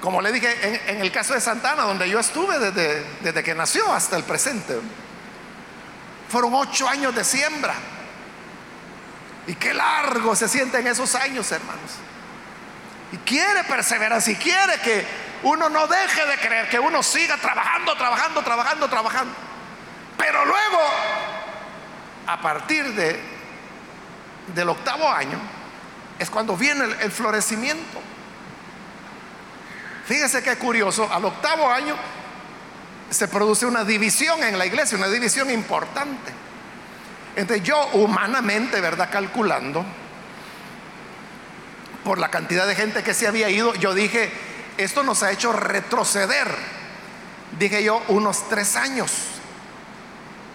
Como 0.00 0.20
le 0.20 0.32
dije 0.32 0.90
en, 0.90 1.00
el 1.00 1.10
caso 1.10 1.34
de 1.34 1.40
Santana, 1.40 1.82
donde 1.84 2.08
yo 2.08 2.20
estuve 2.20 2.58
desde, 2.58 3.04
desde 3.20 3.42
que 3.42 3.54
nació 3.54 3.90
hasta 3.92 4.16
el 4.16 4.24
presente, 4.24 4.78
fueron 6.28 6.54
ocho 6.54 6.88
años 6.88 7.14
de 7.14 7.24
siembra. 7.24 7.74
Y 9.46 9.54
qué 9.54 9.74
largo 9.74 10.34
se 10.34 10.48
sienten 10.48 10.86
esos 10.86 11.14
años, 11.14 11.50
hermanos. 11.52 11.92
Y 13.14 13.16
quiere 13.18 13.62
perseverar, 13.62 14.20
si 14.20 14.34
quiere 14.34 14.80
que 14.80 15.06
uno 15.44 15.68
no 15.68 15.86
deje 15.86 16.26
de 16.26 16.36
creer, 16.36 16.68
que 16.68 16.80
uno 16.80 17.00
siga 17.00 17.36
trabajando, 17.36 17.94
trabajando, 17.96 18.42
trabajando, 18.42 18.88
trabajando. 18.88 19.32
Pero 20.18 20.44
luego, 20.44 20.80
a 22.26 22.40
partir 22.40 22.92
de, 22.92 23.20
del 24.52 24.68
octavo 24.68 25.08
año, 25.08 25.38
es 26.18 26.28
cuando 26.28 26.56
viene 26.56 26.86
el, 27.02 27.12
florecimiento. 27.12 28.00
Fíjese 30.06 30.42
qué 30.42 30.56
curioso, 30.56 31.08
al 31.12 31.24
octavo 31.24 31.70
año 31.70 31.94
se 33.10 33.28
produce 33.28 33.64
una 33.64 33.84
división 33.84 34.42
en 34.42 34.58
la 34.58 34.66
iglesia, 34.66 34.98
una 34.98 35.06
división 35.06 35.50
importante. 35.50 36.32
Entonces 37.36 37.64
yo 37.64 37.80
humanamente, 37.92 38.80
¿verdad? 38.80 39.08
Calculando, 39.08 39.84
por 42.04 42.18
la 42.18 42.30
cantidad 42.30 42.66
de 42.66 42.74
gente 42.74 43.02
que 43.02 43.14
se 43.14 43.26
había 43.26 43.48
ido, 43.48 43.74
yo 43.74 43.94
dije, 43.94 44.30
esto 44.76 45.02
nos 45.02 45.22
ha 45.22 45.32
hecho 45.32 45.52
retroceder, 45.52 46.48
dije 47.58 47.82
yo, 47.82 48.02
unos 48.08 48.48
tres 48.48 48.76
años. 48.76 49.10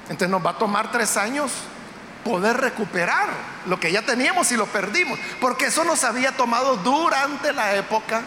Entonces 0.03 0.29
nos 0.29 0.45
va 0.45 0.51
a 0.51 0.57
tomar 0.57 0.91
tres 0.91 1.17
años 1.17 1.51
poder 2.23 2.57
recuperar 2.57 3.29
lo 3.65 3.79
que 3.79 3.91
ya 3.91 4.01
teníamos 4.01 4.51
y 4.51 4.57
lo 4.57 4.67
perdimos, 4.67 5.19
porque 5.41 5.65
eso 5.65 5.83
nos 5.83 6.03
había 6.03 6.31
tomado 6.33 6.77
durante 6.77 7.51
la 7.53 7.75
época 7.75 8.21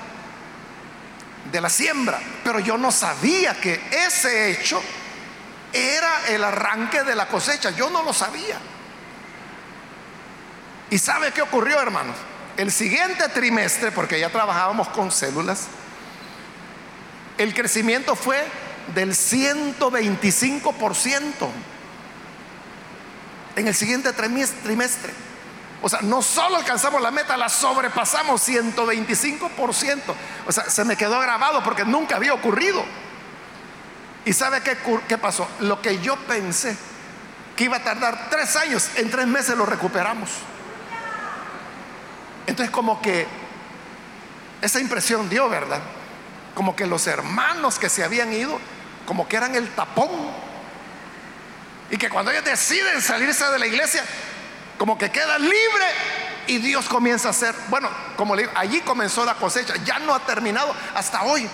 de 1.51 1.61
la 1.61 1.68
siembra, 1.68 2.18
pero 2.45 2.59
yo 2.59 2.79
no 2.79 2.91
sabía 2.91 3.61
que 3.61 3.81
ese 3.91 4.51
hecho 4.51 4.83
era 5.73 6.29
el 6.29 6.43
arranque 6.45 7.03
de 7.03 7.14
la 7.14 7.29
cosecha, 7.29 7.70
yo 7.70 7.91
no 7.91 8.03
lo 8.03 8.12
sabía. 8.12 8.59
¿Y 10.91 10.99
sabe 10.99 11.33
qué 11.33 11.43
ocurrió, 11.43 11.81
hermanos? 11.81 12.16
El 12.57 12.70
siguiente 12.70 13.28
trimestre, 13.30 13.90
porque 13.92 14.20
ya 14.20 14.30
trabajábamos 14.30 14.88
con 14.88 15.11
células, 15.11 15.68
el 17.38 17.55
crecimiento 17.55 18.14
fue 18.14 18.44
del 18.94 19.12
125% 19.12 21.48
en 23.57 23.68
el 23.68 23.74
siguiente 23.74 24.12
trimestre. 24.12 25.14
O 25.80 25.88
sea, 25.88 26.00
no 26.03 26.20
solo 26.22 26.57
alcanzamos 26.57 27.00
la 27.03 27.11
meta, 27.11 27.36
la 27.36 27.48
sobrepasamos 27.48 28.48
125%. 28.48 30.00
O 30.46 30.53
sea, 30.53 30.70
se 30.70 30.84
me 30.84 30.96
quedó 30.96 31.18
grabado 31.18 31.64
porque 31.64 31.84
nunca 31.84 32.14
había 32.16 32.34
ocurrido. 32.34 32.84
¿Y 34.24 34.32
sabe 34.32 34.61
qué, 34.61 34.76
qué 35.09 35.18
pasó? 35.18 35.48
Lo 35.61 35.82
que 35.82 35.98
yo 35.98 36.14
pensé 36.16 36.76
que 37.57 37.64
iba 37.64 37.78
a 37.78 37.82
tardar 37.82 38.28
tres 38.30 38.55
años, 38.57 38.90
en 38.94 39.11
tres 39.11 39.26
meses 39.26 39.57
lo 39.57 39.66
recuperamos. 39.66 40.30
Entonces 42.47 42.70
como 42.70 43.01
que 43.01 43.26
esa 44.61 44.80
impresión 44.80 45.28
dio, 45.28 45.49
¿verdad? 45.49 45.80
Como 46.55 46.76
que 46.76 46.86
los 46.86 47.07
hermanos 47.07 47.78
que 47.78 47.88
se 47.88 48.05
habían 48.05 48.32
ido, 48.32 48.59
como 49.07 49.28
que 49.28 49.36
eran 49.36 49.55
el 49.55 49.68
tapón. 49.70 50.11
Y 51.90 51.97
que 51.97 52.09
cuando 52.09 52.30
ellos 52.30 52.45
deciden 52.45 53.03
salirse 53.03 53.45
de 53.49 53.59
la 53.59 53.66
iglesia, 53.66 54.05
como 54.78 54.97
que 54.97 55.11
quedan 55.11 55.43
libre 55.43 55.86
y 56.47 56.59
Dios 56.59 56.88
comienza 56.88 57.28
a 57.28 57.30
hacer, 57.32 57.55
bueno, 57.68 57.88
como 58.16 58.34
le 58.34 58.43
digo, 58.43 58.53
allí 58.57 58.80
comenzó 58.80 59.24
la 59.24 59.34
cosecha, 59.34 59.74
ya 59.84 59.99
no 59.99 60.14
ha 60.14 60.20
terminado 60.20 60.74
hasta 60.95 61.22
hoy. 61.24 61.49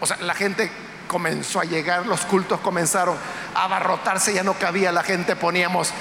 O 0.00 0.06
sea, 0.06 0.16
la 0.18 0.34
gente 0.34 0.70
comenzó 1.08 1.60
a 1.60 1.64
llegar, 1.64 2.06
los 2.06 2.20
cultos 2.22 2.60
comenzaron 2.60 3.16
a 3.54 3.64
abarrotarse, 3.64 4.32
ya 4.32 4.42
no 4.42 4.54
cabía 4.54 4.92
la 4.92 5.02
gente, 5.02 5.36
poníamos... 5.36 5.92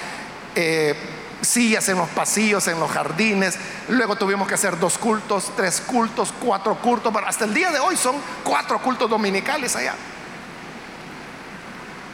Eh, 0.55 0.95
sillas 1.42 1.88
en 1.90 1.98
los 1.98 2.10
pasillos, 2.10 2.68
en 2.68 2.80
los 2.80 2.92
jardines. 2.92 3.58
Luego 3.88 4.16
tuvimos 4.16 4.48
que 4.48 4.56
hacer 4.56 4.78
dos 4.80 4.98
cultos, 4.98 5.52
tres 5.56 5.82
cultos, 5.82 6.34
cuatro 6.40 6.76
cultos. 6.76 7.14
Hasta 7.26 7.46
el 7.46 7.54
día 7.54 7.72
de 7.72 7.80
hoy 7.80 7.98
son 7.98 8.16
cuatro 8.44 8.80
cultos 8.80 9.10
dominicales 9.10 9.76
allá. 9.76 9.96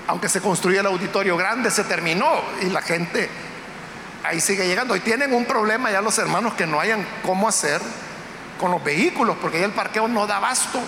Aunque 0.08 0.30
se 0.30 0.42
construyó 0.42 0.82
el 0.82 0.86
auditorio 0.86 1.36
grande, 1.36 1.72
se 1.72 1.84
terminó 1.84 2.30
y 2.62 2.66
la 2.66 2.82
gente 2.82 3.30
ahí 4.24 4.40
sigue 4.40 4.68
llegando. 4.68 4.96
Y 4.96 5.00
tienen 5.00 5.34
un 5.34 5.46
problema 5.46 5.92
ya 5.92 6.02
los 6.02 6.18
hermanos 6.18 6.54
que 6.54 6.68
no 6.68 6.80
hayan 6.80 7.06
cómo 7.24 7.48
hacer 7.48 7.82
con 8.60 8.72
los 8.72 8.84
vehículos, 8.84 9.38
porque 9.42 9.60
ya 9.60 9.66
el 9.66 9.72
parqueo 9.72 10.08
no 10.08 10.28
da 10.28 10.38
abasto. 10.38 10.80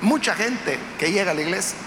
Mucha 0.00 0.34
gente 0.34 0.78
que 0.98 1.12
llega 1.12 1.30
a 1.30 1.34
la 1.34 1.42
iglesia. 1.42 1.78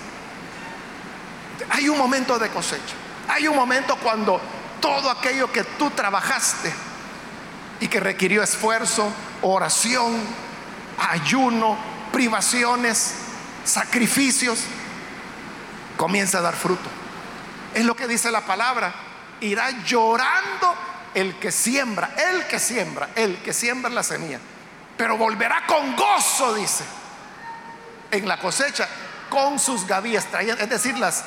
Hay 1.69 1.89
un 1.89 1.97
momento 1.97 2.39
de 2.39 2.49
cosecha. 2.49 2.95
Hay 3.27 3.47
un 3.47 3.55
momento 3.55 3.95
cuando 3.97 4.41
todo 4.81 5.09
aquello 5.09 5.51
que 5.51 5.63
tú 5.63 5.89
trabajaste 5.91 6.73
y 7.79 7.87
que 7.87 7.99
requirió 7.99 8.43
esfuerzo, 8.43 9.11
oración, 9.41 10.17
ayuno, 10.97 11.77
privaciones, 12.11 13.15
sacrificios, 13.63 14.59
comienza 15.97 16.39
a 16.39 16.41
dar 16.41 16.55
fruto. 16.55 16.89
Es 17.73 17.85
lo 17.85 17.95
que 17.95 18.07
dice 18.07 18.31
la 18.31 18.41
palabra. 18.41 18.93
Irá 19.41 19.69
llorando 19.83 20.75
el 21.13 21.35
que 21.39 21.51
siembra, 21.51 22.13
el 22.31 22.45
que 22.47 22.59
siembra, 22.59 23.09
el 23.15 23.37
que 23.37 23.53
siembra 23.53 23.89
la 23.89 24.03
semilla. 24.03 24.39
Pero 24.97 25.17
volverá 25.17 25.65
con 25.65 25.95
gozo, 25.95 26.53
dice, 26.55 26.83
en 28.11 28.27
la 28.27 28.37
cosecha, 28.39 28.87
con 29.29 29.59
sus 29.59 29.87
gavillas, 29.87 30.27
es 30.33 30.69
decir, 30.69 30.97
las, 30.97 31.23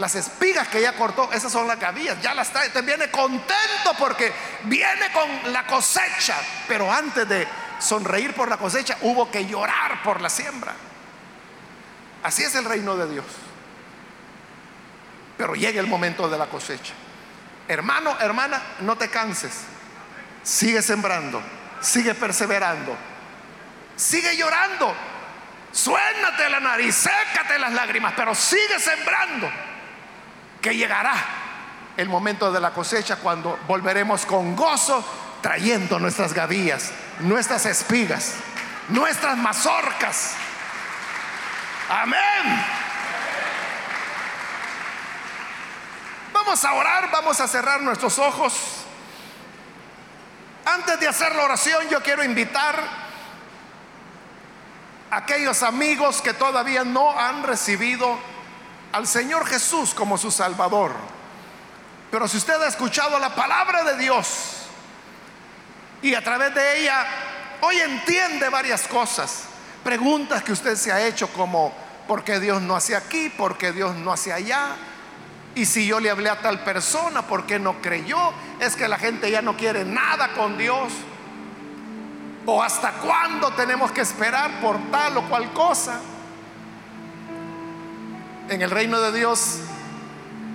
las 0.00 0.14
espigas 0.14 0.66
que 0.68 0.78
ella 0.78 0.94
cortó, 0.94 1.30
esas 1.30 1.52
son 1.52 1.68
las 1.68 1.78
gavillas, 1.78 2.20
ya 2.22 2.34
las 2.34 2.48
trae, 2.50 2.70
te 2.70 2.80
viene 2.80 3.10
contento 3.10 3.92
porque 3.98 4.32
viene 4.62 5.12
con 5.12 5.52
la 5.52 5.66
cosecha, 5.66 6.36
pero 6.66 6.90
antes 6.90 7.28
de 7.28 7.46
sonreír 7.78 8.32
por 8.32 8.48
la 8.48 8.56
cosecha 8.56 8.96
hubo 9.02 9.30
que 9.30 9.44
llorar 9.44 10.02
por 10.02 10.22
la 10.22 10.30
siembra. 10.30 10.72
Así 12.22 12.42
es 12.42 12.54
el 12.54 12.64
reino 12.64 12.96
de 12.96 13.12
Dios. 13.12 13.26
Pero 15.36 15.54
llega 15.54 15.80
el 15.80 15.86
momento 15.86 16.30
de 16.30 16.38
la 16.38 16.46
cosecha. 16.46 16.94
Hermano, 17.68 18.16
hermana, 18.20 18.62
no 18.80 18.96
te 18.96 19.10
canses. 19.10 19.52
Sigue 20.42 20.80
sembrando, 20.80 21.42
sigue 21.82 22.14
perseverando, 22.14 22.96
sigue 23.96 24.34
llorando. 24.34 24.94
Suénate 25.72 26.48
la 26.48 26.58
nariz, 26.58 26.94
sécate 26.94 27.58
las 27.58 27.72
lágrimas, 27.74 28.14
pero 28.16 28.34
sigue 28.34 28.80
sembrando 28.80 29.69
que 30.60 30.76
llegará 30.76 31.14
el 31.96 32.08
momento 32.08 32.52
de 32.52 32.60
la 32.60 32.72
cosecha 32.72 33.16
cuando 33.16 33.58
volveremos 33.66 34.26
con 34.26 34.54
gozo 34.56 35.04
trayendo 35.40 35.98
nuestras 35.98 36.32
gavillas, 36.32 36.92
nuestras 37.20 37.66
espigas, 37.66 38.34
nuestras 38.88 39.36
mazorcas. 39.36 40.34
Amén. 41.88 42.64
Vamos 46.32 46.64
a 46.64 46.72
orar, 46.74 47.10
vamos 47.10 47.40
a 47.40 47.48
cerrar 47.48 47.82
nuestros 47.82 48.18
ojos. 48.18 48.54
Antes 50.64 51.00
de 51.00 51.08
hacer 51.08 51.34
la 51.34 51.44
oración, 51.44 51.88
yo 51.88 52.02
quiero 52.02 52.22
invitar 52.22 52.76
a 55.10 55.16
aquellos 55.16 55.62
amigos 55.62 56.22
que 56.22 56.32
todavía 56.32 56.84
no 56.84 57.18
han 57.18 57.42
recibido 57.42 58.18
al 58.92 59.06
Señor 59.06 59.46
Jesús 59.46 59.94
como 59.94 60.18
su 60.18 60.30
Salvador. 60.30 60.92
Pero 62.10 62.26
si 62.26 62.36
usted 62.36 62.60
ha 62.60 62.68
escuchado 62.68 63.18
la 63.18 63.34
palabra 63.34 63.84
de 63.84 63.96
Dios 63.98 64.66
y 66.02 66.14
a 66.14 66.24
través 66.24 66.54
de 66.54 66.80
ella 66.80 67.06
hoy 67.60 67.76
entiende 67.78 68.48
varias 68.48 68.88
cosas, 68.88 69.44
preguntas 69.84 70.42
que 70.42 70.52
usted 70.52 70.76
se 70.76 70.90
ha 70.90 71.06
hecho 71.06 71.28
como, 71.28 71.72
¿por 72.08 72.24
qué 72.24 72.40
Dios 72.40 72.60
no 72.60 72.74
hace 72.74 72.96
aquí? 72.96 73.28
¿Por 73.28 73.56
qué 73.56 73.72
Dios 73.72 73.94
no 73.96 74.12
hace 74.12 74.32
allá? 74.32 74.76
Y 75.54 75.66
si 75.66 75.86
yo 75.86 76.00
le 76.00 76.10
hablé 76.10 76.30
a 76.30 76.40
tal 76.40 76.62
persona, 76.64 77.22
¿por 77.22 77.46
qué 77.46 77.58
no 77.58 77.80
creyó? 77.80 78.32
Es 78.60 78.76
que 78.76 78.88
la 78.88 78.98
gente 78.98 79.30
ya 79.30 79.42
no 79.42 79.56
quiere 79.56 79.84
nada 79.84 80.32
con 80.32 80.56
Dios. 80.56 80.92
¿O 82.46 82.62
hasta 82.62 82.92
cuándo 82.92 83.52
tenemos 83.52 83.92
que 83.92 84.00
esperar 84.00 84.60
por 84.60 84.78
tal 84.90 85.16
o 85.18 85.28
cual 85.28 85.52
cosa? 85.52 86.00
En 88.50 88.60
el 88.62 88.70
reino 88.72 89.00
de 89.00 89.16
Dios 89.16 89.58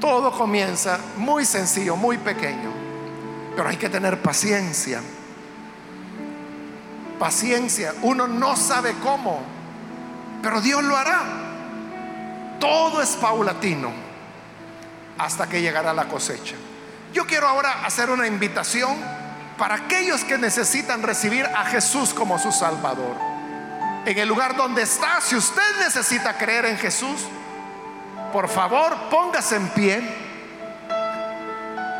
todo 0.01 0.33
comienza 0.33 0.99
muy 1.15 1.45
sencillo, 1.45 1.95
muy 1.95 2.17
pequeño, 2.17 2.69
pero 3.55 3.69
hay 3.69 3.77
que 3.77 3.87
tener 3.87 4.21
paciencia. 4.21 5.01
Paciencia, 7.17 7.93
uno 8.01 8.27
no 8.27 8.57
sabe 8.57 8.95
cómo, 9.01 9.41
pero 10.43 10.59
Dios 10.59 10.83
lo 10.83 10.97
hará. 10.97 11.21
Todo 12.59 13.01
es 13.01 13.11
paulatino 13.11 13.93
hasta 15.17 15.47
que 15.47 15.61
llegará 15.61 15.93
la 15.93 16.09
cosecha. 16.09 16.55
Yo 17.13 17.25
quiero 17.25 17.47
ahora 17.47 17.85
hacer 17.85 18.09
una 18.09 18.27
invitación 18.27 18.97
para 19.57 19.75
aquellos 19.75 20.25
que 20.25 20.37
necesitan 20.37 21.01
recibir 21.01 21.45
a 21.45 21.63
Jesús 21.63 22.13
como 22.13 22.37
su 22.39 22.51
Salvador. 22.51 23.15
En 24.05 24.17
el 24.19 24.27
lugar 24.27 24.57
donde 24.57 24.81
está, 24.81 25.21
si 25.21 25.37
usted 25.37 25.79
necesita 25.79 26.37
creer 26.37 26.65
en 26.65 26.77
Jesús, 26.77 27.21
por 28.36 28.49
favor, 28.49 28.93
póngase 29.09 29.55
en 29.55 29.69
pie. 29.69 30.03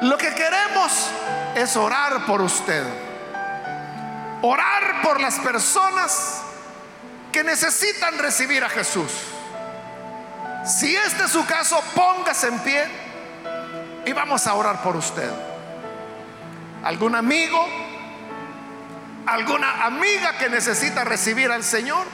Lo 0.02 0.18
que 0.18 0.34
queremos 0.34 1.10
es 1.56 1.78
orar 1.78 2.26
por 2.26 2.42
usted. 2.42 2.84
Orar 4.42 5.02
por 5.02 5.22
las 5.22 5.40
personas 5.40 6.42
que 7.32 7.42
necesitan 7.42 8.18
recibir 8.18 8.66
a 8.66 8.70
Jesús. 8.70 9.14
Si 10.66 10.94
este 10.94 11.24
es 11.24 11.32
su 11.32 11.46
caso, 11.46 11.82
póngase 11.96 12.50
en 12.50 12.60
pie 12.60 12.84
y 14.06 14.12
vamos 14.12 14.46
a 14.46 14.56
orar 14.56 14.84
por 14.84 14.98
usted. 14.98 15.32
¿Algún 16.84 17.16
amigo? 17.16 17.66
¿Alguna 19.26 19.86
amiga 19.86 20.38
que 20.38 20.50
necesita 20.50 21.06
recibir 21.06 21.50
al 21.50 21.64
Señor? 21.64 22.06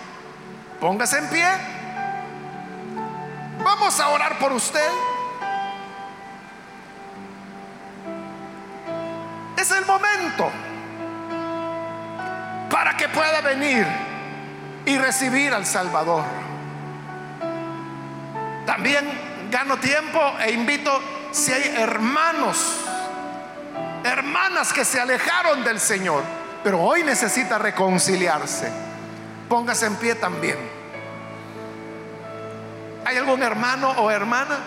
Póngase 0.80 1.17
en 1.17 1.30
pie. 1.32 1.80
Vamos 3.64 3.99
a 3.99 4.09
orar 4.09 4.38
por 4.39 4.51
usted. 4.53 4.89
Es 9.57 9.72
el 9.72 9.86
momento 9.86 10.49
para 12.70 12.97
que 12.97 13.07
pueda 13.09 13.41
venir 13.41 13.86
y 14.86 14.97
recibir 14.97 15.53
al 15.53 15.66
Salvador. 15.66 16.24
También 18.66 19.05
gano 19.51 19.78
tiempo 19.78 20.20
e 20.39 20.51
invito 20.51 20.91
si 21.32 21.51
hay 21.51 21.76
hermanos, 21.78 22.78
hermanas 24.03 24.74
que 24.74 24.84
se 24.84 24.99
alejaron 24.99 25.64
del 25.64 25.80
Señor, 25.80 26.24
pero 26.64 26.82
hoy 26.82 27.03
necesita 27.03 27.57
reconciliarse. 27.57 28.72
Póngase 29.47 29.86
en 29.86 29.95
pie 29.95 30.16
también. 30.16 30.80
¿Hay 33.06 33.18
algún 33.18 33.41
hermano 33.41 33.91
o 33.91 34.12
hermana 34.12 34.58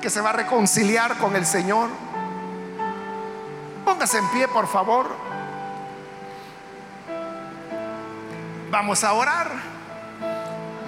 que 0.00 0.10
se 0.10 0.20
va 0.20 0.30
a 0.30 0.32
reconciliar 0.34 1.16
con 1.18 1.34
el 1.34 1.44
Señor? 1.44 1.88
Póngase 3.84 4.18
en 4.18 4.28
pie, 4.30 4.48
por 4.48 4.68
favor. 4.68 5.06
Vamos 8.70 9.02
a 9.04 9.12
orar. 9.12 9.50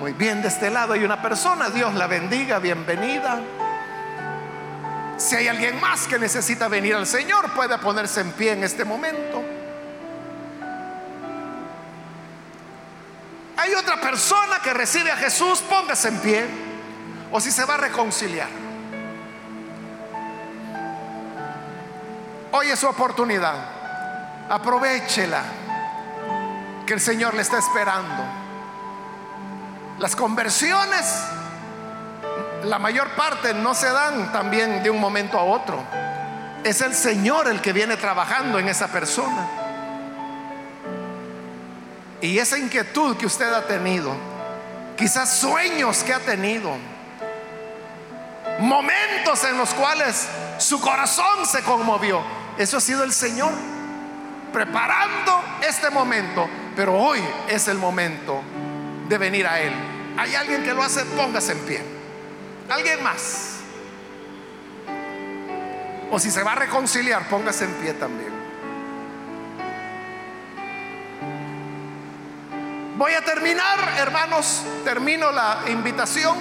Muy 0.00 0.12
bien, 0.12 0.42
de 0.42 0.48
este 0.48 0.70
lado 0.70 0.92
hay 0.92 1.04
una 1.04 1.20
persona. 1.20 1.70
Dios 1.70 1.94
la 1.94 2.06
bendiga, 2.06 2.58
bienvenida. 2.58 3.40
Si 5.16 5.34
hay 5.34 5.48
alguien 5.48 5.80
más 5.80 6.06
que 6.06 6.18
necesita 6.18 6.68
venir 6.68 6.94
al 6.94 7.06
Señor, 7.06 7.50
puede 7.54 7.76
ponerse 7.78 8.20
en 8.20 8.30
pie 8.32 8.52
en 8.52 8.62
este 8.62 8.84
momento. 8.84 9.42
Hay 13.68 13.74
otra 13.74 14.00
persona 14.00 14.60
que 14.64 14.72
recibe 14.72 15.12
a 15.12 15.16
Jesús, 15.18 15.60
póngase 15.60 16.08
en 16.08 16.18
pie. 16.20 16.46
O 17.30 17.38
si 17.38 17.50
se 17.50 17.66
va 17.66 17.74
a 17.74 17.76
reconciliar. 17.76 18.48
Hoy 22.50 22.70
es 22.70 22.78
su 22.78 22.86
oportunidad. 22.86 23.56
Aprovechela. 24.48 25.42
Que 26.86 26.94
el 26.94 27.00
Señor 27.00 27.34
le 27.34 27.42
está 27.42 27.58
esperando. 27.58 28.24
Las 29.98 30.16
conversiones, 30.16 31.24
la 32.64 32.78
mayor 32.78 33.10
parte 33.10 33.52
no 33.52 33.74
se 33.74 33.90
dan 33.90 34.32
también 34.32 34.82
de 34.82 34.88
un 34.88 34.98
momento 34.98 35.38
a 35.38 35.42
otro. 35.42 35.84
Es 36.64 36.80
el 36.80 36.94
Señor 36.94 37.48
el 37.48 37.60
que 37.60 37.74
viene 37.74 37.98
trabajando 37.98 38.58
en 38.58 38.68
esa 38.68 38.88
persona. 38.88 39.67
Y 42.20 42.38
esa 42.38 42.58
inquietud 42.58 43.16
que 43.16 43.26
usted 43.26 43.52
ha 43.52 43.66
tenido, 43.66 44.12
quizás 44.96 45.38
sueños 45.38 46.02
que 46.02 46.12
ha 46.12 46.20
tenido, 46.20 46.76
momentos 48.58 49.44
en 49.44 49.56
los 49.56 49.72
cuales 49.74 50.26
su 50.58 50.80
corazón 50.80 51.46
se 51.46 51.62
conmovió, 51.62 52.20
eso 52.58 52.76
ha 52.76 52.80
sido 52.80 53.04
el 53.04 53.12
Señor 53.12 53.52
preparando 54.52 55.40
este 55.66 55.90
momento, 55.90 56.48
pero 56.74 56.94
hoy 56.94 57.20
es 57.48 57.68
el 57.68 57.78
momento 57.78 58.42
de 59.08 59.18
venir 59.18 59.46
a 59.46 59.60
Él. 59.60 59.72
Hay 60.16 60.34
alguien 60.34 60.64
que 60.64 60.74
lo 60.74 60.82
hace, 60.82 61.04
póngase 61.04 61.52
en 61.52 61.58
pie. 61.60 61.80
Alguien 62.68 63.02
más. 63.02 63.58
O 66.10 66.18
si 66.18 66.30
se 66.30 66.42
va 66.42 66.52
a 66.52 66.56
reconciliar, 66.56 67.28
póngase 67.28 67.64
en 67.64 67.74
pie 67.74 67.94
también. 67.94 68.37
Voy 72.98 73.12
a 73.12 73.24
terminar, 73.24 73.78
hermanos, 73.96 74.64
termino 74.82 75.30
la 75.30 75.60
invitación. 75.68 76.36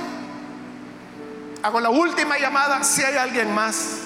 Hago 1.62 1.80
la 1.80 1.92
última 1.92 2.40
llamada. 2.40 2.84
Si 2.84 3.04
hay 3.04 3.16
alguien 3.16 3.54
más 3.54 4.00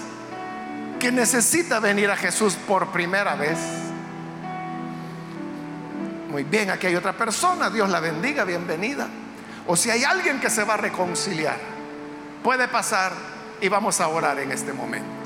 que 0.99 1.13
necesita 1.13 1.79
venir 1.79 2.11
a 2.11 2.17
Jesús 2.17 2.55
por 2.67 2.91
primera 2.91 3.35
vez. 3.35 3.57
Muy 6.29 6.43
bien, 6.43 6.71
aquí 6.71 6.87
hay 6.87 6.95
otra 6.97 7.13
persona. 7.13 7.69
Dios 7.69 7.89
la 7.89 8.01
bendiga, 8.01 8.43
bienvenida. 8.43 9.07
O 9.65 9.77
si 9.77 9.89
hay 9.89 10.03
alguien 10.03 10.41
que 10.41 10.49
se 10.49 10.65
va 10.65 10.73
a 10.73 10.77
reconciliar, 10.77 11.57
puede 12.43 12.67
pasar 12.67 13.13
y 13.61 13.69
vamos 13.69 14.01
a 14.01 14.09
orar 14.09 14.37
en 14.39 14.51
este 14.51 14.73
momento. 14.73 15.20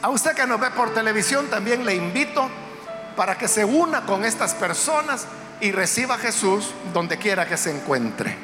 A 0.00 0.10
usted 0.10 0.32
que 0.32 0.46
nos 0.46 0.60
ve 0.60 0.70
por 0.70 0.94
televisión 0.94 1.48
también 1.48 1.84
le 1.84 1.94
invito 1.94 2.48
para 3.16 3.36
que 3.36 3.48
se 3.48 3.64
una 3.64 4.02
con 4.02 4.24
estas 4.24 4.54
personas 4.54 5.26
y 5.60 5.72
reciba 5.72 6.14
a 6.14 6.18
Jesús 6.18 6.72
donde 6.92 7.18
quiera 7.18 7.48
que 7.48 7.56
se 7.56 7.72
encuentre. 7.72 8.36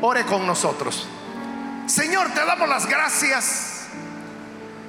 Ore 0.00 0.24
con 0.24 0.46
nosotros. 0.46 1.06
Señor, 1.86 2.30
te 2.30 2.42
damos 2.42 2.68
las 2.68 2.86
gracias 2.86 3.86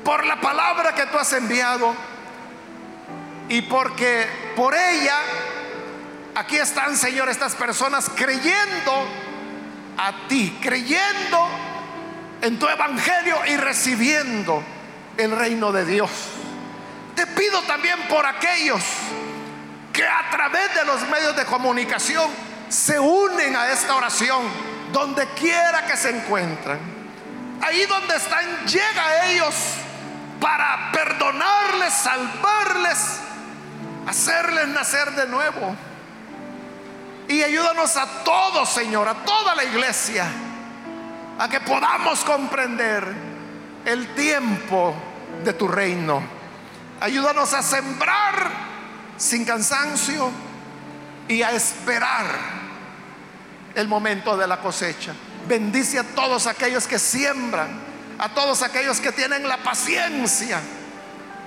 por 0.06 0.26
la 0.26 0.40
palabra 0.40 0.96
que 0.96 1.06
tú 1.08 1.18
has 1.18 1.34
enviado 1.34 1.94
y 3.50 3.62
porque 3.64 4.26
por 4.56 4.74
ella 4.74 5.18
aquí 6.36 6.56
están, 6.56 6.96
Señor, 6.96 7.28
estas 7.28 7.56
personas 7.56 8.10
creyendo 8.16 9.06
a 9.98 10.28
ti, 10.30 10.58
creyendo 10.62 11.50
en 12.42 12.58
tu 12.58 12.70
evangelio 12.70 13.36
y 13.48 13.58
recibiendo 13.58 14.64
el 15.20 15.36
reino 15.36 15.72
de 15.74 15.84
Dios. 15.84 16.10
Te 17.14 17.28
pido 17.28 17.62
también 17.64 18.00
por 18.08 18.26
aquellos 18.26 18.82
que 19.92 20.08
a 20.08 20.30
través 20.32 20.74
de 20.74 20.86
los 20.86 21.02
medios 21.10 21.36
de 21.36 21.44
comunicación 21.46 22.32
se 22.70 22.98
unen 22.98 23.54
a 23.56 23.70
esta 23.70 23.96
oración, 23.96 24.44
donde 24.94 25.28
quiera 25.34 25.86
que 25.86 25.98
se 25.98 26.10
encuentran. 26.10 26.80
Ahí 27.62 27.86
donde 27.86 28.16
están, 28.16 28.66
llega 28.66 29.06
a 29.06 29.32
ellos 29.32 29.54
para 30.40 30.90
perdonarles, 30.94 31.94
salvarles, 31.94 33.20
hacerles 34.08 34.70
nacer 34.70 35.12
de 35.12 35.28
nuevo. 35.28 35.76
Y 37.28 37.44
ayúdanos 37.44 37.98
a 37.98 38.24
todos, 38.24 38.70
Señor, 38.70 39.10
a 39.10 39.16
toda 39.26 39.54
la 39.54 39.66
iglesia, 39.66 40.26
a 41.38 41.50
que 41.50 41.60
podamos 41.60 42.24
comprender 42.24 43.04
el 43.84 44.16
tiempo 44.16 44.96
de 45.44 45.54
tu 45.54 45.68
reino. 45.68 46.22
Ayúdanos 47.00 47.54
a 47.54 47.64
sembrar 47.64 48.50
sin 49.18 49.46
cansancio 49.46 50.32
y 51.28 51.42
a 51.42 51.52
esperar 51.52 52.26
el 53.76 53.88
momento 53.88 54.36
de 54.36 54.48
la 54.48 54.60
cosecha. 54.60 55.14
Bendice 55.48 56.00
a 56.00 56.04
todos 56.04 56.48
aquellos 56.48 56.88
que 56.88 57.00
siembran, 57.00 57.70
a 58.18 58.30
todos 58.30 58.62
aquellos 58.62 59.00
que 59.00 59.12
tienen 59.12 59.48
la 59.48 59.58
paciencia 59.58 60.60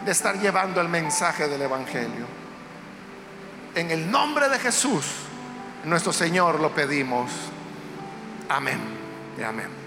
de 0.05 0.13
estar 0.13 0.39
llevando 0.39 0.81
el 0.81 0.89
mensaje 0.89 1.49
del 1.49 1.63
Evangelio. 1.63 2.27
En 3.75 3.91
el 3.91 4.11
nombre 4.11 4.49
de 4.49 4.59
Jesús, 4.59 5.05
nuestro 5.85 6.13
Señor, 6.13 6.61
lo 6.61 6.75
pedimos. 6.75 7.31
Amén 8.49 8.81
y 9.39 9.43
amén. 9.43 9.82